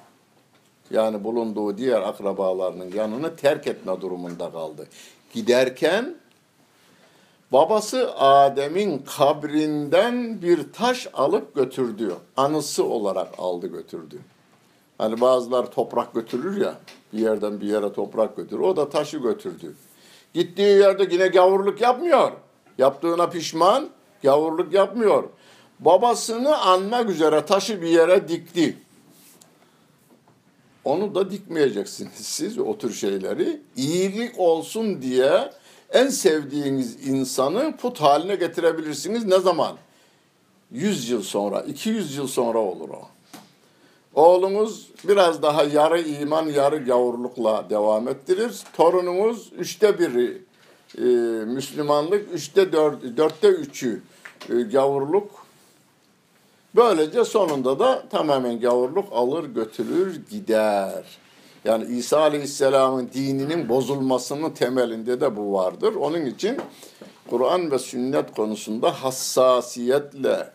Yani 0.91 1.25
bulunduğu 1.25 1.79
diğer 1.79 2.01
akrabalarının 2.01 2.93
yanını 2.95 3.37
terk 3.37 3.67
etme 3.67 4.01
durumunda 4.01 4.53
kaldı. 4.53 4.87
Giderken 5.33 6.15
babası 7.53 8.15
Adem'in 8.17 9.05
kabrinden 9.19 10.43
bir 10.43 10.73
taş 10.73 11.09
alıp 11.15 11.55
götürdü. 11.55 12.15
Anısı 12.37 12.85
olarak 12.85 13.29
aldı 13.39 13.67
götürdü. 13.67 14.19
Hani 14.99 15.21
bazılar 15.21 15.71
toprak 15.71 16.15
götürür 16.15 16.61
ya, 16.61 16.75
bir 17.13 17.19
yerden 17.19 17.61
bir 17.61 17.67
yere 17.67 17.93
toprak 17.93 18.37
götürür. 18.37 18.61
O 18.61 18.77
da 18.77 18.89
taşı 18.89 19.19
götürdü. 19.19 19.75
Gittiği 20.35 20.79
yerde 20.79 21.09
yine 21.15 21.29
gavurluk 21.29 21.81
yapmıyor. 21.81 22.33
Yaptığına 22.79 23.27
pişman, 23.27 23.89
gavurluk 24.23 24.73
yapmıyor. 24.73 25.25
Babasını 25.81 26.59
anmak 26.59 27.11
üzere 27.11 27.47
taşı 27.47 27.83
bir 27.83 27.89
yere 27.89 28.29
dikti. 28.29 28.77
Onu 30.85 31.15
da 31.15 31.31
dikmeyeceksiniz 31.31 32.13
siz 32.15 32.59
o 32.59 32.79
tür 32.79 32.93
şeyleri. 32.93 33.61
İyilik 33.77 34.39
olsun 34.39 35.03
diye 35.03 35.51
en 35.93 36.09
sevdiğiniz 36.09 37.09
insanı 37.09 37.77
put 37.77 38.01
haline 38.01 38.35
getirebilirsiniz. 38.35 39.25
Ne 39.25 39.39
zaman? 39.39 39.77
100 40.71 41.11
yıl 41.11 41.23
sonra, 41.23 41.61
200 41.61 42.17
yıl 42.17 42.27
sonra 42.27 42.59
olur 42.59 42.89
o. 42.89 43.09
Oğlunuz 44.15 44.91
biraz 45.09 45.43
daha 45.43 45.65
yarı 45.65 46.01
iman, 46.01 46.47
yarı 46.47 46.85
gavurlukla 46.85 47.71
devam 47.71 48.09
ettirir. 48.09 48.61
Torunumuz 48.77 49.53
üçte 49.59 49.99
biri 49.99 50.43
e, 50.99 51.03
Müslümanlık, 51.45 52.35
üçte 52.35 52.73
dört, 52.73 53.17
dörtte 53.17 53.49
üçü 53.49 54.03
e, 54.49 54.55
gavurluk. 54.55 55.40
Böylece 56.77 57.25
sonunda 57.25 57.79
da 57.79 58.03
tamamen 58.11 58.61
gavurluk 58.61 59.13
alır 59.13 59.45
götürür 59.45 60.21
gider. 60.31 61.05
Yani 61.65 61.85
İsa 61.85 62.21
Aleyhisselam'ın 62.21 63.11
dininin 63.15 63.69
bozulmasının 63.69 64.51
temelinde 64.51 65.21
de 65.21 65.37
bu 65.37 65.53
vardır. 65.53 65.95
Onun 65.95 66.27
için 66.27 66.59
Kur'an 67.31 67.71
ve 67.71 67.79
sünnet 67.79 68.35
konusunda 68.37 69.03
hassasiyetle 69.03 70.51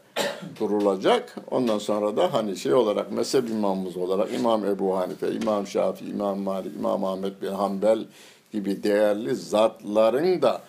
durulacak. 0.60 1.36
Ondan 1.52 1.78
sonra 1.78 2.18
da 2.18 2.34
hani 2.34 2.58
şey 2.58 2.74
olarak 2.74 3.12
mezhep 3.12 3.50
imamımız 3.50 3.98
olarak 3.98 4.34
İmam 4.34 4.66
Ebu 4.66 4.98
Hanife, 4.98 5.32
İmam 5.32 5.68
Şafii, 5.68 6.10
İmam 6.10 6.40
Malik, 6.40 6.76
İmam 6.76 7.04
Ahmet 7.04 7.42
bin 7.42 7.52
Hanbel 7.52 8.06
gibi 8.54 8.84
değerli 8.84 9.36
zatların 9.36 10.42
da 10.42 10.62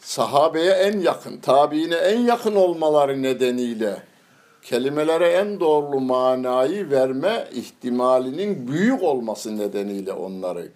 sahabeye 0.00 0.72
en 0.72 1.00
yakın, 1.00 1.36
tabiine 1.36 1.94
en 1.94 2.20
yakın 2.20 2.54
olmaları 2.54 3.22
nedeniyle 3.22 4.02
kelimelere 4.64 5.28
en 5.28 5.60
doğru 5.60 6.00
manayı 6.00 6.90
verme 6.90 7.48
ihtimalinin 7.52 8.68
büyük 8.68 9.02
olması 9.02 9.58
nedeniyle 9.58 10.12
onları 10.12 10.68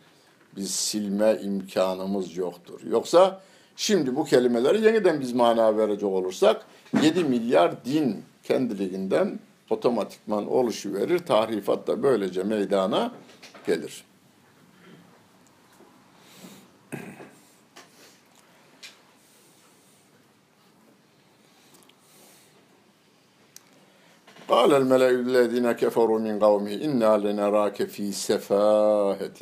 biz 0.57 0.71
silme 0.71 1.39
imkanımız 1.43 2.37
yoktur. 2.37 2.81
Yoksa 2.91 3.41
şimdi 3.77 4.17
bu 4.17 4.25
kelimeleri 4.25 4.85
yeniden 4.85 5.21
biz 5.21 5.33
mana 5.33 5.77
verecek 5.77 6.09
olursak 6.09 6.67
7 7.03 7.25
milyar 7.25 7.85
din 7.85 8.23
kendiliğinden 8.43 9.39
otomatikman 9.71 10.47
oluşuverir. 10.53 11.19
Tahrifat 11.19 11.87
da 11.87 12.03
böylece 12.03 12.43
meydana 12.43 13.13
gelir. 13.67 14.08
قال 24.48 24.74
الملأ 24.74 25.10
الذين 25.10 25.72
كفروا 25.72 26.20
من 26.20 26.40
قومه 26.40 26.74
إنا 26.74 27.18
لنراك 27.18 27.84
في 27.84 28.12
سفاهة 28.12 29.40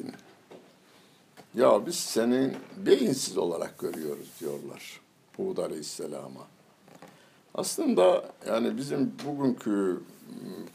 Ya 1.55 1.85
biz 1.85 1.95
seni 1.95 2.51
beyinsiz 2.77 3.37
olarak 3.37 3.79
görüyoruz 3.79 4.27
diyorlar 4.39 5.01
Hud 5.37 5.57
Aleyhisselam'a. 5.57 6.47
Aslında 7.55 8.25
yani 8.47 8.77
bizim 8.77 9.13
bugünkü 9.25 10.01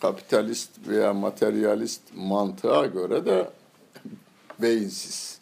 kapitalist 0.00 0.70
veya 0.88 1.14
materyalist 1.14 2.02
mantığa 2.14 2.86
göre 2.86 3.26
de 3.26 3.50
beyinsiz. 4.62 5.38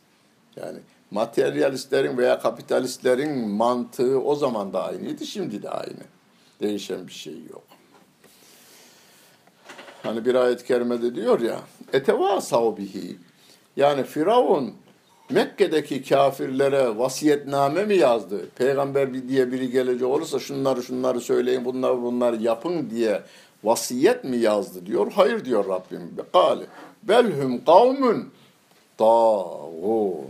Yani 0.56 0.78
materyalistlerin 1.10 2.18
veya 2.18 2.38
kapitalistlerin 2.38 3.48
mantığı 3.48 4.20
o 4.20 4.34
zaman 4.34 4.72
da 4.72 4.84
aynıydı, 4.84 5.26
şimdi 5.26 5.62
de 5.62 5.70
aynı. 5.70 6.02
Değişen 6.60 7.06
bir 7.06 7.12
şey 7.12 7.42
yok. 7.50 7.67
Hani 10.03 10.25
bir 10.25 10.35
ayet-i 10.35 10.65
kerimede 10.65 11.15
diyor 11.15 11.39
ya, 11.39 11.59
etevasav 11.93 12.77
bihi. 12.77 13.17
Yani 13.75 14.03
Firavun 14.03 14.73
Mekke'deki 15.29 16.03
kafirlere 16.03 16.97
vasiyetname 16.97 17.85
mi 17.85 17.95
yazdı? 17.95 18.49
Peygamber 18.55 19.27
diye 19.27 19.51
biri 19.51 19.71
gelecek 19.71 20.07
olursa 20.07 20.39
şunları 20.39 20.83
şunları 20.83 21.21
söyleyin, 21.21 21.65
bunları 21.65 22.01
bunları 22.01 22.35
yapın 22.35 22.89
diye 22.89 23.21
vasiyet 23.63 24.23
mi 24.23 24.37
yazdı 24.37 24.85
diyor. 24.85 25.11
Hayır 25.11 25.45
diyor 25.45 25.67
Rabbim. 25.69 26.15
Kale 26.33 26.65
belhum 27.03 27.65
kavmun 27.65 28.29
tağun. 28.97 30.25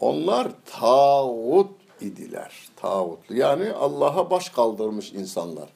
Onlar 0.00 0.48
tağut 0.80 1.70
idiler. 2.00 2.52
Tağutlu. 2.76 3.36
Yani 3.36 3.72
Allah'a 3.72 4.30
baş 4.30 4.48
kaldırmış 4.48 5.12
insanlar. 5.12 5.68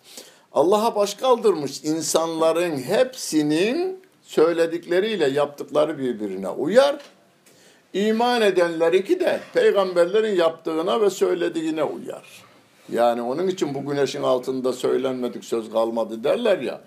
Allah'a 0.56 0.96
baş 0.96 1.14
kaldırmış 1.14 1.84
insanların 1.84 2.78
hepsinin 2.78 4.00
söyledikleriyle 4.22 5.28
yaptıkları 5.28 5.98
birbirine 5.98 6.48
uyar. 6.48 6.96
İman 7.92 8.42
edenlerinki 8.42 9.20
de 9.20 9.40
peygamberlerin 9.54 10.36
yaptığına 10.36 11.00
ve 11.00 11.10
söylediğine 11.10 11.84
uyar. 11.84 12.42
Yani 12.92 13.22
onun 13.22 13.48
için 13.48 13.74
bu 13.74 13.90
güneşin 13.90 14.22
altında 14.22 14.72
söylenmedik 14.72 15.44
söz 15.44 15.72
kalmadı 15.72 16.24
derler 16.24 16.58
ya. 16.58 16.80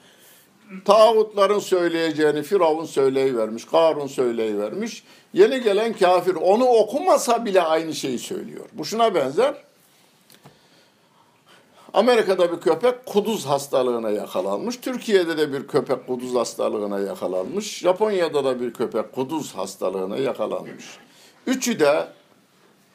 Tağutların 0.86 1.60
söyleyeceğini 1.60 2.44
Firavun 2.44 2.86
söyleyivermiş, 2.86 3.66
Karun 3.66 4.08
söyleyivermiş. 4.08 5.04
Yeni 5.34 5.62
gelen 5.62 5.94
kafir 5.94 6.36
onu 6.36 6.66
okumasa 6.66 7.46
bile 7.46 7.62
aynı 7.62 7.94
şeyi 7.94 8.20
söylüyor. 8.20 8.66
Bu 8.74 8.86
şuna 8.86 9.16
benzer. 9.16 9.69
Amerika'da 11.94 12.52
bir 12.52 12.62
köpek 12.62 13.06
kuduz 13.06 13.46
hastalığına 13.46 14.10
yakalanmış. 14.10 14.78
Türkiye'de 14.78 15.38
de 15.38 15.54
bir 15.54 15.68
köpek 15.68 16.08
kuduz 16.08 16.36
hastalığına 16.36 17.00
yakalanmış. 17.00 17.80
Japonya'da 17.80 18.46
da 18.46 18.62
bir 18.62 18.74
köpek 18.74 19.14
kuduz 19.14 19.56
hastalığına 19.56 20.18
yakalanmış. 20.18 20.86
Üçü 21.48 21.80
de 21.80 22.08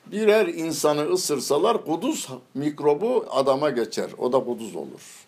birer 0.07 0.47
insanı 0.47 1.13
ısırsalar 1.13 1.85
kuduz 1.85 2.29
mikrobu 2.55 3.27
adama 3.31 3.71
geçer. 3.71 4.11
O 4.19 4.33
da 4.33 4.45
kuduz 4.45 4.77
olur. 4.77 5.27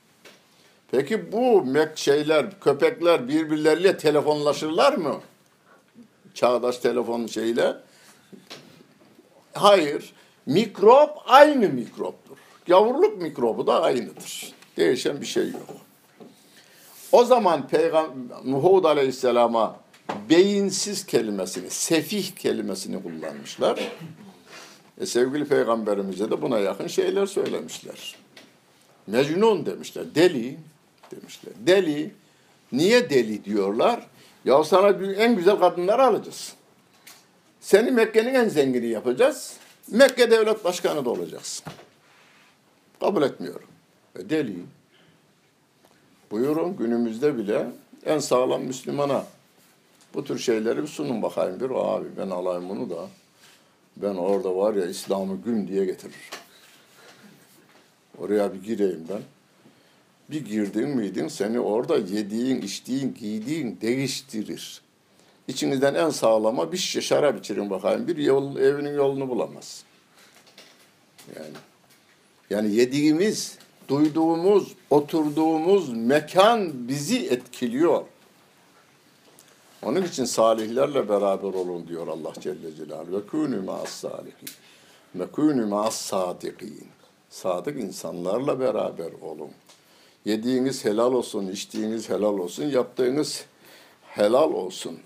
Peki 0.91 1.33
bu 1.33 1.63
mek 1.63 1.99
şeyler, 1.99 2.61
köpekler 2.61 3.29
birbirleriyle 3.29 3.97
telefonlaşırlar 3.97 4.93
mı? 4.93 5.21
Çağdaş 6.35 6.79
telefon 6.79 7.27
şeyle. 7.27 7.77
Hayır. 9.53 10.13
Mikrop 10.47 11.11
aynı 11.27 11.69
mikroptur. 11.69 12.37
Gavurluk 12.67 13.23
mikrobu 13.23 13.67
da 13.67 13.83
aynıdır. 13.83 14.53
Değişen 14.77 15.21
bir 15.21 15.27
şey 15.27 15.51
yok. 15.51 15.87
O 17.13 17.25
zaman 17.25 17.69
Peygamber 17.69 18.37
Nuhud 18.45 18.85
Aleyhisselam'a 18.85 19.81
beyinsiz 20.31 21.07
kelimesini, 21.07 21.71
sefih 21.71 22.31
kelimesini 22.37 23.03
kullanmışlar. 23.03 23.81
E 25.01 25.07
sevgili 25.07 25.45
peygamberimize 25.45 26.31
de 26.31 26.43
buna 26.43 26.59
yakın 26.59 26.87
şeyler 26.87 27.27
söylemişler. 27.27 28.17
Mecnun 29.07 29.67
demişler, 29.67 30.15
deli 30.15 30.57
demişler. 31.11 31.55
Deli, 31.67 32.11
niye 32.73 33.11
deli 33.11 33.45
diyorlar? 33.45 34.07
Ya 34.45 34.65
sana 34.65 34.89
en 35.13 35.37
güzel 35.37 35.57
kadınları 35.57 36.03
alacağız. 36.03 36.53
Seni 37.61 37.91
Mekke'nin 37.91 38.35
en 38.35 38.49
zengini 38.49 38.87
yapacağız. 38.87 39.57
Mekke 39.91 40.31
devlet 40.31 40.65
başkanı 40.65 41.05
da 41.05 41.11
olacaksın. 41.11 41.65
Kabul 43.01 43.23
etmiyorum. 43.23 43.69
E 44.19 44.31
deli. 44.31 44.57
Buyurun 46.31 46.77
günümüzde 46.77 47.39
bile 47.39 47.67
en 48.05 48.19
sağlam 48.19 48.63
Müslümana 48.63 49.25
bu 50.15 50.25
tür 50.25 50.39
şeyleri 50.39 50.83
bir 50.83 50.87
sunun 50.87 51.23
bakayım 51.23 51.61
bir. 51.61 51.71
Abi 51.71 52.07
ben 52.19 52.31
alayım 52.31 52.69
bunu 52.69 52.91
da. 52.91 53.09
Ben 53.97 54.15
orada 54.15 54.57
var 54.57 54.75
ya 54.75 54.87
İslam'ı 54.87 55.43
gün 55.45 55.69
diye 55.69 55.85
getiririm. 55.85 56.19
Oraya 58.19 58.55
bir 58.55 58.63
gireyim 58.63 59.07
ben. 59.09 59.23
Bir 60.31 60.45
girdin 60.45 60.89
miydin 60.89 61.29
seni 61.29 61.61
orada 61.61 61.97
yediğin, 61.97 62.61
içtiğin, 62.63 63.15
giydiğin 63.15 63.79
değiştirir. 63.81 64.81
İçinizden 65.49 65.95
en 65.95 66.11
sağlama 66.11 66.73
bir 66.73 66.77
şişe 66.77 67.01
şarap 67.01 67.39
içirin 67.39 67.71
bakayım. 67.71 68.09
Bir 68.09 68.17
yol, 68.17 68.57
evinin 68.57 68.95
yolunu 68.95 69.29
bulamaz. 69.29 69.85
Yani 71.37 71.55
yani 72.51 72.75
yediğimiz, 72.75 73.59
duyduğumuz, 73.89 74.75
oturduğumuz 74.91 75.93
mekan 75.93 76.89
bizi 76.89 77.27
etkiliyor. 77.27 78.05
Onun 79.83 80.03
için 80.03 80.25
salihlerle 80.25 81.09
beraber 81.09 81.49
olun 81.49 81.89
diyor 81.89 82.09
Allah 82.09 82.33
Celle 82.41 82.75
Celaluhu. 82.77 83.13
Ve 83.13 83.27
kûnü 83.27 83.61
ma'as 83.61 83.91
salihin. 83.91 84.49
Ve 85.15 85.27
kûnü 85.27 85.67
ma'as 85.67 85.97
sadikin. 85.97 86.89
Sadık 87.31 87.81
insanlarla 87.81 88.61
beraber 88.61 89.13
olun. 89.23 89.51
Yediğiniz 90.25 90.85
helal 90.85 91.13
olsun, 91.13 91.49
içtiğiniz 91.49 92.11
helal 92.11 92.39
olsun, 92.39 92.65
yaptığınız 92.65 93.45
helal 94.03 94.53
olsun. 94.53 94.99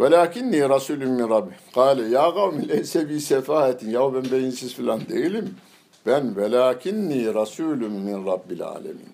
Velakinni 0.00 0.68
rasulüm 0.68 1.10
min 1.10 1.28
Rabbi. 1.28 1.54
Kale 1.74 2.08
ya 2.08 2.34
kavmi 2.34 2.68
leyse 2.68 3.08
bi 3.08 3.20
sefahetin. 3.20 3.90
Ya 3.90 4.14
ben 4.14 4.30
beyinsiz 4.32 4.74
falan 4.74 5.00
değilim. 5.08 5.54
Ben 6.06 6.36
velakinni 6.36 7.34
rasulüm 7.34 7.92
min 7.92 8.26
Rabbil 8.26 8.62
alemin. 8.62 9.08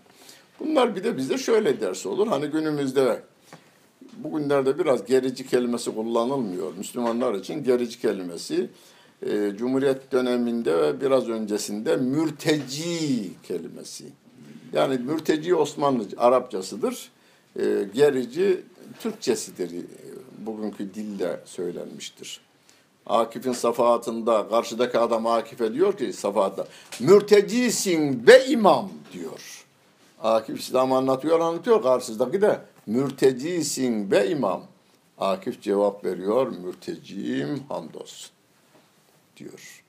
Bunlar 0.60 0.96
bir 0.96 1.04
de 1.04 1.16
bize 1.16 1.38
şöyle 1.38 1.80
ders 1.80 2.06
olur. 2.06 2.26
Hani 2.26 2.46
günümüzde 2.46 3.22
bugünlerde 4.16 4.78
biraz 4.78 5.04
gerici 5.04 5.46
kelimesi 5.46 5.94
kullanılmıyor. 5.94 6.74
Müslümanlar 6.78 7.34
için 7.34 7.64
gerici 7.64 8.00
kelimesi 8.00 8.68
e, 9.22 9.52
Cumhuriyet 9.56 10.12
döneminde 10.12 10.76
ve 10.76 11.00
biraz 11.00 11.28
öncesinde 11.28 11.96
mürteci 11.96 13.30
kelimesi. 13.42 14.04
Yani 14.72 14.98
mürteci 14.98 15.54
Osmanlı 15.54 16.04
Arapçasıdır. 16.16 17.10
E, 17.58 17.88
gerici 17.94 18.60
Türkçesidir. 19.00 19.70
Bugünkü 20.38 20.94
dille 20.94 21.40
söylenmiştir. 21.44 22.40
Akif'in 23.06 23.52
safahatında 23.52 24.48
karşıdaki 24.48 24.98
adam 24.98 25.26
Akif'e 25.26 25.74
diyor 25.74 25.96
ki 25.98 26.12
safahatta 26.12 26.66
mürtecisin 27.00 28.26
be 28.26 28.46
imam 28.46 28.90
diyor. 29.12 29.64
Akif 30.22 30.60
İslam 30.60 30.92
anlatıyor 30.92 31.40
anlatıyor 31.40 31.82
karşısındaki 31.82 32.42
de 32.42 32.60
mürtecisin 32.86 34.10
be 34.10 34.28
imam. 34.28 34.62
Akif 35.18 35.62
cevap 35.62 36.04
veriyor 36.04 36.46
mürteciyim 36.46 37.62
hamdolsun 37.68 38.30
diyor. 39.36 39.82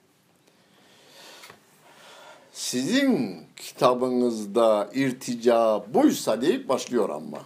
Sizin 2.52 3.44
kitabınızda 3.56 4.90
irtica 4.94 5.86
buysa 5.94 6.42
deyip 6.42 6.70
başlıyor 6.70 7.10
ama. 7.10 7.38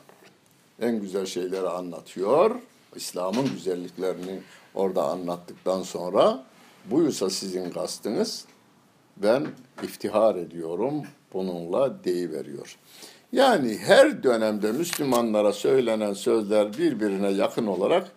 En 0.82 1.02
güzel 1.02 1.26
şeyleri 1.26 1.70
anlatıyor. 1.70 2.56
İslam'ın 2.96 3.46
güzelliklerini 3.46 4.42
orada 4.76 5.04
anlattıktan 5.04 5.84
sonra 5.84 6.44
buysa 6.86 7.30
sizin 7.30 7.70
kastınız 7.70 8.46
ben 9.18 9.48
iftihar 9.84 10.36
ediyorum 10.36 11.04
bununla 11.34 12.04
deyiveriyor. 12.04 12.78
Yani 13.32 13.78
her 13.78 14.24
dönemde 14.24 14.72
Müslümanlara 14.72 15.54
söylenen 15.54 16.14
sözler 16.14 16.78
birbirine 16.78 17.30
yakın 17.30 17.68
olarak 17.68 18.12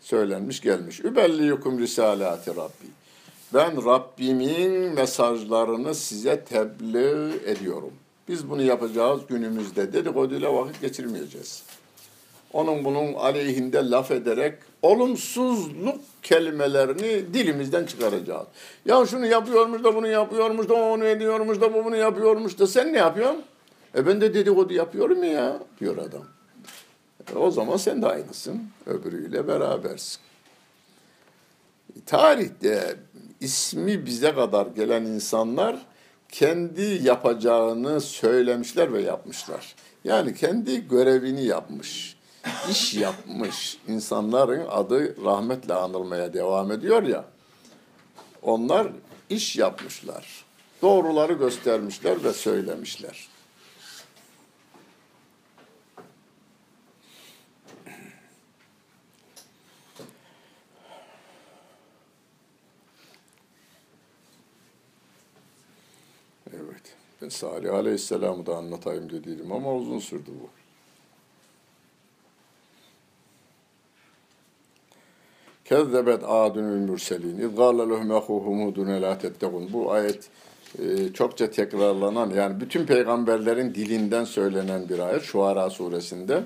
söylenmiş 0.00 0.60
gelmiş. 0.60 1.00
Übelliyukum 1.00 1.78
risalati 1.78 2.50
Rabbi. 2.50 2.86
Ben 3.54 3.84
Rabbimin 3.84 4.94
mesajlarını 4.94 5.94
size 5.94 6.44
tebliğ 6.44 7.50
ediyorum. 7.50 7.92
Biz 8.28 8.50
bunu 8.50 8.62
yapacağız 8.62 9.20
günümüzde 9.28 9.92
dedikoduyla 9.92 10.54
vakit 10.54 10.80
geçirmeyeceğiz. 10.80 11.62
Onun 12.52 12.84
bunun 12.84 13.14
aleyhinde 13.14 13.90
laf 13.90 14.10
ederek 14.10 14.54
olumsuzluk 14.82 16.00
kelimelerini 16.22 17.34
dilimizden 17.34 17.86
çıkaracağız. 17.86 18.46
Ya 18.84 19.06
şunu 19.06 19.26
yapıyormuş 19.26 19.84
da 19.84 19.94
bunu 19.94 20.06
yapıyormuş 20.06 20.68
da 20.68 20.74
onu 20.74 21.04
ediyormuş 21.04 21.60
da 21.60 21.74
bu 21.74 21.84
bunu 21.84 21.96
yapıyormuş 21.96 22.58
da 22.58 22.66
sen 22.66 22.92
ne 22.92 22.98
yapıyorsun? 22.98 23.42
E 23.96 24.06
ben 24.06 24.20
de 24.20 24.34
dedikodu 24.34 24.72
yapıyorum 24.74 25.24
ya 25.24 25.58
diyor 25.80 25.96
adam. 25.96 26.24
E 27.34 27.38
o 27.38 27.50
zaman 27.50 27.76
sen 27.76 28.02
de 28.02 28.06
aynısın. 28.06 28.62
Öbürüyle 28.86 29.48
berabersin. 29.48 30.20
Tarihte 32.06 32.96
ismi 33.40 34.06
bize 34.06 34.34
kadar 34.34 34.66
gelen 34.66 35.02
insanlar 35.02 35.76
kendi 36.28 37.00
yapacağını 37.02 38.00
söylemişler 38.00 38.92
ve 38.92 39.02
yapmışlar. 39.02 39.74
Yani 40.04 40.34
kendi 40.34 40.88
görevini 40.88 41.44
yapmış, 41.44 42.16
iş 42.70 42.94
yapmış 42.94 43.78
insanların 43.88 44.66
adı 44.68 45.24
rahmetle 45.24 45.74
anılmaya 45.74 46.34
devam 46.34 46.72
ediyor 46.72 47.02
ya. 47.02 47.24
Onlar 48.42 48.88
iş 49.30 49.56
yapmışlar. 49.56 50.44
Doğruları 50.82 51.32
göstermişler 51.32 52.24
ve 52.24 52.32
söylemişler. 52.32 53.28
Evet. 66.52 66.96
Ben 67.22 67.28
Salih 67.28 67.74
Aleyhisselam'ı 67.74 68.46
da 68.46 68.56
anlatayım 68.56 69.10
dediydim 69.10 69.52
ama 69.52 69.74
uzun 69.74 69.98
sürdü 69.98 70.30
bu. 70.42 70.57
Kezzebet 75.68 76.22
adünül 76.28 76.90
mürselin. 76.90 77.38
İzgâle 77.38 77.78
lehum 77.78 78.10
ehuhum 78.10 78.66
hudun 78.66 79.02
la 79.02 79.18
tettekun. 79.18 79.72
Bu 79.72 79.92
ayet 79.92 80.28
e, 80.78 81.12
çokça 81.12 81.50
tekrarlanan 81.50 82.30
yani 82.30 82.60
bütün 82.60 82.86
peygamberlerin 82.86 83.74
dilinden 83.74 84.24
söylenen 84.24 84.88
bir 84.88 84.98
ayet. 84.98 85.22
Şuara 85.22 85.70
suresinde. 85.70 86.42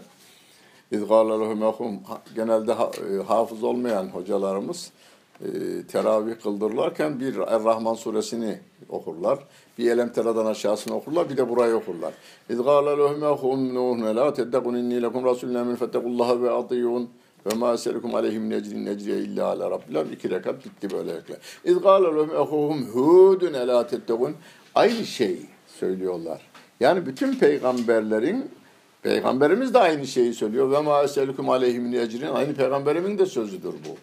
İzgâle 0.91 1.29
lehum 1.29 1.63
ehuhum 1.63 2.01
genelde 2.35 2.73
e, 2.73 3.23
hafız 3.27 3.65
olmayan 3.65 4.09
hocalarımız 4.09 4.93
e, 5.41 5.49
teravih 5.93 6.35
kıldırırlarken 6.43 7.21
bir 7.21 7.37
Er-Rahman 7.37 7.95
suresini 7.95 8.59
okurlar. 8.89 9.39
Bir 9.79 9.91
Elem 9.91 10.13
Tera'dan 10.13 10.47
aşağısını 10.47 10.97
okurlar. 10.97 11.31
Bir 11.31 11.37
de 11.37 11.49
burayı 11.49 11.75
okurlar. 11.75 12.15
İzgâle 12.51 12.91
lehum 12.91 13.25
ehuhum 13.25 13.75
nuhun 13.75 14.17
la 14.17 14.35
tettekun 14.35 14.75
inni 14.75 15.03
lekum 15.03 15.25
rasulüne 15.25 15.63
min 15.63 15.77
fettekullaha 15.77 16.43
ve 16.43 16.51
atiyun. 16.51 17.11
Ve 17.47 17.55
ma 17.55 17.73
eselukum 17.73 18.15
aleyhim 18.15 18.51
necrin 18.51 18.87
necriye 18.87 19.19
illa 19.19 19.47
ala 19.47 19.71
rabbil 19.71 20.13
iki 20.13 20.31
rekat 20.31 20.65
bitti 20.65 20.91
böylelikle. 20.91 21.39
İz 21.65 21.81
gâle 21.81 22.05
lehum 22.05 22.31
ehuhum 22.31 22.83
hudun 22.83 23.55
elâ. 23.55 23.89
Aynı 24.75 25.07
şeyi 25.07 25.47
söylüyorlar. 25.67 26.41
Yani 26.81 27.07
bütün 27.07 27.35
peygamberlerin 27.35 28.51
Peygamberimiz 29.03 29.75
de 29.75 29.79
aynı 29.79 30.07
şeyi 30.07 30.35
söylüyor. 30.35 30.71
Ve 30.71 30.81
ma 30.81 31.03
eselukum 31.03 31.51
aleyhim 31.51 31.93
necrin. 31.93 32.33
Aynı 32.33 32.55
peygamberimin 32.55 33.19
de 33.19 33.27
sözüdür 33.27 33.73
bu. 33.73 33.97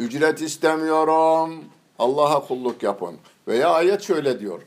Ücret 0.00 0.42
istemiyorum. 0.42 1.64
Allah'a 1.98 2.46
kulluk 2.46 2.82
yapın. 2.82 3.16
Veya 3.48 3.70
ayet 3.70 4.02
şöyle 4.02 4.40
diyor. 4.40 4.62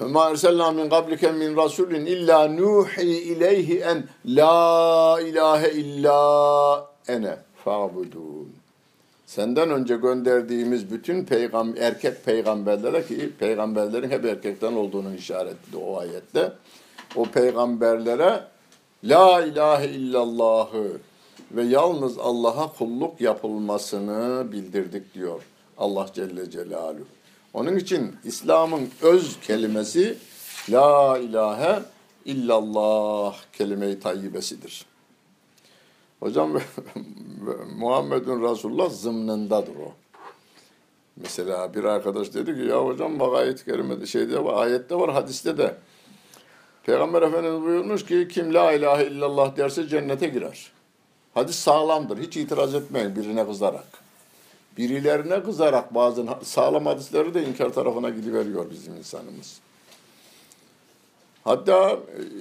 Ma 0.00 0.30
erselna 0.30 0.70
min 0.72 0.88
qablike 0.88 1.32
min 1.32 1.56
rasulin 1.56 2.06
illa 2.06 2.48
nuhi 2.48 3.22
ileyhi 3.32 3.80
en 3.80 4.08
la 4.24 5.20
ilahe 5.20 5.70
illa 5.70 6.86
ene 7.08 7.36
fa'budun. 7.64 8.48
Senden 9.26 9.70
önce 9.70 9.96
gönderdiğimiz 9.96 10.90
bütün 10.90 11.24
peygam 11.24 11.76
erkek 11.76 12.24
peygamberlere 12.24 13.06
ki 13.06 13.30
peygamberlerin 13.38 14.10
hep 14.10 14.24
erkekten 14.24 14.72
olduğunu 14.72 15.14
işaret 15.14 15.52
etti 15.52 15.76
o 15.76 15.98
ayette. 15.98 16.52
O 17.16 17.24
peygamberlere 17.24 18.40
la 19.04 19.42
ilahe 19.42 19.86
illallahı 19.86 20.98
ve 21.52 21.62
yalnız 21.62 22.18
Allah'a 22.18 22.72
kulluk 22.72 23.20
yapılmasını 23.20 24.52
bildirdik 24.52 25.14
diyor 25.14 25.42
Allah 25.78 26.06
Celle 26.14 26.50
Celaluhu. 26.50 27.19
Onun 27.54 27.76
için 27.76 28.16
İslam'ın 28.24 28.88
öz 29.02 29.40
kelimesi 29.40 30.18
La 30.70 31.18
ilahe 31.18 31.82
illallah 32.24 33.36
kelime-i 33.52 34.00
tayyibesidir. 34.00 34.86
Hocam 36.20 36.52
Muhammedun 37.76 38.42
Resulullah 38.42 38.90
zımnındadır 38.90 39.76
o. 39.76 39.92
Mesela 41.16 41.74
bir 41.74 41.84
arkadaş 41.84 42.34
dedi 42.34 42.54
ki 42.54 42.60
ya 42.60 42.84
hocam 42.84 43.20
bak 43.20 43.36
ayet-i 43.36 43.64
kerimede 43.64 44.06
şeyde 44.06 44.44
var, 44.44 44.66
ayette 44.66 44.94
var, 44.94 45.12
hadiste 45.12 45.58
de. 45.58 45.76
Peygamber 46.82 47.22
Efendimiz 47.22 47.62
buyurmuş 47.62 48.06
ki 48.06 48.28
kim 48.32 48.54
la 48.54 48.72
ilahe 48.72 49.06
illallah 49.06 49.56
derse 49.56 49.88
cennete 49.88 50.28
girer. 50.28 50.72
Hadis 51.34 51.56
sağlamdır. 51.56 52.18
Hiç 52.18 52.36
itiraz 52.36 52.74
etmeyin 52.74 53.16
birine 53.16 53.46
kızarak 53.46 54.09
birilerine 54.76 55.42
kızarak 55.42 55.94
bazı 55.94 56.26
sağlam 56.42 56.86
hadisleri 56.86 57.34
de 57.34 57.46
inkar 57.46 57.72
tarafına 57.72 58.10
gidiveriyor 58.10 58.70
bizim 58.70 58.96
insanımız. 58.96 59.60
Hatta 61.44 61.98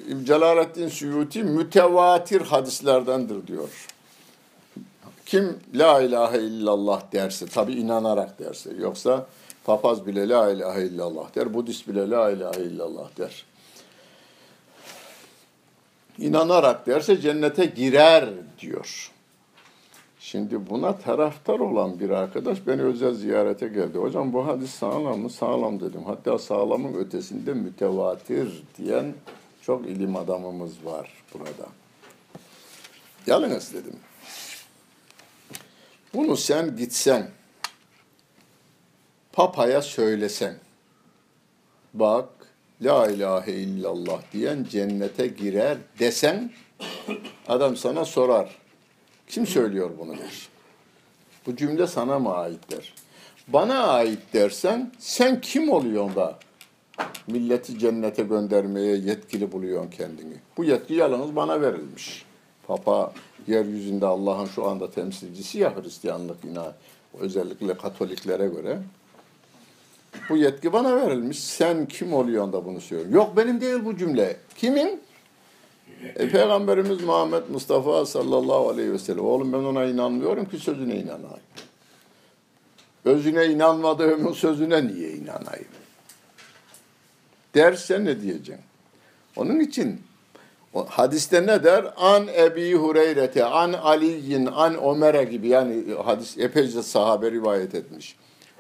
e, 0.10 0.26
Celaleddin 0.26 0.88
Suyuti 0.88 1.44
mütevatir 1.44 2.42
hadislerdendir 2.42 3.48
diyor. 3.48 3.88
Kim 5.26 5.60
la 5.74 6.02
ilahe 6.02 6.38
illallah 6.38 7.12
derse, 7.12 7.46
tabi 7.46 7.74
inanarak 7.74 8.40
derse, 8.40 8.70
yoksa 8.80 9.28
papaz 9.66 10.08
bile 10.08 10.30
la 10.30 10.50
ilahe 10.52 10.86
illallah 10.86 11.36
der, 11.36 11.54
Budist 11.54 11.88
bile 11.88 12.10
la 12.10 12.32
ilahe 12.32 12.62
illallah 12.62 13.18
der. 13.18 13.46
İnanarak 16.18 16.88
derse 16.88 17.22
cennete 17.22 17.66
girer 17.66 18.30
diyor. 18.60 19.12
Şimdi 20.20 20.70
buna 20.70 20.98
taraftar 20.98 21.60
olan 21.60 22.00
bir 22.00 22.10
arkadaş 22.10 22.68
beni 22.68 22.82
özel 22.82 23.14
ziyarete 23.14 23.68
geldi. 23.68 23.98
Hocam 23.98 24.34
bu 24.34 24.48
hadis 24.48 24.72
sağlam 24.72 25.20
mı? 25.20 25.30
Sağlam 25.30 25.80
dedim. 25.80 26.04
Hatta 26.06 26.38
sağlamın 26.40 26.94
ötesinde 26.94 27.54
mütevatir 27.54 28.64
diyen 28.78 29.14
çok 29.62 29.88
ilim 29.88 30.16
adamımız 30.16 30.86
var 30.86 31.24
burada. 31.34 31.70
Yalnız 33.28 33.74
dedim. 33.74 33.96
Bunu 36.14 36.38
sen 36.38 36.78
gitsen, 36.78 37.30
papaya 39.34 39.82
söylesen, 39.82 40.56
bak 41.94 42.30
la 42.82 43.08
ilahe 43.12 43.52
illallah 43.52 44.22
diyen 44.34 44.64
cennete 44.70 45.28
girer 45.28 45.78
desen 46.00 46.52
Adam 47.48 47.76
sana 47.76 48.06
sorar. 48.06 48.56
Kim 49.30 49.48
söylüyor 49.48 49.92
bunu 50.00 50.18
der. 50.18 50.50
Bu 51.46 51.56
cümle 51.56 51.88
sana 51.88 52.20
mı 52.20 52.34
ait 52.34 52.72
der. 52.72 52.94
Bana 53.48 53.88
ait 53.88 54.20
dersen 54.34 54.92
sen 55.00 55.42
kim 55.42 55.70
oluyorsun 55.70 56.16
da 56.16 56.40
milleti 57.28 57.80
cennete 57.80 58.24
göndermeye 58.24 58.96
yetkili 58.96 59.52
buluyorsun 59.52 59.90
kendini. 59.90 60.34
Bu 60.58 60.64
yetki 60.64 60.94
yalnız 60.94 61.36
bana 61.36 61.62
verilmiş. 61.62 62.26
Papa 62.68 63.14
yeryüzünde 63.48 64.06
Allah'ın 64.06 64.46
şu 64.46 64.68
anda 64.68 64.92
temsilcisi 64.92 65.60
ya 65.60 65.76
Hristiyanlık 65.76 66.46
inan 66.46 66.74
özellikle 67.20 67.78
Katoliklere 67.78 68.48
göre. 68.48 68.80
Bu 70.30 70.38
yetki 70.38 70.74
bana 70.74 70.96
verilmiş. 70.96 71.40
Sen 71.40 71.86
kim 71.86 72.14
oluyorsun 72.14 72.54
da 72.54 72.66
bunu 72.66 72.82
söylüyorsun? 72.82 73.16
Yok 73.16 73.38
benim 73.38 73.62
değil 73.62 73.86
bu 73.86 73.98
cümle. 73.98 74.38
Kimin? 74.56 75.02
E, 76.04 76.30
Peygamberimiz 76.30 77.02
Muhammed 77.02 77.44
Mustafa 77.50 78.06
sallallahu 78.06 78.70
aleyhi 78.70 78.94
ve 78.94 79.00
sellem. 79.00 79.26
Oğlum 79.26 79.54
ben 79.54 79.58
ona 79.58 79.86
inanmıyorum 79.86 80.50
ki 80.50 80.58
sözüne 80.58 80.96
inanayım. 80.96 81.40
Özüne 83.06 83.46
inanmadığımın 83.46 84.34
sözüne 84.34 84.88
niye 84.88 85.12
inanayım? 85.12 85.68
Derse 87.56 88.06
ne 88.06 88.22
diyeceksin? 88.22 88.66
Onun 89.36 89.60
için 89.60 90.02
hadiste 90.88 91.46
ne 91.46 91.64
der? 91.64 91.94
An 91.98 92.28
Ebi 92.28 92.74
Hureyre'te, 92.74 93.46
an 93.46 93.74
Ali'yin, 93.74 94.46
an 94.46 94.84
Ömer'e 94.84 95.24
gibi 95.24 95.48
yani 95.48 95.84
hadis 96.06 96.38
epeyce 96.38 96.84
sahabe 96.84 97.32
rivayet 97.32 97.76
etmiş. 97.76 98.16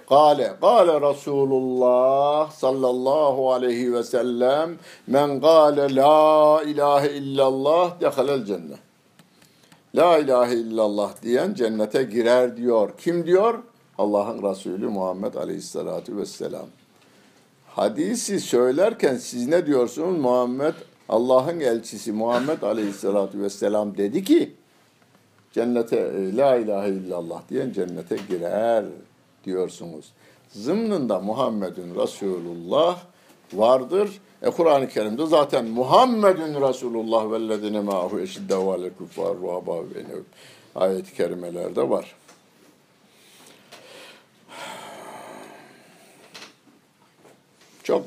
Kale, 0.09 0.53
kale 0.61 1.01
Resulullah 1.01 2.51
sallallahu 2.51 3.51
aleyhi 3.53 3.93
ve 3.93 4.03
sellem 4.03 4.77
men 5.07 5.41
kale 5.41 5.95
la 5.95 6.63
ilahe 6.63 7.09
illallah 7.09 8.01
dehalel 8.01 8.45
cennet. 8.45 8.79
La 9.95 10.17
ilahe 10.17 10.55
illallah 10.55 11.11
diyen 11.21 11.53
cennete 11.53 12.03
girer 12.03 12.57
diyor. 12.57 12.89
Kim 12.97 13.25
diyor? 13.25 13.59
Allah'ın 13.97 14.51
Resulü 14.51 14.87
Muhammed 14.87 15.33
aleyhissalatu 15.33 16.17
vesselam. 16.17 16.67
Hadisi 17.67 18.39
söylerken 18.39 19.15
siz 19.15 19.47
ne 19.47 19.65
diyorsunuz? 19.65 20.19
Muhammed 20.19 20.73
Allah'ın 21.09 21.59
elçisi 21.59 22.11
Muhammed 22.11 22.61
aleyhissalatu 22.61 23.41
vesselam 23.41 23.97
dedi 23.97 24.23
ki 24.23 24.53
cennete 25.51 26.11
la 26.37 26.55
ilahe 26.55 26.89
illallah 26.89 27.41
diyen 27.49 27.71
cennete 27.71 28.17
girer 28.29 28.85
diyorsunuz. 29.45 30.05
Zımnında 30.49 31.19
Muhammedun 31.19 32.03
Resulullah 32.03 32.99
vardır. 33.53 34.09
E 34.41 34.49
Kur'an-ı 34.49 34.89
Kerim'de 34.89 35.25
zaten 35.25 35.65
Muhammedun 35.65 36.69
Resulullah 36.69 37.31
vellezine 37.31 37.79
ma'hu 37.79 38.19
eşiddehu 38.19 38.71
alel 38.71 38.93
kuffar 38.93 39.37
ruhaba 39.37 39.83
ayet-i 40.75 41.13
kerimelerde 41.13 41.89
var. 41.89 42.15
Çok 47.83 48.05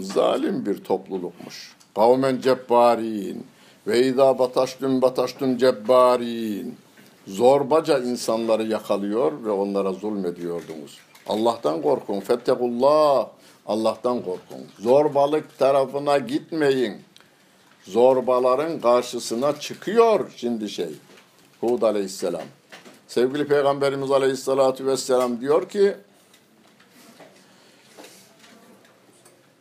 zalim 0.00 0.66
bir 0.66 0.84
toplulukmuş. 0.84 1.76
Kavmen 1.94 2.40
cebbarin 2.40 3.46
ve 3.86 4.06
izâ 4.06 4.38
bataştüm 4.38 5.02
bataştüm 5.02 5.58
cebbarin. 5.58 6.76
Zorbaca 7.30 7.98
insanları 7.98 8.62
yakalıyor 8.62 9.44
ve 9.44 9.50
onlara 9.50 9.92
zulmediyordunuz. 9.92 10.98
Allah'tan 11.26 11.82
korkun. 11.82 12.20
Fettekullah. 12.20 13.28
Allah'tan 13.66 14.18
korkun. 14.18 14.66
Zorbalık 14.78 15.58
tarafına 15.58 16.18
gitmeyin. 16.18 16.94
Zorbaların 17.82 18.80
karşısına 18.80 19.60
çıkıyor 19.60 20.32
şimdi 20.36 20.68
şey. 20.68 20.90
Hud 21.60 21.82
aleyhisselam. 21.82 22.42
Sevgili 23.06 23.46
Peygamberimiz 23.46 24.10
aleyhissalatu 24.10 24.86
vesselam 24.86 25.40
diyor 25.40 25.68
ki 25.68 25.94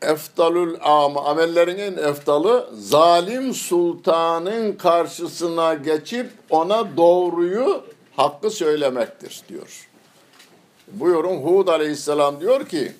eftalül 0.01 0.75
am 0.81 1.17
amellerin 1.17 1.77
en 1.77 1.93
eftalı 1.93 2.69
zalim 2.73 3.53
sultanın 3.53 4.73
karşısına 4.73 5.73
geçip 5.73 6.29
ona 6.49 6.97
doğruyu 6.97 7.83
hakkı 8.15 8.49
söylemektir 8.49 9.41
diyor. 9.49 9.89
Buyurun 10.87 11.37
Hud 11.37 11.67
aleyhisselam 11.67 12.41
diyor 12.41 12.65
ki 12.65 12.91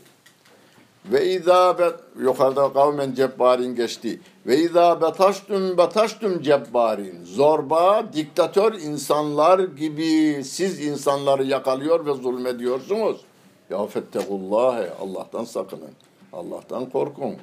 ve 1.05 1.25
izâ 1.25 1.79
be, 1.79 1.91
yukarıda 2.21 2.73
kavmen 2.73 3.13
cebbarin 3.13 3.75
geçti. 3.75 4.21
Ve 4.45 4.57
izâ 4.57 5.01
betaştüm 5.01 5.77
betaştüm 5.77 6.41
cebbarin. 6.41 7.25
Zorba, 7.25 8.05
diktatör 8.13 8.73
insanlar 8.73 9.59
gibi 9.59 10.43
siz 10.43 10.85
insanları 10.85 11.43
yakalıyor 11.43 12.05
ve 12.05 12.13
zulmediyorsunuz. 12.13 13.21
Ya 13.69 13.85
fettegullâhe 13.85 14.93
Allah'tan 15.01 15.43
sakının. 15.43 15.91
Allah'tan 16.33 16.89
korkun. 16.89 17.35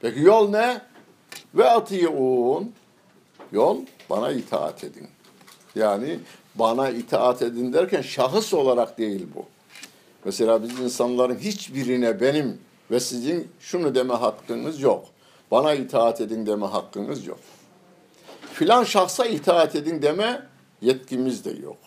Peki 0.00 0.20
yol 0.20 0.50
ne? 0.50 0.80
Ve 1.54 1.70
atiun. 1.70 2.72
Yol 3.52 3.78
bana 4.10 4.32
itaat 4.32 4.84
edin. 4.84 5.08
Yani 5.74 6.18
bana 6.54 6.88
itaat 6.88 7.42
edin 7.42 7.72
derken 7.72 8.02
şahıs 8.02 8.54
olarak 8.54 8.98
değil 8.98 9.26
bu. 9.34 9.44
Mesela 10.24 10.62
biz 10.62 10.80
insanların 10.80 11.38
hiçbirine 11.38 12.20
benim 12.20 12.60
ve 12.90 13.00
sizin 13.00 13.48
şunu 13.60 13.94
deme 13.94 14.14
hakkınız 14.14 14.80
yok. 14.80 15.04
Bana 15.50 15.74
itaat 15.74 16.20
edin 16.20 16.46
deme 16.46 16.66
hakkınız 16.66 17.26
yok. 17.26 17.38
Filan 18.52 18.84
şahsa 18.84 19.26
itaat 19.26 19.76
edin 19.76 20.02
deme 20.02 20.46
yetkimiz 20.82 21.44
de 21.44 21.50
yok. 21.50 21.78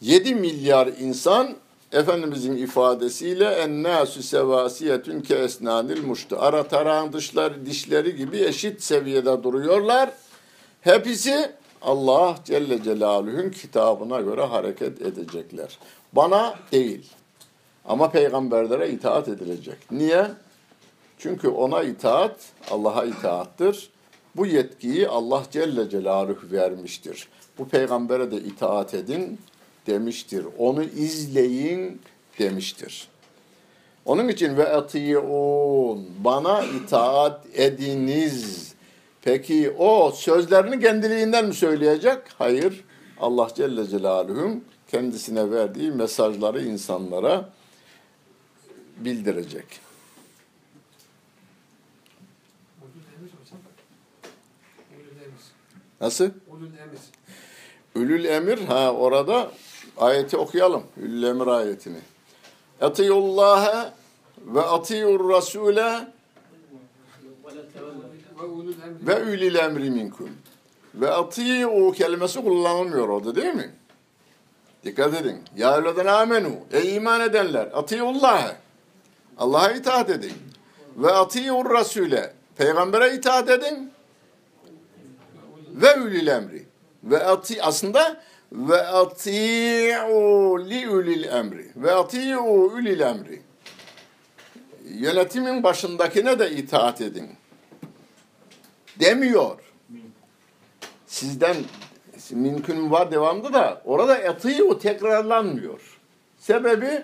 7 0.00 0.34
milyar 0.34 0.86
insan 0.86 1.56
Efendimizin 1.92 2.56
ifadesiyle 2.56 3.44
ennâsü 3.44 4.22
sevasiyetün 4.22 5.20
ke 5.20 5.34
esnanil 5.34 6.04
muştu. 6.04 6.36
Ara 6.40 6.62
tarağın 6.62 7.12
dışları, 7.12 7.66
dişleri 7.66 8.16
gibi 8.16 8.38
eşit 8.38 8.82
seviyede 8.82 9.42
duruyorlar. 9.42 10.10
Hepsi 10.80 11.52
Allah 11.82 12.36
Celle 12.44 12.82
Celaluhu'nun 12.82 13.50
kitabına 13.50 14.20
göre 14.20 14.44
hareket 14.44 15.02
edecekler. 15.02 15.78
Bana 16.12 16.54
değil. 16.72 17.06
Ama 17.84 18.10
peygamberlere 18.10 18.90
itaat 18.90 19.28
edilecek. 19.28 19.76
Niye? 19.90 20.26
Çünkü 21.18 21.48
ona 21.48 21.82
itaat 21.82 22.36
Allah'a 22.70 23.04
itaattır. 23.04 23.90
Bu 24.36 24.46
yetkiyi 24.46 25.08
Allah 25.08 25.42
Celle 25.50 25.90
Celaluhu 25.90 26.52
vermiştir. 26.52 27.28
Bu 27.58 27.68
peygambere 27.68 28.30
de 28.30 28.36
itaat 28.36 28.94
edin 28.94 29.38
demiştir. 29.86 30.46
Onu 30.58 30.82
izleyin 30.82 32.00
demiştir. 32.38 33.08
Onun 34.04 34.28
için 34.28 34.56
ve 34.56 34.68
atiun 34.68 36.06
bana 36.24 36.64
itaat 36.64 37.46
ediniz. 37.54 38.74
Peki 39.22 39.70
o 39.78 40.10
sözlerini 40.10 40.80
kendiliğinden 40.80 41.46
mi 41.46 41.54
söyleyecek? 41.54 42.18
Hayır. 42.38 42.84
Allah 43.20 43.48
Celle 43.54 43.86
Celaluhu'nun 43.86 44.64
kendisine 44.90 45.50
verdiği 45.50 45.90
mesajları 45.90 46.64
insanlara 46.64 47.50
bildirecek. 48.96 49.80
Nasıl? 56.00 56.30
Ülül 57.94 58.24
emir 58.24 58.58
ha 58.58 58.92
orada 58.92 59.50
ayeti 60.00 60.36
okuyalım. 60.36 60.82
Ülül 60.96 61.22
emir 61.22 61.46
ayetini. 61.46 61.98
Atiyullaha 62.80 63.94
ve 64.38 64.60
atiyur 64.60 65.30
rasule 65.30 66.06
ve 69.06 69.20
ülil 69.20 69.54
emri 69.54 69.90
minkum. 69.90 70.30
Ve 70.94 71.10
atiyu 71.10 71.92
kelimesi 71.92 72.42
kullanılmıyor 72.42 73.08
orada 73.08 73.34
değil 73.34 73.54
mi? 73.54 73.70
Dikkat 74.84 75.14
edin. 75.14 75.42
Ya 75.56 75.76
evleden 75.76 76.06
amenu. 76.06 76.50
Ey 76.72 76.96
iman 76.96 77.20
edenler. 77.20 77.68
Atiyullah. 77.74 78.54
Allah'a 79.38 79.72
itaat 79.72 80.10
edin. 80.10 80.32
Ve 80.96 81.12
atiyur 81.12 81.70
rasule. 81.70 82.34
Peygambere 82.56 83.14
itaat 83.14 83.50
edin. 83.50 83.92
Ve 85.70 85.94
ülil 85.96 86.26
emri. 86.26 86.66
Ve 87.04 87.24
ati 87.24 87.62
aslında 87.62 88.20
ve 88.52 88.82
ati'u 88.82 90.68
li 90.70 90.88
ulil 90.88 91.24
emri. 91.24 91.66
Ve 91.76 91.92
ati'u 91.92 92.40
ulil 92.40 93.00
emri. 93.00 93.42
Yönetimin 94.84 95.62
başındakine 95.62 96.38
de 96.38 96.50
itaat 96.50 97.00
edin. 97.00 97.30
Demiyor. 99.00 99.58
Sizden 101.06 101.56
mümkün 102.30 102.90
var 102.90 103.12
devamlı 103.12 103.52
da 103.52 103.82
orada 103.84 104.14
ati'u 104.14 104.78
tekrarlanmıyor. 104.78 105.98
Sebebi 106.38 107.02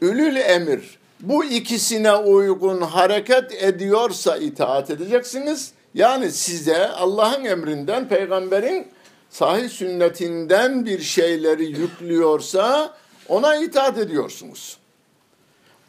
ülül 0.00 0.36
emir. 0.36 0.98
Bu 1.20 1.44
ikisine 1.44 2.12
uygun 2.14 2.80
hareket 2.80 3.62
ediyorsa 3.62 4.36
itaat 4.36 4.90
edeceksiniz. 4.90 5.72
Yani 5.94 6.30
size 6.30 6.88
Allah'ın 6.88 7.44
emrinden, 7.44 8.08
peygamberin 8.08 8.86
sahih 9.34 9.68
sünnetinden 9.68 10.86
bir 10.86 11.00
şeyleri 11.00 11.64
yüklüyorsa 11.64 12.94
ona 13.28 13.56
itaat 13.56 13.98
ediyorsunuz. 13.98 14.78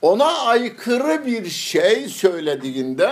Ona 0.01 0.37
aykırı 0.37 1.25
bir 1.25 1.49
şey 1.49 2.09
söylediğinde 2.09 3.11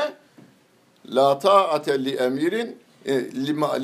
la 1.07 1.39
ta'ate 1.39 2.05
li 2.05 2.15
emirin 2.15 2.77
e, 3.05 3.31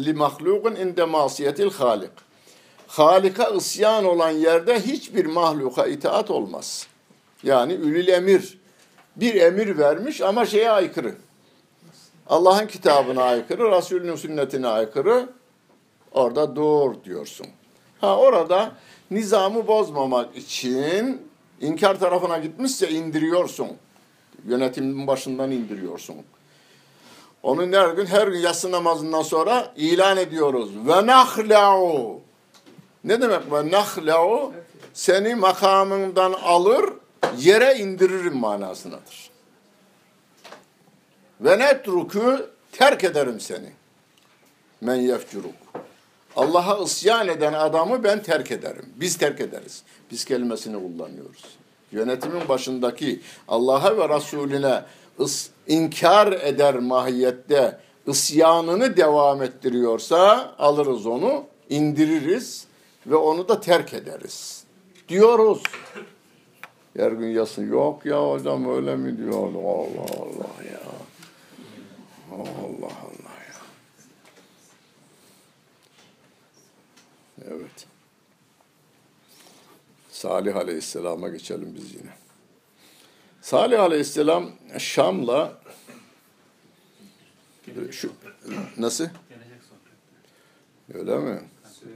li 0.03 0.13
mahlukun 0.13 0.75
inde 0.75 1.05
masiyetil 1.05 1.71
halik. 1.71 2.11
Halika 2.87 3.49
isyan 3.49 4.05
olan 4.05 4.31
yerde 4.31 4.79
hiçbir 4.79 5.25
mahluka 5.25 5.85
itaat 5.85 6.31
olmaz. 6.31 6.87
Yani 7.43 7.73
ülül 7.73 8.07
emir 8.07 8.57
bir 9.15 9.35
emir 9.35 9.77
vermiş 9.77 10.21
ama 10.21 10.45
şeye 10.45 10.71
aykırı. 10.71 11.15
Allah'ın 12.27 12.67
kitabına 12.67 13.23
aykırı, 13.23 13.71
Resulünün 13.71 14.15
sünnetine 14.15 14.67
aykırı. 14.67 15.38
Orada 16.19 16.55
dur 16.55 17.03
diyorsun. 17.03 17.47
Ha 18.01 18.17
orada 18.17 18.71
nizamı 19.11 19.67
bozmamak 19.67 20.37
için 20.37 21.21
inkar 21.61 21.99
tarafına 21.99 22.37
gitmişse 22.37 22.89
indiriyorsun. 22.89 23.67
Yönetimin 24.45 25.07
başından 25.07 25.51
indiriyorsun. 25.51 26.15
Onun 27.43 27.73
her 27.73 27.89
gün 27.89 28.05
her 28.05 28.27
gün 28.27 28.39
yatsı 28.39 28.71
namazından 28.71 29.21
sonra 29.21 29.73
ilan 29.75 30.17
ediyoruz. 30.17 30.69
Ve 30.87 31.05
nahla'u. 31.05 32.19
Ne 33.03 33.21
demek 33.21 33.51
ve 33.51 33.71
nahla'u? 33.71 34.53
Seni 34.93 35.35
makamından 35.35 36.33
alır, 36.33 36.93
yere 37.37 37.75
indiririm 37.75 38.37
manasındadır. 38.37 39.29
Ve 41.41 41.59
netruku 41.59 42.49
terk 42.71 43.03
ederim 43.03 43.39
seni. 43.39 43.71
Men 44.81 44.95
yefcuruk. 44.95 45.68
Allah'a 46.39 46.83
isyan 46.83 47.27
eden 47.27 47.53
adamı 47.53 48.03
ben 48.03 48.23
terk 48.23 48.51
ederim. 48.51 48.85
Biz 48.95 49.17
terk 49.17 49.41
ederiz. 49.41 49.83
Biz 50.11 50.25
kelimesini 50.25 50.75
kullanıyoruz. 50.75 51.43
Yönetimin 51.91 52.49
başındaki 52.49 53.21
Allah'a 53.47 53.97
ve 53.97 54.15
Resulüne 54.15 54.83
ıs, 55.19 55.49
inkar 55.67 56.31
eder 56.31 56.75
mahiyette 56.79 57.79
isyanını 58.07 58.97
devam 58.97 59.43
ettiriyorsa 59.43 60.51
alırız 60.59 61.05
onu, 61.05 61.43
indiririz 61.69 62.67
ve 63.07 63.15
onu 63.15 63.47
da 63.47 63.59
terk 63.59 63.93
ederiz. 63.93 64.63
Diyoruz. 65.09 65.63
Her 66.97 67.11
gün 67.11 67.27
yasın. 67.27 67.71
Yok 67.71 68.05
ya 68.05 68.29
hocam 68.29 68.75
öyle 68.75 68.95
mi 68.95 69.17
diyor? 69.17 69.33
Allah 69.33 70.01
Allah 70.21 70.63
ya. 70.71 70.79
Allah 72.31 72.45
Allah 72.81 73.33
ya. 73.47 73.59
Evet. 77.47 77.87
Salih 80.29 80.55
Aleyhisselam'a 80.55 81.29
geçelim 81.29 81.75
biz 81.75 81.93
yine. 81.93 82.11
Salih 83.41 83.81
Aleyhisselam 83.81 84.51
Şam'la 84.77 85.61
şu 87.91 88.11
nasıl? 88.77 89.07
Öyle 90.93 91.17
mi? 91.17 91.41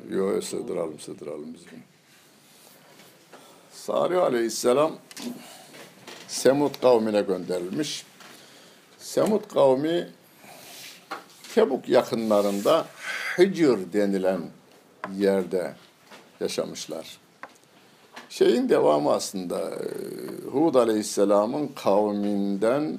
Yok 0.09 0.43
sığdıralım 0.43 0.99
sığdıralım 0.99 1.53
biz 1.53 1.61
bunu. 1.71 1.79
Salih 3.71 4.21
Aleyhisselam 4.21 4.95
Semud 6.27 6.81
kavmine 6.81 7.21
gönderilmiş. 7.21 8.05
Semud 8.97 9.47
kavmi 9.53 10.09
Tebuk 11.55 11.89
yakınlarında 11.89 12.87
Hicr 13.37 13.93
denilen 13.93 14.41
yerde 15.17 15.75
yaşamışlar. 16.39 17.22
Şeyin 18.33 18.69
devamı 18.69 19.11
aslında 19.11 19.71
Hud 20.51 20.75
Aleyhisselam'ın 20.75 21.67
kavminden 21.67 22.97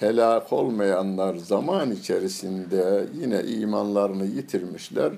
helak 0.00 0.52
olmayanlar 0.52 1.34
zaman 1.34 1.90
içerisinde 1.90 3.06
yine 3.20 3.42
imanlarını 3.42 4.26
yitirmişler. 4.26 5.12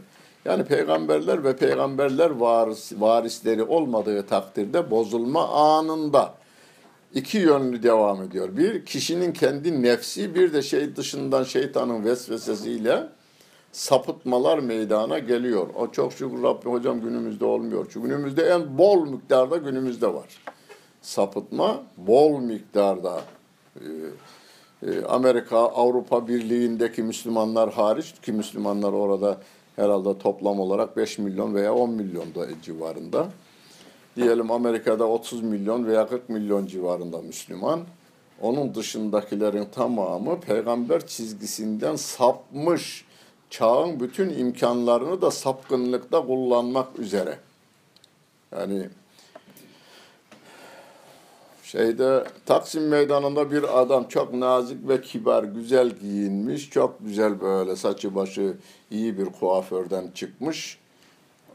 Yani 0.44 0.64
peygamberler 0.64 1.44
ve 1.44 1.56
peygamberler 1.56 2.30
varis, 2.30 2.92
varisleri 2.98 3.62
olmadığı 3.62 4.26
takdirde 4.26 4.90
bozulma 4.90 5.48
anında 5.48 6.34
iki 7.14 7.38
yönlü 7.38 7.82
devam 7.82 8.22
ediyor. 8.22 8.56
Bir, 8.56 8.86
kişinin 8.86 9.32
kendi 9.32 9.82
nefsi, 9.82 10.34
bir 10.34 10.52
de 10.52 10.62
şey 10.62 10.96
dışından 10.96 11.44
şeytanın 11.44 12.04
vesvesesiyle 12.04 13.08
sapıtmalar 13.76 14.58
meydana 14.58 15.18
geliyor. 15.18 15.66
O 15.76 15.90
çok 15.90 16.12
şükür 16.12 16.42
Rabbim 16.42 16.72
hocam 16.72 17.00
günümüzde 17.00 17.44
olmuyor. 17.44 17.86
Çünkü 17.92 18.08
günümüzde 18.08 18.42
en 18.42 18.78
bol 18.78 19.08
miktarda 19.08 19.56
günümüzde 19.56 20.14
var. 20.14 20.26
Sapıtma 21.02 21.82
bol 21.96 22.38
miktarda. 22.38 23.20
Ee, 23.76 23.84
e, 24.82 25.04
Amerika, 25.04 25.58
Avrupa 25.58 26.28
Birliği'ndeki 26.28 27.02
Müslümanlar 27.02 27.72
hariç 27.72 28.14
ki 28.22 28.32
Müslümanlar 28.32 28.92
orada 28.92 29.38
herhalde 29.76 30.18
toplam 30.18 30.60
olarak 30.60 30.96
5 30.96 31.18
milyon 31.18 31.54
veya 31.54 31.74
10 31.74 31.90
milyon 31.90 32.34
da 32.34 32.46
civarında. 32.62 33.26
Diyelim 34.16 34.50
Amerika'da 34.50 35.08
30 35.08 35.42
milyon 35.42 35.86
veya 35.86 36.08
40 36.08 36.28
milyon 36.28 36.66
civarında 36.66 37.18
Müslüman. 37.18 37.80
Onun 38.40 38.74
dışındakilerin 38.74 39.64
tamamı 39.64 40.40
peygamber 40.40 41.06
çizgisinden 41.06 41.96
sapmış. 41.96 43.05
Çağın 43.58 44.00
bütün 44.00 44.30
imkanlarını 44.30 45.22
da 45.22 45.30
sapkınlıkta 45.30 46.26
kullanmak 46.26 46.98
üzere. 46.98 47.38
Yani 48.52 48.88
şeyde 51.62 52.24
Taksim 52.46 52.88
Meydanı'nda 52.88 53.50
bir 53.50 53.80
adam 53.80 54.08
çok 54.08 54.34
nazik 54.34 54.88
ve 54.88 55.00
kibar, 55.00 55.44
güzel 55.44 55.90
giyinmiş, 55.90 56.70
çok 56.70 56.96
güzel 57.00 57.40
böyle 57.40 57.76
saçı 57.76 58.14
başı 58.14 58.56
iyi 58.90 59.18
bir 59.18 59.26
kuaförden 59.26 60.10
çıkmış. 60.14 60.78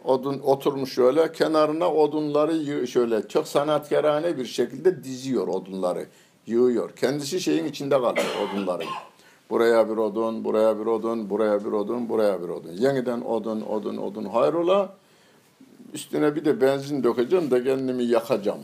Odun 0.05 0.39
oturmuş 0.39 0.93
şöyle 0.93 1.31
kenarına 1.31 1.93
odunları 1.93 2.87
şöyle 2.87 3.27
çok 3.27 3.47
sanatkarane 3.47 4.37
bir 4.37 4.45
şekilde 4.45 5.03
diziyor 5.03 5.47
odunları, 5.47 6.05
yığıyor. 6.47 6.95
Kendisi 6.95 7.41
şeyin 7.41 7.65
içinde 7.65 7.95
kalıyor 7.95 8.49
odunların. 8.49 8.87
Buraya 9.51 9.89
bir 9.89 9.97
odun, 9.97 10.43
buraya 10.43 10.79
bir 10.79 10.85
odun, 10.85 11.29
buraya 11.29 11.65
bir 11.65 11.71
odun, 11.71 12.09
buraya 12.09 12.43
bir 12.43 12.49
odun. 12.49 12.71
Yeniden 12.71 13.21
odun, 13.21 13.61
odun, 13.61 13.97
odun. 13.97 14.23
Hayrola 14.23 14.95
üstüne 15.93 16.35
bir 16.35 16.45
de 16.45 16.61
benzin 16.61 17.03
dökeceğim 17.03 17.51
de 17.51 17.63
kendimi 17.63 18.03
yakacağım 18.03 18.61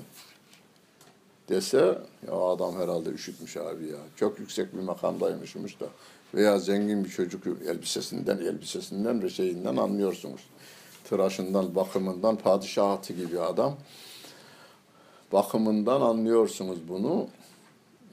dese 1.50 1.98
ya 2.28 2.34
adam 2.34 2.76
herhalde 2.76 3.10
üşütmüş 3.10 3.58
abi 3.58 3.88
ya. 3.88 3.98
Çok 4.16 4.40
yüksek 4.40 4.74
bir 4.74 4.80
makamdaymışmış 4.80 5.80
da 5.80 5.86
veya 6.34 6.60
zengin 6.60 7.06
bir 7.06 7.10
çocuk 7.10 7.44
elbisesinden 7.68 8.38
elbisesinden 8.38 9.24
ve 9.24 9.30
şeyinden 9.30 9.78
anlıyorsunuz. 9.78 10.42
Tıraşından, 11.10 11.76
bakımından 11.76 12.36
padişahatı 12.36 13.14
gibi 13.14 13.40
adam. 13.40 13.76
Bakımından 15.32 16.02
anlıyorsunuz 16.02 16.78
bunu. 16.88 17.28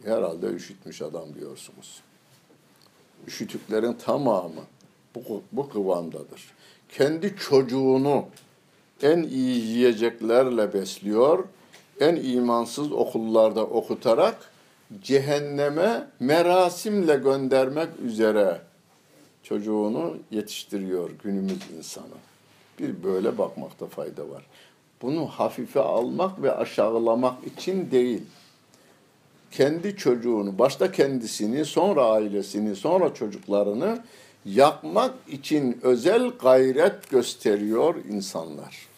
Herhalde 0.04 0.46
üşütmüş 0.46 1.02
adam 1.02 1.34
diyorsunuz. 1.34 2.03
Üşütüklerin 3.26 3.92
tamamı 3.92 4.62
bu, 5.14 5.42
bu 5.52 5.68
kıvamdadır. 5.68 6.54
Kendi 6.88 7.36
çocuğunu 7.36 8.24
en 9.02 9.22
iyi 9.22 9.64
yiyeceklerle 9.64 10.74
besliyor 10.74 11.44
en 12.00 12.16
imansız 12.16 12.92
okullarda 12.92 13.66
okutarak 13.66 14.50
cehenneme 15.02 16.06
merasimle 16.20 17.16
göndermek 17.16 17.88
üzere 18.04 18.60
çocuğunu 19.42 20.16
yetiştiriyor 20.30 21.10
günümüz 21.24 21.70
insanı. 21.78 22.16
Bir 22.78 23.02
böyle 23.02 23.38
bakmakta 23.38 23.86
fayda 23.86 24.30
var. 24.30 24.46
Bunu 25.02 25.26
hafife 25.26 25.80
almak 25.80 26.42
ve 26.42 26.52
aşağılamak 26.52 27.46
için 27.46 27.90
değil. 27.90 28.22
Kendi 29.56 29.96
çocuğunu, 29.96 30.58
başta 30.58 30.92
kendisini, 30.92 31.64
sonra 31.64 32.04
ailesini, 32.04 32.76
sonra 32.76 33.14
çocuklarını 33.14 34.04
yakmak 34.44 35.14
için 35.28 35.80
özel 35.82 36.28
gayret 36.28 37.10
gösteriyor 37.10 37.94
insanlar 38.10 38.94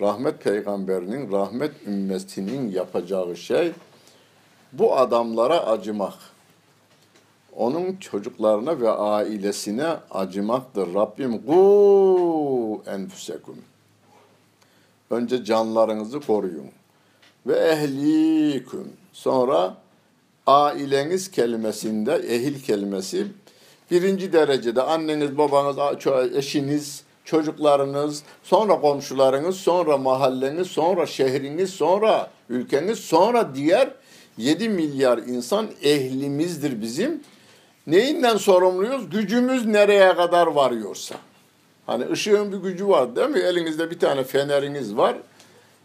rahmet 0.00 0.44
peygamberinin, 0.44 1.32
rahmet 1.32 1.72
ümmetinin 1.86 2.72
yapacağı 2.72 3.36
şey 3.36 3.72
bu 4.72 4.96
adamlara 4.96 5.66
acımak. 5.66 6.14
Onun 7.56 7.96
çocuklarına 7.96 8.80
ve 8.80 8.90
ailesine 8.90 9.86
acımaktır. 10.10 10.94
Rabbim 10.94 11.42
gu 11.46 12.82
enfusekum. 12.86 13.56
Önce 15.10 15.44
canlarınızı 15.44 16.20
koruyun. 16.20 16.70
Ve 17.46 17.56
ehliküm. 17.56 18.92
Sonra 19.12 19.76
aileniz 20.46 21.30
kelimesinde 21.30 22.14
ehil 22.14 22.62
kelimesi 22.62 23.26
Birinci 23.90 24.32
derecede 24.32 24.82
anneniz, 24.82 25.38
babanız, 25.38 25.76
eşiniz, 26.34 27.02
çocuklarınız, 27.24 28.22
sonra 28.42 28.80
komşularınız, 28.80 29.56
sonra 29.56 29.96
mahalleniz, 29.96 30.66
sonra 30.66 31.06
şehriniz, 31.06 31.70
sonra 31.70 32.30
ülkeniz, 32.48 32.98
sonra 32.98 33.54
diğer 33.54 33.90
7 34.36 34.68
milyar 34.68 35.18
insan 35.18 35.66
ehlimizdir 35.82 36.82
bizim. 36.82 37.20
Neyinden 37.86 38.36
sorumluyuz? 38.36 39.10
Gücümüz 39.10 39.66
nereye 39.66 40.14
kadar 40.14 40.46
varıyorsa. 40.46 41.14
Hani 41.86 42.10
ışığın 42.10 42.52
bir 42.52 42.70
gücü 42.70 42.88
var 42.88 43.16
değil 43.16 43.28
mi? 43.28 43.38
Elinizde 43.38 43.90
bir 43.90 43.98
tane 43.98 44.24
feneriniz 44.24 44.96
var. 44.96 45.16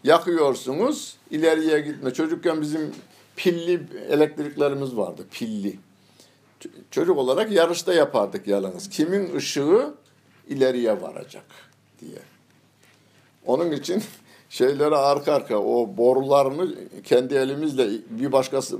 Yakıyorsunuz, 0.04 1.16
ileriye 1.32 1.80
gitme. 1.80 2.14
Çocukken 2.14 2.62
bizim 2.62 2.92
pilli 3.36 3.82
elektriklerimiz 4.10 4.98
vardı, 4.98 5.26
pilli. 5.32 5.80
Çocuk 6.92 7.18
olarak 7.18 7.52
yarışta 7.52 7.94
yapardık 7.94 8.48
yalnız. 8.48 8.90
Kimin 8.90 9.36
ışığı 9.36 9.94
ileriye 10.48 11.02
varacak 11.02 11.46
diye. 12.02 12.20
Onun 13.46 13.72
için 13.72 14.04
şeyleri 14.50 14.96
arka 14.96 15.34
arka 15.34 15.58
o 15.58 15.98
borularını 15.98 16.76
kendi 17.04 17.36
elimizle 17.36 17.90
bir 18.10 18.32
başkası 18.32 18.80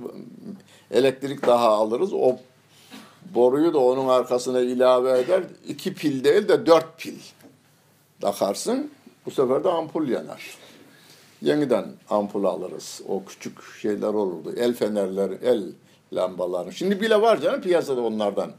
elektrik 0.92 1.48
daha 1.48 1.70
alırız. 1.70 2.14
O 2.14 2.38
boruyu 3.36 3.74
da 3.74 3.80
onun 3.80 4.08
arkasına 4.08 4.60
ilave 4.60 5.20
eder. 5.20 5.44
İki 5.68 5.94
pil 5.94 6.24
değil 6.24 6.48
de 6.48 6.66
dört 6.66 7.00
pil 7.00 7.20
takarsın. 8.22 8.92
Bu 9.26 9.32
sefer 9.32 9.64
de 9.64 9.70
ampul 9.70 10.08
yanar. 10.08 10.65
Yeniden 11.42 11.86
ampul 12.10 12.44
alırız. 12.46 13.02
O 13.08 13.26
küçük 13.26 13.58
şeyler 13.82 14.08
olurdu. 14.08 14.54
El 14.58 14.74
fenerler, 14.74 15.30
el 15.44 15.64
lambaları. 16.14 16.74
Şimdi 16.74 17.02
bile 17.02 17.22
var 17.22 17.42
canım 17.42 17.62
piyasada 17.62 18.02
onlardan. 18.02 18.52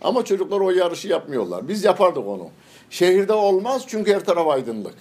Ama 0.00 0.24
çocuklar 0.24 0.60
o 0.60 0.70
yarışı 0.70 1.08
yapmıyorlar. 1.08 1.68
Biz 1.68 1.84
yapardık 1.84 2.26
onu. 2.26 2.48
Şehirde 2.90 3.32
olmaz 3.32 3.84
çünkü 3.86 4.14
her 4.14 4.24
taraf 4.24 4.48
aydınlık. 4.48 4.94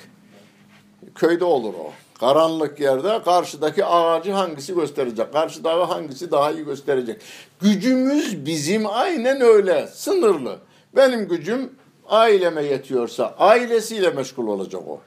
Köyde 1.16 1.46
olur 1.46 1.74
o. 1.74 1.92
Karanlık 2.20 2.80
yerde 2.80 3.22
karşıdaki 3.26 3.86
ağacı 3.86 4.32
hangisi 4.32 4.76
gösterecek? 4.76 5.34
Karşıdaki 5.34 5.84
hangisi 5.94 6.32
daha 6.32 6.52
iyi 6.52 6.66
gösterecek? 6.66 7.22
Gücümüz 7.62 8.46
bizim 8.46 8.88
aynen 8.88 9.42
öyle. 9.42 9.88
Sınırlı. 9.88 10.58
Benim 10.96 11.28
gücüm 11.28 11.72
aileme 12.10 12.64
yetiyorsa 12.64 13.36
ailesiyle 13.38 14.10
meşgul 14.10 14.48
olacak 14.48 14.82
o. 14.88 15.00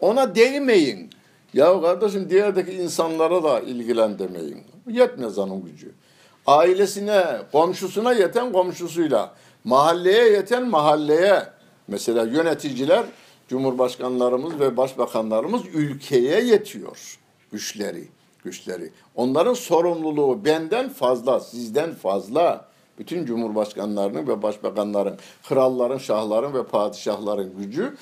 Ona 0.00 0.34
değmeyin. 0.34 1.10
Ya 1.56 1.80
kardeşim 1.80 2.30
diğerdeki 2.30 2.72
insanlara 2.72 3.44
da 3.44 3.60
ilgilen 3.60 4.18
demeyin. 4.18 4.62
Yetmez 4.88 5.38
onun 5.38 5.64
gücü. 5.64 5.92
Ailesine, 6.46 7.24
komşusuna 7.52 8.12
yeten 8.12 8.52
komşusuyla, 8.52 9.34
mahalleye 9.64 10.30
yeten 10.30 10.68
mahalleye. 10.68 11.42
Mesela 11.88 12.24
yöneticiler, 12.24 13.04
cumhurbaşkanlarımız 13.48 14.60
ve 14.60 14.76
başbakanlarımız 14.76 15.62
ülkeye 15.74 16.40
yetiyor 16.40 17.18
güçleri, 17.52 18.08
güçleri. 18.44 18.90
Onların 19.14 19.54
sorumluluğu 19.54 20.44
benden 20.44 20.88
fazla, 20.88 21.40
sizden 21.40 21.94
fazla. 21.94 22.64
Bütün 22.98 23.26
cumhurbaşkanlarının 23.26 24.26
ve 24.26 24.42
başbakanların, 24.42 25.18
kralların, 25.48 25.98
şahların 25.98 26.54
ve 26.54 26.64
padişahların 26.64 27.52
gücü 27.58 27.96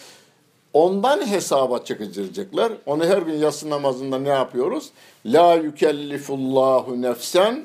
Ondan 0.74 1.26
hesaba 1.26 1.84
çekecekler. 1.84 2.72
Onu 2.86 3.04
her 3.04 3.22
gün 3.22 3.34
yatsı 3.34 3.70
namazında 3.70 4.18
ne 4.18 4.28
yapıyoruz? 4.28 4.90
La 5.26 5.54
yükellifullahu 5.54 7.02
nefsen 7.02 7.64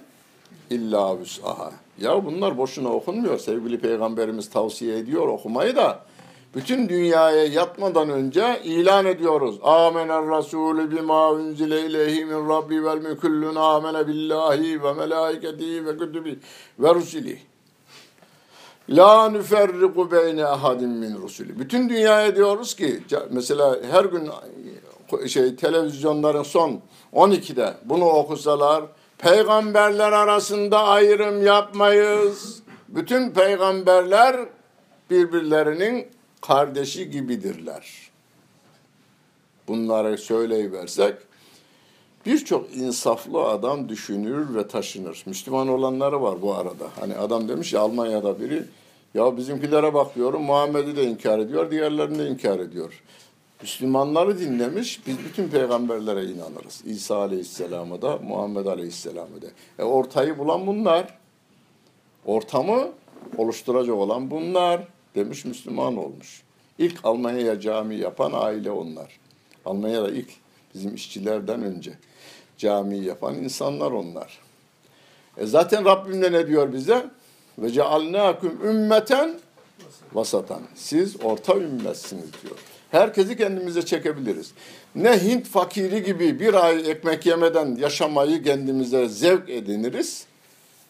illa 0.69 1.19
vüs'aha. 1.19 1.71
Ya 2.01 2.25
bunlar 2.25 2.57
boşuna 2.57 2.89
okunmuyor. 2.89 3.37
Sevgili 3.37 3.79
Peygamberimiz 3.79 4.49
tavsiye 4.49 4.97
ediyor 4.97 5.27
okumayı 5.27 5.75
da. 5.75 5.99
Bütün 6.55 6.89
dünyaya 6.89 7.45
yatmadan 7.45 8.09
önce 8.09 8.61
ilan 8.63 9.05
ediyoruz. 9.05 9.59
Amener 9.63 10.37
Resulü 10.37 10.91
bima 10.91 11.31
unzile 11.31 11.85
ileyhi 11.85 12.25
min 12.25 12.49
Rabbi 12.49 12.83
vel 12.85 12.97
müküllün 12.97 13.55
amene 13.55 14.07
billahi 14.07 14.83
ve 14.83 14.93
melaiketihi 14.93 15.85
ve 15.85 15.97
kütübi 15.97 16.39
ve 16.79 16.95
rusili. 16.95 17.39
La 18.89 19.29
nüferriku 19.29 20.11
beyne 20.11 20.45
ahadin 20.45 20.89
min 20.89 21.15
rusuli. 21.21 21.59
Bütün 21.59 21.89
dünyaya 21.89 22.35
diyoruz 22.35 22.75
ki 22.75 22.99
mesela 23.31 23.79
her 23.91 24.05
gün 24.05 24.29
şey 25.27 25.55
televizyonların 25.55 26.43
son 26.43 26.81
12'de 27.13 27.73
bunu 27.85 28.05
okusalar 28.05 28.83
peygamberler 29.17 30.11
arasında 30.11 30.83
ayrım 30.83 31.45
yapmayız. 31.45 32.63
Bütün 32.87 33.31
peygamberler 33.31 34.35
birbirlerinin 35.09 36.07
kardeşi 36.41 37.09
gibidirler. 37.09 38.09
Bunları 39.67 40.17
söyleyiversek 40.17 41.15
birçok 42.25 42.75
insaflı 42.75 43.43
adam 43.43 43.89
düşünür 43.89 44.55
ve 44.55 44.67
taşınır. 44.67 45.23
Müslüman 45.25 45.67
olanları 45.67 46.21
var 46.21 46.41
bu 46.41 46.55
arada. 46.55 46.87
Hani 46.99 47.15
adam 47.15 47.49
demiş 47.49 47.73
ya 47.73 47.81
Almanya'da 47.81 48.39
biri 48.39 48.63
ya 49.13 49.37
bizimkilere 49.37 49.93
bakıyorum 49.93 50.43
Muhammed'i 50.43 50.95
de 50.95 51.03
inkar 51.03 51.39
ediyor, 51.39 51.71
diğerlerini 51.71 52.19
de 52.19 52.27
inkar 52.27 52.59
ediyor. 52.59 53.03
Müslümanları 53.61 54.39
dinlemiş, 54.39 55.07
biz 55.07 55.19
bütün 55.19 55.47
peygamberlere 55.47 56.25
inanırız. 56.25 56.81
İsa 56.85 57.15
Aleyhisselam'a 57.17 58.01
da, 58.01 58.17
Muhammed 58.17 58.65
Aleyhisselam'a 58.65 59.41
da. 59.41 59.47
E 59.79 59.83
ortayı 59.83 60.37
bulan 60.37 60.67
bunlar. 60.67 61.19
Ortamı 62.25 62.87
oluşturacak 63.37 63.95
olan 63.95 64.31
bunlar 64.31 64.87
demiş 65.15 65.45
Müslüman 65.45 65.97
olmuş. 65.97 66.43
İlk 66.77 66.99
Almanya'ya 67.03 67.59
cami 67.59 67.95
yapan 67.95 68.31
aile 68.33 68.71
onlar. 68.71 69.19
Almanya'da 69.65 70.11
ilk 70.11 70.29
bizim 70.75 70.95
işçilerden 70.95 71.63
önce 71.63 71.93
cami 72.57 72.97
yapan 72.97 73.35
insanlar 73.35 73.91
onlar. 73.91 74.39
E 75.37 75.45
zaten 75.45 75.85
Rabbim 75.85 76.21
de 76.21 76.31
ne 76.31 76.47
diyor 76.47 76.73
bize? 76.73 77.09
Ve 77.61 77.71
cealnâküm 77.71 78.59
ümmeten 78.63 79.33
vasatan. 80.13 80.61
Siz 80.75 81.15
orta 81.23 81.55
ümmetsiniz 81.55 82.29
diyor. 82.43 82.55
Herkesi 82.91 83.37
kendimize 83.37 83.81
çekebiliriz. 83.85 84.51
Ne 84.95 85.23
Hint 85.23 85.47
fakiri 85.47 86.03
gibi 86.03 86.39
bir 86.39 86.53
ay 86.53 86.91
ekmek 86.91 87.25
yemeden 87.25 87.75
yaşamayı 87.75 88.43
kendimize 88.43 89.09
zevk 89.09 89.49
ediniriz. 89.49 90.25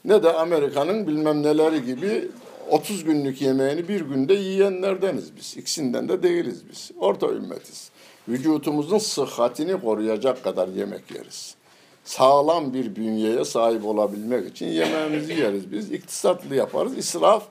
Ne 0.06 0.24
de 0.24 0.34
Amerika'nın 0.34 1.08
bilmem 1.08 1.44
neleri 1.44 1.86
gibi 1.86 2.28
30 2.70 3.04
günlük 3.04 3.42
yemeğini 3.42 3.88
bir 3.88 4.02
günde 4.02 4.34
yiyenlerdeniz 4.34 5.36
biz. 5.38 5.58
İkisinden 5.58 6.10
de 6.10 6.24
değiliz 6.24 6.64
biz. 6.72 6.92
Orta 7.00 7.28
ümmetiz. 7.28 7.90
Vücutumuzun 8.28 8.98
sıhhatini 8.98 9.82
koruyacak 9.82 10.44
kadar 10.44 10.68
yemek 10.68 11.12
yeriz. 11.12 11.56
Sağlam 12.04 12.74
bir 12.74 12.96
bünyeye 12.96 13.46
sahip 13.46 13.86
olabilmek 13.86 14.52
için 14.52 14.66
yemeğimizi 14.66 15.34
yeriz 15.34 15.72
biz. 15.72 15.92
İktisatlı 15.92 16.56
yaparız. 16.56 16.98
İsraf 16.98 17.44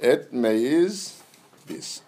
etmeyiz 0.00 1.14
biz. 1.68 2.02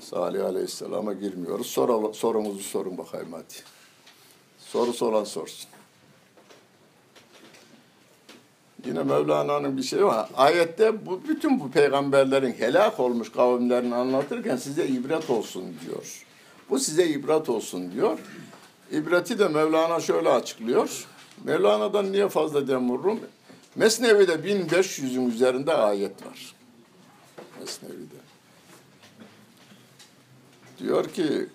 Salih 0.00 0.44
Aleyhisselam'a 0.44 1.12
girmiyoruz. 1.12 1.66
Sor, 1.66 2.14
sorumuzu 2.14 2.62
sorun 2.62 2.98
bakayım 2.98 3.32
hadi. 3.32 3.54
Soru 4.58 4.92
soran 4.92 5.24
sorsun. 5.24 5.70
Yine 8.86 9.02
Mevlana'nın 9.02 9.76
bir 9.76 9.82
şeyi 9.82 10.04
var. 10.04 10.28
Ayette 10.36 11.06
bu 11.06 11.20
bütün 11.28 11.60
bu 11.60 11.70
peygamberlerin 11.70 12.52
helak 12.52 13.00
olmuş 13.00 13.32
kavimlerini 13.32 13.94
anlatırken 13.94 14.56
size 14.56 14.86
ibret 14.86 15.30
olsun 15.30 15.64
diyor. 15.86 16.24
Bu 16.70 16.78
size 16.78 17.06
ibret 17.06 17.48
olsun 17.48 17.92
diyor. 17.92 18.18
İbreti 18.92 19.38
de 19.38 19.48
Mevlana 19.48 20.00
şöyle 20.00 20.28
açıklıyor. 20.28 21.06
Mevlana'dan 21.44 22.12
niye 22.12 22.28
fazla 22.28 22.68
dem 22.68 22.90
vururum? 22.90 23.20
Mesnevi'de 23.76 24.32
1500'ün 24.34 25.30
üzerinde 25.30 25.74
ayet 25.74 26.26
var. 26.26 26.54
Mesnevi'de. 27.60 28.16
Diyor 30.78 31.08
ki 31.08 31.46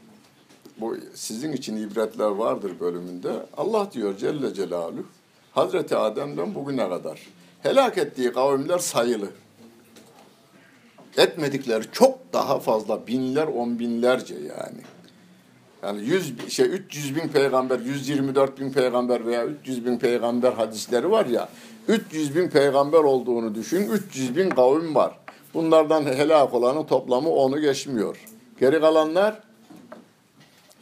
bu 0.77 0.97
sizin 1.13 1.53
için 1.53 1.75
ibretler 1.75 2.25
vardır 2.25 2.79
bölümünde. 2.79 3.45
Allah 3.57 3.91
diyor 3.91 4.17
Celle 4.17 4.53
Celaluhu 4.53 5.05
Hazreti 5.51 5.95
Adem'den 5.95 6.55
bugüne 6.55 6.89
kadar 6.89 7.21
helak 7.63 7.97
ettiği 7.97 8.33
kavimler 8.33 8.79
sayılı. 8.79 9.27
Etmedikleri 11.17 11.83
çok 11.91 12.33
daha 12.33 12.59
fazla 12.59 13.07
binler 13.07 13.47
on 13.47 13.79
binlerce 13.79 14.35
yani. 14.35 14.81
Yani 15.83 16.01
100 16.01 16.49
şey 16.49 16.65
300 16.65 17.15
bin 17.15 17.27
peygamber, 17.27 17.79
124 17.79 18.59
bin 18.59 18.71
peygamber 18.71 19.25
veya 19.25 19.45
300 19.45 19.85
bin 19.85 19.97
peygamber 19.97 20.51
hadisleri 20.51 21.11
var 21.11 21.25
ya. 21.25 21.49
300 21.87 22.35
bin 22.35 22.49
peygamber 22.49 22.99
olduğunu 22.99 23.55
düşün. 23.55 23.89
300 23.89 24.35
bin 24.35 24.49
kavim 24.49 24.95
var. 24.95 25.19
Bunlardan 25.53 26.03
helak 26.05 26.53
olanın 26.53 26.83
toplamı 26.83 27.29
onu 27.29 27.61
geçmiyor. 27.61 28.17
Geri 28.59 28.79
kalanlar 28.79 29.39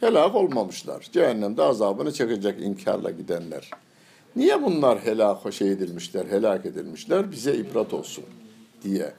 helak 0.00 0.34
olmamışlar. 0.34 1.08
Cehennemde 1.12 1.62
azabını 1.62 2.12
çekecek 2.12 2.60
inkarla 2.60 3.10
gidenler. 3.10 3.70
Niye 4.36 4.62
bunlar 4.62 4.98
helak 4.98 5.52
şey 5.52 5.72
edilmişler, 5.72 6.26
helak 6.26 6.66
edilmişler? 6.66 7.32
Bize 7.32 7.54
ibret 7.54 7.94
olsun 7.94 8.24
diye 8.82 9.12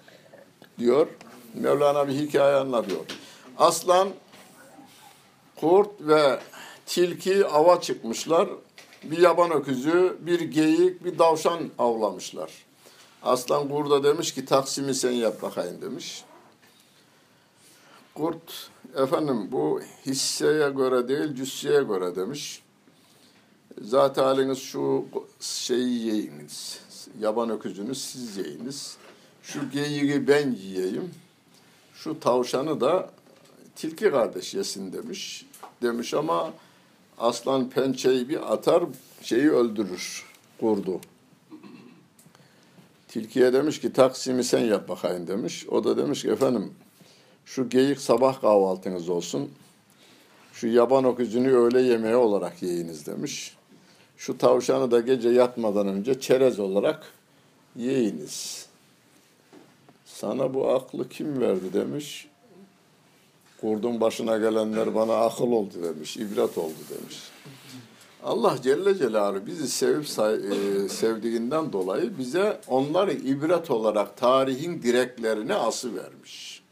diyor. 0.79 1.07
Mevlana 1.53 2.07
bir 2.07 2.13
hikaye 2.13 2.55
anlatıyor. 2.55 3.01
Aslan, 3.57 4.09
kurt 5.59 5.89
ve 5.99 6.39
tilki 6.85 7.47
ava 7.47 7.81
çıkmışlar. 7.81 8.49
Bir 9.03 9.17
yaban 9.17 9.51
öküzü, 9.51 10.17
bir 10.19 10.39
geyik, 10.39 11.05
bir 11.05 11.19
davşan 11.19 11.59
avlamışlar. 11.79 12.51
Aslan 13.23 13.69
kurda 13.69 14.03
demiş 14.03 14.34
ki 14.34 14.45
taksimi 14.45 14.95
sen 14.95 15.11
yap 15.11 15.41
bakayım 15.41 15.81
demiş. 15.81 16.23
Kurt 18.15 18.69
efendim 18.95 19.51
bu 19.51 19.81
hisseye 20.05 20.69
göre 20.69 21.07
değil 21.07 21.35
cüsseye 21.35 21.84
göre 21.84 22.15
demiş. 22.15 22.61
Zaten 23.81 24.23
haliniz 24.23 24.59
şu 24.59 25.05
şeyi 25.39 25.99
yiyiniz. 26.05 26.79
Yaban 27.19 27.49
öküzünü 27.49 27.95
siz 27.95 28.38
yiyiniz. 28.38 28.97
Şu 29.43 29.69
geyiği 29.69 30.27
ben 30.27 30.51
yiyeyim. 30.51 31.11
Şu 31.93 32.19
tavşanı 32.19 32.81
da 32.81 33.09
tilki 33.77 34.11
kardeş 34.11 34.53
yesin 34.53 34.93
demiş. 34.93 35.45
Demiş 35.81 36.13
ama 36.13 36.53
aslan 37.17 37.69
pençeyi 37.69 38.29
bir 38.29 38.53
atar 38.53 38.83
şeyi 39.21 39.51
öldürür 39.51 40.25
kurdu. 40.59 40.99
Tilkiye 43.07 43.53
demiş 43.53 43.81
ki 43.81 43.93
taksimi 43.93 44.43
sen 44.43 44.59
yap 44.59 44.89
bakayım 44.89 45.27
demiş. 45.27 45.67
O 45.69 45.83
da 45.83 45.97
demiş 45.97 46.21
ki 46.21 46.29
efendim 46.29 46.73
şu 47.45 47.69
geyik 47.69 47.99
sabah 47.99 48.41
kahvaltınız 48.41 49.09
olsun. 49.09 49.51
Şu 50.53 50.67
yaban 50.67 51.05
öküzünü 51.05 51.51
öğle 51.51 51.81
yemeği 51.81 52.15
olarak 52.15 52.63
yiyiniz 52.63 53.05
demiş. 53.05 53.57
Şu 54.17 54.37
tavşanı 54.37 54.91
da 54.91 54.99
gece 54.99 55.29
yatmadan 55.29 55.87
önce 55.87 56.19
çerez 56.19 56.59
olarak 56.59 57.13
yiyiniz. 57.75 58.65
Sana 60.05 60.53
bu 60.53 60.69
aklı 60.69 61.09
kim 61.09 61.41
verdi 61.41 61.73
demiş. 61.73 62.26
Kurdun 63.61 64.01
başına 64.01 64.38
gelenler 64.38 64.95
bana 64.95 65.15
akıl 65.15 65.51
oldu 65.51 65.73
demiş, 65.84 66.17
ibret 66.17 66.57
oldu 66.57 66.77
demiş. 66.89 67.17
Allah 68.23 68.57
Celle 68.63 68.97
Celaluhu 68.97 69.45
bizi 69.45 69.69
sevip 69.69 70.05
e, 70.05 70.89
sevdiğinden 70.89 71.73
dolayı 71.73 72.17
bize 72.17 72.61
onları 72.67 73.13
ibret 73.13 73.71
olarak 73.71 74.17
tarihin 74.17 74.81
direklerine 74.81 75.55
ası 75.55 75.95
vermiş. 75.95 76.63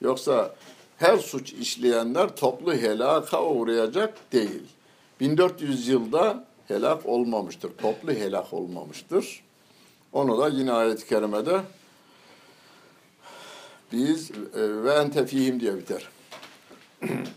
Yoksa 0.00 0.54
her 0.96 1.18
suç 1.18 1.52
işleyenler 1.52 2.36
toplu 2.36 2.74
helaka 2.74 3.44
uğrayacak 3.44 4.32
değil. 4.32 4.62
1400 5.20 5.88
yılda 5.88 6.44
helak 6.68 7.06
olmamıştır, 7.06 7.70
toplu 7.78 8.12
helak 8.12 8.52
olmamıştır. 8.52 9.42
Onu 10.12 10.38
da 10.38 10.48
yine 10.48 10.72
ayet-i 10.72 11.08
kerimede 11.08 11.60
biz 13.92 14.30
e, 14.30 14.84
ve 14.84 14.92
ente 14.92 15.26
fihim 15.26 15.60
diye 15.60 15.76
biter. 15.76 16.08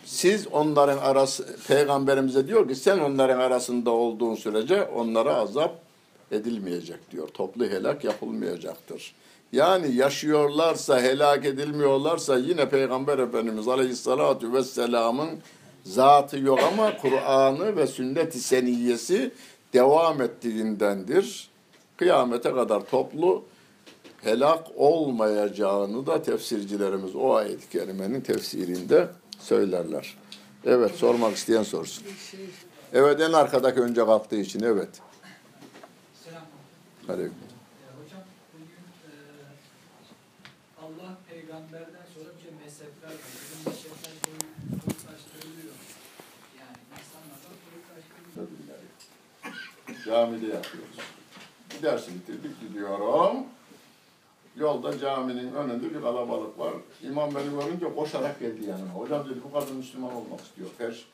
Siz 0.05 0.47
onların 0.47 0.97
arası, 0.97 1.55
peygamberimize 1.67 2.47
diyor 2.47 2.67
ki 2.67 2.75
sen 2.75 2.99
onların 2.99 3.39
arasında 3.39 3.91
olduğun 3.91 4.35
sürece 4.35 4.83
onlara 4.83 5.35
azap 5.35 5.79
edilmeyecek 6.31 7.11
diyor. 7.11 7.27
Toplu 7.27 7.65
helak 7.65 8.03
yapılmayacaktır. 8.03 9.15
Yani 9.51 9.95
yaşıyorlarsa, 9.95 11.01
helak 11.01 11.45
edilmiyorlarsa 11.45 12.37
yine 12.37 12.69
Peygamber 12.69 13.19
Efendimiz 13.19 13.67
Aleyhisselatü 13.67 14.53
Vesselam'ın 14.53 15.29
zatı 15.83 16.39
yok 16.39 16.59
ama 16.73 16.97
Kur'an'ı 16.97 17.75
ve 17.77 17.87
sünnet-i 17.87 18.39
seniyyesi 18.39 19.31
devam 19.73 20.21
ettiğindendir. 20.21 21.49
Kıyamete 21.97 22.51
kadar 22.51 22.85
toplu 22.85 23.43
helak 24.23 24.67
olmayacağını 24.75 26.07
da 26.07 26.21
tefsircilerimiz 26.21 27.15
o 27.15 27.33
ayet-i 27.33 27.69
kerimenin 27.69 28.21
tefsirinde 28.21 29.07
söylerler. 29.39 30.17
Evet, 30.65 30.95
sormak 30.95 31.35
isteyen 31.35 31.63
sorsun. 31.63 32.03
Evet, 32.93 33.21
en 33.21 33.33
arkadaki 33.33 33.79
önce 33.79 34.05
kalktığı 34.05 34.35
için, 34.35 34.59
evet. 34.63 34.89
Selam. 36.23 36.43
Aleyküm. 37.09 37.33
Ee, 37.33 38.03
hocam 38.03 38.21
bugün 38.53 38.65
e, 38.65 39.15
Allah 40.81 41.17
peygamberden 41.29 42.05
sonra 42.13 42.29
bir 42.43 42.63
mezhepler 42.63 43.09
var. 43.09 43.15
Bizim 43.15 43.73
mezhepler. 43.73 44.09
Yani 46.59 46.77
insanlardan. 46.99 47.55
Camide 50.05 50.47
yapıyoruz. 50.55 50.97
Bir 51.77 51.83
dersi 51.83 52.11
bitirdik 52.15 52.61
gidiyorum. 52.61 53.37
Yolda 54.59 54.99
caminin 54.99 55.53
önünde 55.53 55.95
bir 55.95 56.01
kalabalık 56.01 56.59
var. 56.59 56.73
İmam 57.03 57.35
beni 57.35 57.49
görünce 57.49 57.95
koşarak 57.95 58.39
geldi 58.39 58.65
yanıma. 58.69 58.93
Hocam 58.93 59.29
dedi 59.29 59.39
bu 59.43 59.59
kadın 59.59 59.75
Müslüman 59.75 60.15
olmak 60.15 60.41
istiyor. 60.41 60.69
Perş, 60.77 61.05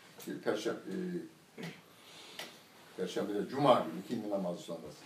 perşembe, 0.44 0.80
e, 1.58 1.64
perşembe 2.98 3.34
de 3.34 3.50
cuma 3.50 3.74
günü 3.74 4.04
ikindi 4.06 4.30
namazı 4.30 4.62
sonrası. 4.62 5.06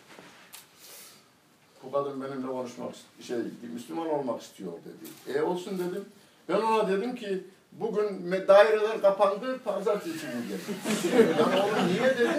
Bu 1.84 1.91
kadın 1.91 2.22
benimle 2.22 2.48
konuşmak, 2.48 2.95
şey, 3.22 3.38
Müslüman 3.74 4.10
olmak 4.10 4.41
istiyor 4.41 4.72
dedi. 4.72 5.38
E 5.38 5.41
olsun 5.41 5.80
dedim. 5.80 6.06
Ben 6.49 6.61
ona 6.61 6.88
dedim 6.88 7.16
ki 7.16 7.44
bugün 7.72 8.32
daireler 8.48 9.02
kapandı, 9.02 9.60
pazartesi 9.64 10.20
günü 10.22 10.48
geldi. 10.48 11.38
yani 11.40 11.61
oğlum 11.61 11.88
niye 11.88 12.18
dedim? 12.18 12.32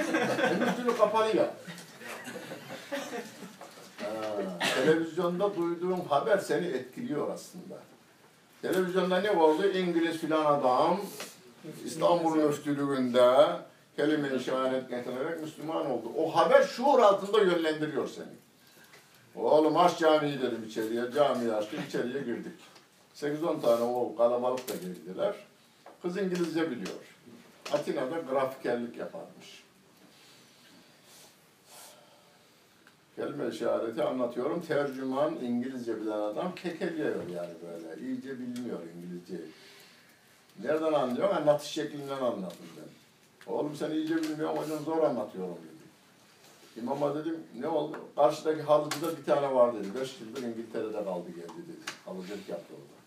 Öbür 0.57 0.77
türlü. 0.77 0.93
Ha, 0.99 1.55
televizyonda 4.85 5.57
duyduğum 5.57 6.01
haber 6.09 6.39
seni 6.39 6.67
etkiliyor 6.67 7.31
aslında. 7.31 7.79
Televizyonda 8.63 9.21
ne 9.21 9.31
oldu? 9.31 9.67
İngiliz 9.67 10.19
filan 10.19 10.45
adam 10.45 11.01
İstanbul 11.85 12.37
müftülüğünde 12.37 13.47
kelime-i 13.97 14.41
şehadet 14.41 14.91
getirerek 14.91 15.41
Müslüman 15.41 15.91
oldu. 15.91 16.13
O 16.17 16.37
haber 16.37 16.63
şuur 16.63 16.99
altında 16.99 17.43
yönlendiriyor 17.43 18.09
seni. 18.09 18.41
Oğlum 19.35 19.77
aç 19.77 19.99
camiyi 19.99 20.43
dedim 20.43 20.65
içeriye. 20.69 21.11
Camiyi 21.15 21.53
açtık, 21.53 21.89
içeriye 21.89 22.23
girdik. 22.23 22.53
8-10 23.17 23.61
tane 23.61 23.83
o 23.83 24.17
kalabalık 24.17 24.69
da 24.69 24.73
girdiler. 24.75 25.35
Kız 26.03 26.17
İngilizce 26.17 26.71
biliyor. 26.71 26.97
Atina'da 27.73 28.19
grafikerlik 28.19 28.97
yaparmış. 28.97 29.60
Kelime-i 33.17 33.53
şehadeti 33.53 34.03
anlatıyorum. 34.03 34.63
Tercüman 34.63 35.35
İngilizce 35.35 36.01
bilen 36.01 36.19
adam 36.19 36.55
kekeliyor 36.55 37.29
yani 37.29 37.55
böyle. 37.67 38.07
İyice 38.07 38.39
bilmiyor 38.39 38.79
İngilizceyi. 38.97 39.51
Nereden 40.63 40.93
anlıyor? 40.93 41.37
Anlatış 41.37 41.69
şeklinden 41.71 42.21
anladım 42.21 42.67
ben. 42.77 43.53
Oğlum 43.53 43.77
sen 43.77 43.91
iyice 43.91 44.17
bilmiyorsun 44.17 44.63
hocam 44.63 44.85
zor 44.85 45.03
anlatıyorum 45.03 45.57
dedi. 45.57 45.81
İmama 46.77 47.15
dedim 47.15 47.37
ne 47.61 47.69
oldu? 47.69 47.97
Karşıdaki 48.17 48.63
halıcıda 48.63 49.19
bir 49.19 49.25
tane 49.25 49.55
var 49.55 49.75
dedi. 49.75 49.89
Beş 50.01 50.21
yıldır 50.21 50.43
İngiltere'de 50.43 51.05
kaldı 51.05 51.29
geldi 51.29 51.59
dedi. 51.69 51.93
Halıcılık 52.05 52.49
yaptı 52.49 52.75
orada. 52.75 53.01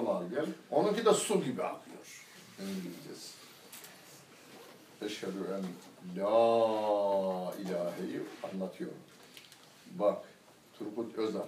Onu 0.00 0.10
al 0.10 0.22
gel. 0.30 0.46
Onunki 0.70 1.04
de 1.04 1.14
su 1.14 1.44
gibi 1.44 1.62
akıyor. 1.62 2.26
İngilizcesi. 2.60 3.32
Eşhedü 5.02 5.38
en 5.54 5.62
la 6.16 7.54
ilaheyi 7.54 8.20
anlatıyorum. 8.42 8.98
Bak 9.98 10.18
Turgut 10.78 11.18
Özal. 11.18 11.46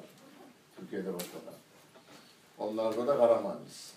Türkiye'de 0.76 1.14
başbakan. 1.14 1.54
Onlarda 2.58 3.06
da 3.06 3.16
Karamanlis. 3.16 3.92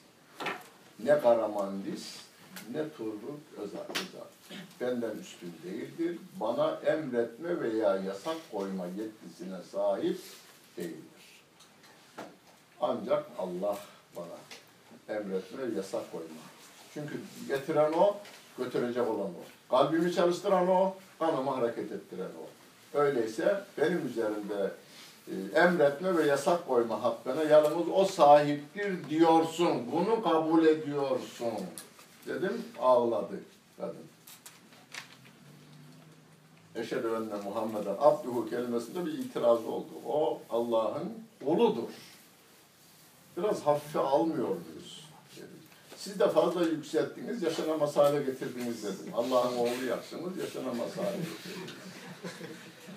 Ne 0.99 1.19
Karamanlis 1.19 2.18
ne 2.73 2.90
Turgut 2.90 3.40
Özal. 3.57 3.80
Özal. 3.80 4.26
Benden 4.82 5.18
üstün 5.18 5.53
değildir. 5.64 6.19
Bana 6.40 6.80
emretme 6.86 7.61
veya 7.61 7.95
yasak 7.95 8.38
koyma 8.52 8.86
yetkisine 8.86 9.64
sahip 9.72 10.19
değildir. 10.77 11.44
Ancak 12.82 13.26
Allah 13.38 13.77
bana 14.15 15.18
emretme 15.18 15.64
yasak 15.76 16.11
koyma. 16.11 16.41
Çünkü 16.94 17.22
getiren 17.48 17.94
o, 17.94 18.18
götürecek 18.57 19.07
olan 19.07 19.30
o. 19.30 19.55
Kalbimi 19.69 20.13
çalıştıran 20.13 20.67
o, 20.67 20.93
kanımı 21.19 21.51
hareket 21.51 21.91
ettiren 21.91 22.29
o. 22.43 22.55
Öyleyse 22.97 23.63
benim 23.77 24.07
üzerimde 24.07 24.71
e, 25.27 25.59
emretme 25.59 26.17
ve 26.17 26.23
yasak 26.23 26.67
koyma 26.67 27.03
hakkına 27.03 27.43
yalnız 27.43 27.87
o 27.93 28.05
sahiptir 28.05 29.09
diyorsun. 29.09 29.91
Bunu 29.91 30.23
kabul 30.23 30.65
ediyorsun. 30.65 31.53
Dedim 32.27 32.63
ağladı 32.81 33.39
kadın. 33.77 34.05
Eşhedü 36.75 37.07
enne 37.07 37.43
Muhammeden 37.43 37.95
abduhu 37.99 38.49
kelimesinde 38.49 39.05
bir 39.05 39.13
itiraz 39.13 39.65
oldu. 39.65 39.91
O 40.07 40.41
Allah'ın 40.49 41.13
uludur. 41.45 41.89
Biraz 43.37 43.61
hafife 43.61 43.99
almıyor 43.99 44.47
muyuz? 44.47 45.05
Siz 46.06 46.19
de 46.19 46.30
fazla 46.30 46.61
yükselttiniz, 46.61 47.44
yaşanamaz 47.44 47.98
hale 47.98 48.23
getirdiniz 48.23 48.84
dedim. 48.84 49.14
Allah'ın 49.15 49.57
oğlu 49.57 49.86
yapsınız, 49.90 50.38
yaşanamaz 50.38 50.98
hale. 50.98 51.18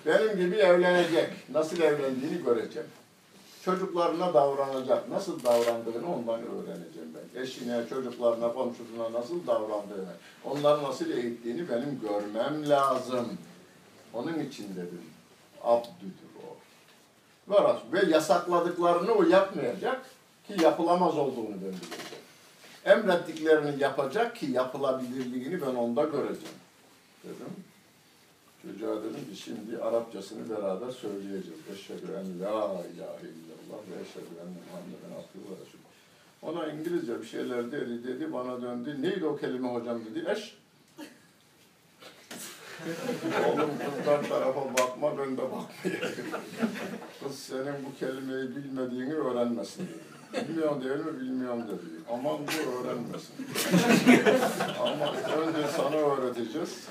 Benim 0.05 0.37
gibi 0.39 0.55
evlenecek. 0.55 1.29
Nasıl 1.53 1.81
evlendiğini 1.81 2.43
göreceğim. 2.43 2.87
Çocuklarına 3.65 4.33
davranacak. 4.33 5.09
Nasıl 5.09 5.43
davrandığını 5.43 6.15
ondan 6.15 6.39
öğreneceğim 6.41 7.09
ben. 7.15 7.41
Eşine, 7.41 7.83
çocuklarına, 7.89 8.53
komşusuna 8.53 9.13
nasıl 9.13 9.47
davrandığını, 9.47 10.13
onları 10.45 10.83
nasıl 10.83 11.09
eğittiğini 11.09 11.69
benim 11.69 12.01
görmem 12.01 12.69
lazım. 12.69 13.37
Onun 14.13 14.39
için 14.39 14.75
dedim. 14.75 15.03
Abdüdür 15.63 16.29
o. 17.49 17.67
Ve 17.93 18.09
yasakladıklarını 18.09 19.11
o 19.11 19.23
yapmayacak 19.23 20.05
ki 20.47 20.63
yapılamaz 20.63 21.17
olduğunu 21.17 21.49
ben 21.49 21.59
bileceğim. 21.59 22.18
Emrettiklerini 22.85 23.83
yapacak 23.83 24.35
ki 24.35 24.45
yapılabilirliğini 24.45 25.61
ben 25.61 25.75
onda 25.75 26.03
göreceğim. 26.03 26.57
Dedim. 27.23 27.53
Çocuğa 28.61 29.03
dedim 29.03 29.33
ki 29.33 29.41
şimdi 29.43 29.77
Arapçasını 29.77 30.49
beraber 30.49 30.91
söyleyeceğiz. 30.91 31.59
Eşhedü 31.73 32.05
en 32.05 32.39
la 32.39 32.65
ilahe 32.65 33.27
illallah 33.29 33.81
ve 33.89 34.01
eşhedü 34.01 34.33
enne 34.41 34.59
Muhammeden 34.71 35.61
resulü. 35.61 35.81
Ona 36.41 36.67
İngilizce 36.67 37.21
bir 37.21 37.27
şeyler 37.27 37.71
dedi, 37.71 38.03
dedi 38.03 38.33
bana 38.33 38.61
döndü. 38.61 39.01
Neydi 39.01 39.25
o 39.25 39.37
kelime 39.37 39.67
hocam 39.67 40.05
dedi. 40.05 40.25
Eş. 40.29 40.57
Oğlum 43.47 43.69
kızlar 43.95 44.29
tarafa 44.29 44.73
bakma 44.73 45.17
ben 45.17 45.37
de 45.37 45.41
bakmayayım. 45.41 46.15
Senin 47.49 47.85
bu 47.85 47.99
kelimeyi 47.99 48.55
bilmediğini 48.55 49.13
öğrenmesin. 49.13 49.89
Bilmiyorum 50.33 50.83
değil 50.83 50.95
mi? 50.95 51.21
Bilmiyorum 51.21 51.63
dedi. 51.67 52.03
Aman 52.11 52.37
bu 52.37 52.71
öğrenmesin. 52.71 53.35
Ama 54.79 55.13
önce 55.13 55.67
sana 55.75 55.95
öğreteceğiz. 55.95 56.87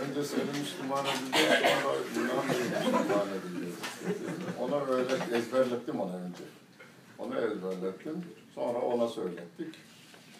Önce 0.00 0.24
seni 0.24 0.60
Müslüman 0.60 1.04
edeceğiz, 1.06 1.52
sonra 1.82 1.96
Yunanlı'yı 2.16 2.64
Müslüman 2.64 3.26
edeceğiz. 3.28 3.74
Ona 4.60 4.76
öğret, 4.76 5.32
ezberlettim 5.32 6.00
ona 6.00 6.16
önce. 6.16 6.44
Onu 7.18 7.34
ezberlettim, 7.34 8.24
sonra 8.54 8.78
ona 8.78 9.08
söylettik. 9.08 9.74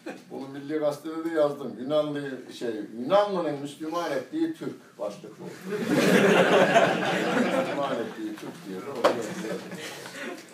Bunu 0.31 0.49
Milli 0.49 0.79
Gazete'de 0.79 1.25
de 1.25 1.29
yazdım. 1.35 1.77
Yunanlı 1.81 2.23
şey, 2.59 2.75
Yunanlı'nın 3.01 3.61
Müslüman 3.61 4.13
ettiği 4.13 4.55
Türk 4.55 4.99
başlık 4.99 5.41
bu. 5.41 5.45
Müslüman 7.45 7.95
ettiği 7.95 8.37
Türk 8.37 8.55
yazdım. 8.75 9.03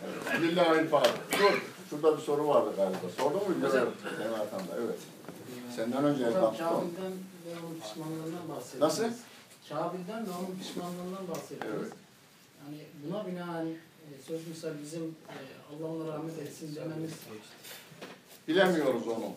Evet. 0.05 0.41
Lillahi. 0.43 0.91
Dur, 1.33 1.63
şurada 1.91 2.17
bir 2.17 2.23
soru 2.23 2.49
vardı 2.49 2.71
galiba. 2.77 2.99
Sordun 3.17 3.39
mu? 3.39 3.55
Evet. 3.61 3.73
Senin 4.19 4.33
arkanda, 4.33 4.77
evet. 4.85 4.99
Senden 5.77 6.05
önce 6.05 6.27
Hocam 6.27 6.45
elbette. 6.45 6.65
Kabil'den 6.65 7.13
ve 7.47 7.51
onun 7.67 7.81
pişmanlığından 7.81 8.49
bahsettiniz. 8.49 8.83
Nasıl? 8.83 9.05
Kabil'den 9.69 10.27
ve 10.27 10.31
onun 10.31 10.59
pişmanlığından 10.59 11.29
bahsettiniz. 11.29 11.75
Evet. 11.81 11.93
Yani 12.65 12.79
buna 13.05 13.27
binaen 13.27 13.67
e, 13.67 14.23
söz 14.27 14.49
misal 14.49 14.71
bizim 14.83 15.03
e, 15.03 15.37
Allah 15.71 16.13
rahmet 16.13 16.39
etsin 16.39 16.77
dememiz 16.77 17.13
Bilemiyoruz 18.49 19.09
onu. 19.09 19.33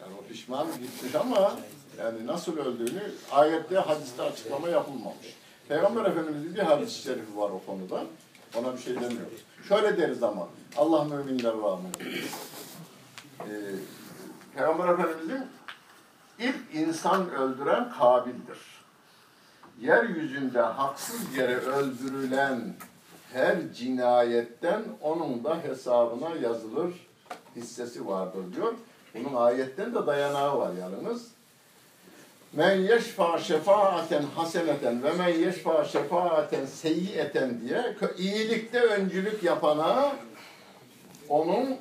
Yani 0.00 0.12
o 0.22 0.28
pişman 0.28 0.66
gitmiş 0.66 1.14
ama 1.14 1.52
yani 1.98 2.26
nasıl 2.26 2.58
öldüğünü 2.58 3.02
ayette, 3.32 3.78
hadiste 3.78 4.22
açıklama 4.22 4.68
yapılmamış. 4.68 5.36
Peygamber 5.68 6.04
Efendimiz'in 6.04 6.54
bir 6.54 6.60
hadis-i 6.60 7.02
şerifi 7.02 7.36
var 7.36 7.50
o 7.50 7.62
konuda. 7.66 8.04
Ona 8.56 8.76
bir 8.76 8.78
şey 8.78 8.94
demiyoruz. 8.94 9.44
Şöyle 9.68 9.96
deriz 9.96 10.22
ama 10.22 10.48
Allah 10.76 11.04
müminler 11.04 11.52
var 11.52 11.78
mı? 11.78 11.88
Ee, 13.40 13.46
Peygamber 14.54 14.88
Efendimiz'in 14.88 15.46
ilk 16.38 16.56
insan 16.74 17.30
öldüren 17.30 17.92
Kabil'dir. 17.98 18.58
Yeryüzünde 19.80 20.60
haksız 20.60 21.36
yere 21.36 21.56
öldürülen 21.56 22.74
her 23.32 23.72
cinayetten 23.72 24.82
onun 25.00 25.44
da 25.44 25.62
hesabına 25.62 26.28
yazılır 26.42 27.07
hissesi 27.56 28.06
vardır 28.06 28.54
diyor. 28.56 28.74
Bunun 29.14 29.36
ayetten 29.36 29.94
de 29.94 30.06
dayanağı 30.06 30.58
var 30.58 30.70
yalnız. 30.80 31.26
Men 32.52 32.80
yeşfa 32.80 33.38
şefaaten 33.38 34.22
haseneten 34.36 35.02
ve 35.02 35.12
men 35.12 35.28
yeşfa 35.28 35.84
şefaaten 35.84 36.66
seyyiyeten 36.66 37.60
diye 37.60 37.96
iyilikte 38.18 38.80
öncülük 38.80 39.42
yapana 39.42 40.12
onun 41.28 41.76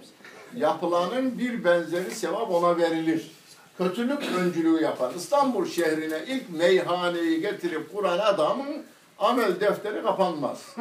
yapılanın 0.56 1.40
bir 1.40 1.64
benzeri 1.64 2.12
sevap 2.12 2.52
ona 2.52 2.78
verilir. 2.78 3.32
Kötülük 3.78 4.24
öncülüğü 4.40 4.84
yapan 4.84 5.14
İstanbul 5.18 5.66
şehrine 5.66 6.20
ilk 6.28 6.50
meyhaneyi 6.50 7.42
getirip 7.42 7.94
kuran 7.94 8.20
adamın 8.20 8.86
amel 9.20 9.60
defteri 9.60 10.04
kapanmaz. 10.04 10.76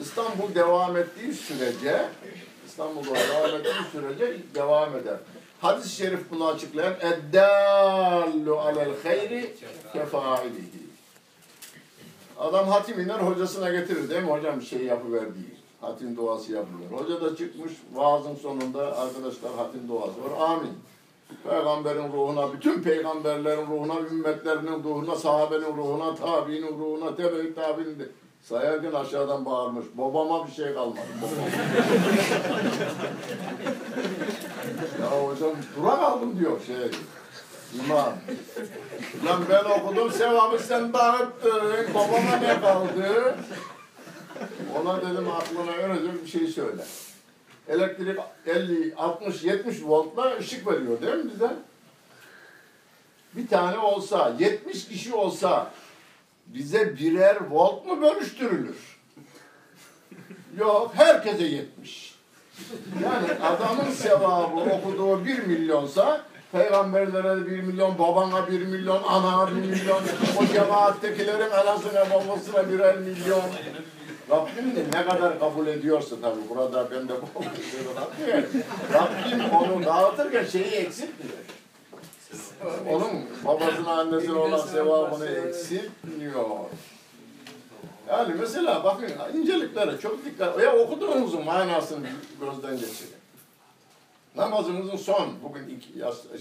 İstanbul 0.00 0.54
devam 0.54 0.96
ettiği 0.96 1.32
sürece 1.32 2.06
İstanbul'da 2.80 3.14
devam 3.14 3.60
ettiği 3.60 3.90
sürece 3.92 4.36
devam 4.54 4.96
eder. 4.96 5.16
Hadis-i 5.60 5.96
şerif 5.96 6.30
bunu 6.30 6.46
açıklayan 6.46 6.94
eddallu 7.00 8.58
alel 8.58 8.90
hayri 9.02 9.54
kefailihi. 9.92 10.80
Adam 12.38 12.68
hatim 12.68 13.00
iner 13.00 13.18
hocasına 13.18 13.70
getirir 13.70 14.10
değil 14.10 14.22
mi? 14.22 14.30
Hocam 14.30 14.60
bir 14.60 14.64
şey 14.64 14.84
yapıver 14.84 15.20
değil. 15.20 15.54
Hatim 15.80 16.16
duası 16.16 16.52
yapılıyor. 16.52 16.90
Hoca 16.90 17.20
da 17.20 17.36
çıkmış 17.36 17.72
vaazın 17.92 18.34
sonunda 18.34 18.98
arkadaşlar 18.98 19.54
hatim 19.56 19.88
duası 19.88 20.24
var. 20.24 20.48
Amin. 20.48 20.72
Peygamberin 21.44 22.12
ruhuna, 22.12 22.52
bütün 22.52 22.82
peygamberlerin 22.82 23.66
ruhuna, 23.66 24.00
ümmetlerinin 24.00 24.84
ruhuna, 24.84 25.16
sahabenin 25.16 25.76
ruhuna, 25.76 26.14
tabiinin 26.14 26.78
ruhuna, 26.78 27.16
tebe 27.16 27.54
tabiinin 27.54 27.98
de. 27.98 28.08
Sayarken 28.42 28.92
aşağıdan 28.92 29.44
bağırmış. 29.46 29.84
Babama 29.94 30.46
bir 30.46 30.52
şey 30.52 30.74
kalmadı. 30.74 31.00
Ya 35.00 35.06
hocam 35.06 35.50
dura 35.76 35.96
kaldım 35.96 36.38
diyor 36.40 36.60
şey. 36.66 36.90
İmam. 37.84 38.12
Lan 39.26 39.42
ben 39.50 39.64
okudum 39.64 40.12
sevabı 40.12 40.58
sen 40.58 40.92
dağıttın. 40.92 41.94
Babama 41.94 42.36
ne 42.36 42.60
kaldı? 42.60 43.34
Ona 44.80 45.00
dedim 45.00 45.28
aklına 45.28 45.70
öğrenecek 45.72 46.24
bir 46.24 46.30
şey 46.30 46.46
söyle. 46.46 46.82
Elektrik 47.68 48.18
50, 48.46 48.94
60, 48.96 49.44
70 49.44 49.84
voltla 49.84 50.36
ışık 50.38 50.66
veriyor 50.66 51.02
değil 51.02 51.24
mi 51.24 51.30
bize? 51.34 51.50
Bir 53.36 53.48
tane 53.48 53.78
olsa, 53.78 54.32
70 54.38 54.88
kişi 54.88 55.14
olsa 55.14 55.70
bize 56.54 56.96
birer 56.96 57.36
volt 57.50 57.86
mu 57.86 58.02
bölüştürülür? 58.02 58.76
Yok, 60.58 60.92
herkese 60.94 61.44
70. 61.44 62.14
Yani 63.02 63.26
adamın 63.42 63.90
sevabı 63.90 64.60
okuduğu 64.60 65.24
1 65.24 65.38
milyonsa 65.38 66.24
peygamberlere 66.52 67.46
1 67.46 67.60
milyon, 67.60 67.98
babana 67.98 68.48
1 68.48 68.66
milyon, 68.66 69.02
anana 69.02 69.50
1 69.50 69.52
milyon, 69.52 70.02
o 70.38 70.46
cemaattekilerin 70.52 71.50
anasına 71.50 72.10
babasına 72.10 72.70
birer 72.70 72.98
milyon. 72.98 73.42
Rabbim 74.30 74.76
de 74.76 74.98
ne 74.98 75.06
kadar 75.06 75.38
kabul 75.38 75.66
ediyorsa 75.66 76.16
tabii 76.22 76.48
burada 76.48 76.90
ben 76.90 77.08
de 77.08 77.12
bu 77.12 77.44
Rabbim 78.92 79.50
onu 79.50 79.84
dağıtırken 79.84 80.44
şeyi 80.44 80.64
eksiltmiyor. 80.64 81.38
Onun 82.90 83.10
babasına 83.44 84.00
annesine 84.00 84.38
olan 84.38 84.66
sevabını 84.66 85.26
eksiltmiyor. 85.26 86.44
Yani 88.08 88.34
mesela 88.40 88.84
bakın 88.84 89.08
inceliklere 89.38 89.98
çok 89.98 90.24
dikkat. 90.24 90.62
Ya 90.62 90.76
okuduğumuzun 90.76 91.44
manasını 91.44 92.06
gözden 92.40 92.72
geçirin. 92.78 93.20
Namazımızın 94.36 94.96
son, 94.96 95.28
bugün 95.42 95.68
iki, 95.68 95.88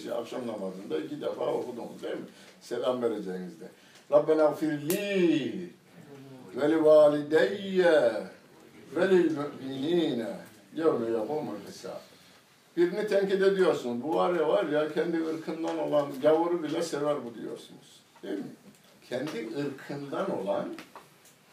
şey, 0.01 0.11
akşam 0.11 0.47
namazında 0.47 0.97
iki 0.97 1.21
defa 1.21 1.45
okudunuz 1.45 2.03
değil 2.03 2.15
mi? 2.15 2.25
Selam 2.61 3.01
vereceğinizde. 3.01 3.65
Rabbena 4.11 4.51
firli 4.51 5.69
ve 6.55 6.71
li 6.71 6.85
valideyye 6.85 8.11
ve 8.95 9.09
lil 9.09 9.37
müminine 9.37 10.29
yevme 10.75 11.17
yakumul 11.17 11.55
hesab. 11.67 12.08
Birini 12.79 13.07
tenkit 13.07 13.41
ediyorsunuz. 13.41 14.03
Bu 14.03 14.15
var 14.15 14.33
ya 14.33 14.47
var 14.47 14.63
ya 14.63 14.93
kendi 14.93 15.27
ırkından 15.27 15.79
olan 15.79 16.07
gavuru 16.21 16.63
bile 16.63 16.83
sever 16.83 17.15
bu 17.25 17.41
diyorsunuz. 17.41 18.01
Değil 18.23 18.37
mi? 18.37 18.55
Kendi 19.09 19.49
ırkından 19.59 20.39
olan 20.39 20.75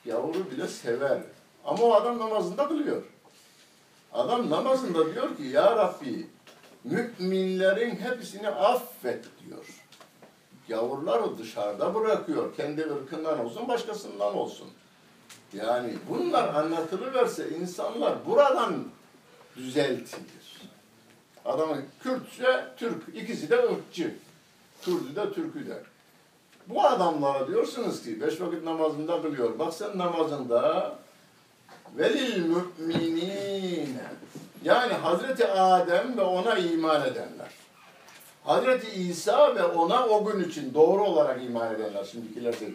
yavru 0.04 0.50
bile 0.50 0.68
sever. 0.68 1.22
Ama 1.64 1.82
o 1.82 1.92
adam 1.92 2.18
namazında 2.18 2.68
kılıyor. 2.68 3.02
Adam 4.12 4.50
namazında 4.50 5.14
diyor 5.14 5.36
ki 5.36 5.42
ya 5.42 5.76
Rabbi 5.76 6.26
müminlerin 6.84 7.96
hepsini 7.96 8.48
affet 8.48 9.24
diyor. 9.44 9.64
Yavruları 10.68 11.38
dışarıda 11.38 11.94
bırakıyor. 11.94 12.56
Kendi 12.56 12.82
ırkından 12.82 13.44
olsun 13.44 13.68
başkasından 13.68 14.36
olsun. 14.36 14.68
Yani 15.52 15.94
bunlar 16.10 16.54
anlatılıverse 16.54 17.48
insanlar 17.48 18.26
buradan 18.26 18.84
düzeltilir. 19.56 20.35
Adamın 21.46 21.84
Kürtçe 22.00 22.64
Türk 22.76 23.02
ikisi 23.14 23.50
de 23.50 23.56
ırkçı. 23.56 24.14
Kürdü 24.82 25.16
de 25.16 25.32
Türk'ü 25.32 25.66
de. 25.66 25.82
Bu 26.66 26.82
adamlara 26.82 27.48
diyorsunuz 27.48 28.02
ki 28.02 28.20
beş 28.20 28.40
vakit 28.40 28.64
namazında 28.64 29.22
kılıyor. 29.22 29.58
Bak 29.58 29.74
sen 29.74 29.98
namazında 29.98 30.92
velil 31.96 32.44
müminine 32.46 33.86
yani 34.64 34.92
Hazreti 34.92 35.46
Adem 35.46 36.16
ve 36.16 36.22
ona 36.22 36.58
iman 36.58 37.02
edenler. 37.02 37.50
Hazreti 38.44 39.00
İsa 39.00 39.56
ve 39.56 39.64
ona 39.64 40.06
o 40.06 40.24
gün 40.24 40.48
için 40.48 40.74
doğru 40.74 41.04
olarak 41.04 41.44
iman 41.44 41.74
edenler. 41.74 42.04
Şimdikiler 42.04 42.60
de 42.60 42.68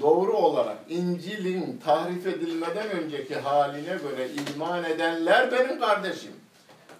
doğru 0.00 0.32
olarak 0.32 0.76
İncil'in 0.88 1.80
tahrif 1.84 2.26
edilmeden 2.26 2.90
önceki 2.90 3.34
haline 3.34 3.96
göre 3.96 4.28
iman 4.54 4.84
edenler 4.84 5.52
benim 5.52 5.80
kardeşim. 5.80 6.32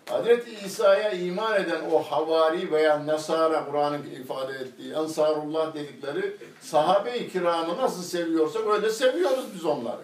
Hazreti 0.08 0.66
İsa'ya 0.66 1.10
iman 1.10 1.62
eden 1.62 1.80
o 1.92 2.02
havari 2.02 2.72
veya 2.72 3.06
Nasara 3.06 3.64
Kur'an'ın 3.64 4.02
ifade 4.02 4.52
ettiği 4.52 4.92
Ensarullah 4.92 5.74
dedikleri 5.74 6.36
sahabe-i 6.60 7.32
kiramı 7.32 7.76
nasıl 7.76 8.02
seviyorsak 8.02 8.66
öyle 8.66 8.90
seviyoruz 8.90 9.44
biz 9.54 9.64
onları. 9.64 10.02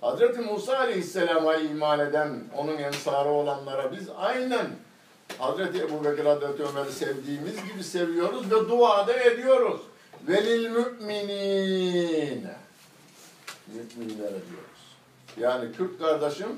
Hazreti 0.00 0.40
Musa 0.40 0.78
Aleyhisselam'a 0.78 1.56
iman 1.56 2.00
eden, 2.00 2.44
onun 2.56 2.76
ensarı 2.76 3.28
olanlara 3.28 3.92
biz 3.92 4.08
aynen 4.16 4.66
Hazreti 5.38 5.78
Ebu 5.78 6.04
Bekir 6.04 6.24
Hazreti 6.24 6.62
Ömer'i 6.62 6.92
sevdiğimiz 6.92 7.56
gibi 7.72 7.84
seviyoruz 7.84 8.50
ve 8.50 8.68
duada 8.68 9.12
ediyoruz. 9.12 9.80
Velil 10.28 10.70
müminine. 10.70 12.56
Müminlere 13.66 14.30
diyoruz. 14.30 14.82
Yani 15.40 15.72
Kürt 15.72 15.98
kardeşim 15.98 16.48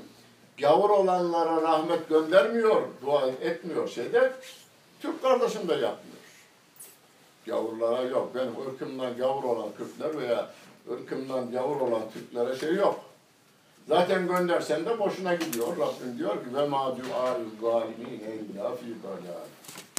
gavur 0.57 0.89
olanlara 0.89 1.61
rahmet 1.61 2.09
göndermiyor, 2.09 2.81
dua 3.05 3.27
etmiyor 3.27 3.87
şeyde. 3.87 4.33
Türk 4.99 5.21
kardeşim 5.21 5.67
de 5.67 5.73
yapmıyor. 5.73 6.15
Gavurlara 7.45 8.01
yok. 8.01 8.35
Benim 8.35 8.67
ırkımdan 8.67 9.17
gavur 9.17 9.43
olan 9.43 9.69
Kürtler 9.77 10.17
veya 10.17 10.49
ırkımdan 10.91 11.51
gavur 11.51 11.81
olan 11.81 12.01
Türklere 12.13 12.55
şey 12.55 12.75
yok. 12.75 12.99
Zaten 13.87 14.27
göndersen 14.27 14.85
de 14.85 14.99
boşuna 14.99 15.35
gidiyor. 15.35 15.67
Rabbim 15.67 16.17
diyor 16.19 16.33
ki 16.33 16.55
ve 16.55 16.67
ma 16.67 16.95
du'a'l 16.97 17.41
zalimin 17.61 18.19
illa 18.19 18.75
fi 18.75 18.85
dalal. 19.03 19.45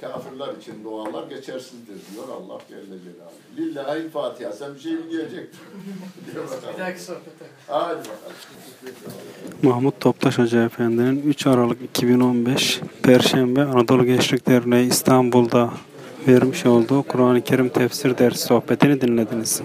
Kafirler 0.00 0.54
için 0.60 0.84
dualar 0.84 1.28
geçersizdir 1.28 1.94
diyor 2.12 2.24
Allah 2.28 2.58
Celle 2.68 2.80
Celaluhu. 2.84 3.32
Lillahi 3.56 4.08
Fatiha. 4.08 4.52
Sen 4.52 4.74
bir 4.74 4.80
şey 4.80 4.92
mi 4.92 5.10
diyecektin? 5.10 5.60
Bir 6.74 6.78
dahaki 6.78 7.00
sohbete. 7.02 7.44
Hadi 7.66 7.98
bakalım. 7.98 8.12
Mahmut 9.62 10.00
Toptaş 10.00 10.38
Hoca 10.38 10.64
Efendi'nin 10.64 11.22
3 11.22 11.46
Aralık 11.46 11.82
2015 11.82 12.80
Perşembe 13.02 13.62
Anadolu 13.62 14.04
Gençlik 14.04 14.48
Derneği 14.48 14.88
İstanbul'da 14.88 15.70
vermiş 16.28 16.66
olduğu 16.66 17.02
Kur'an-ı 17.02 17.42
Kerim 17.42 17.68
tefsir 17.68 18.18
dersi 18.18 18.42
sohbetini 18.42 19.00
dinlediniz. 19.00 19.62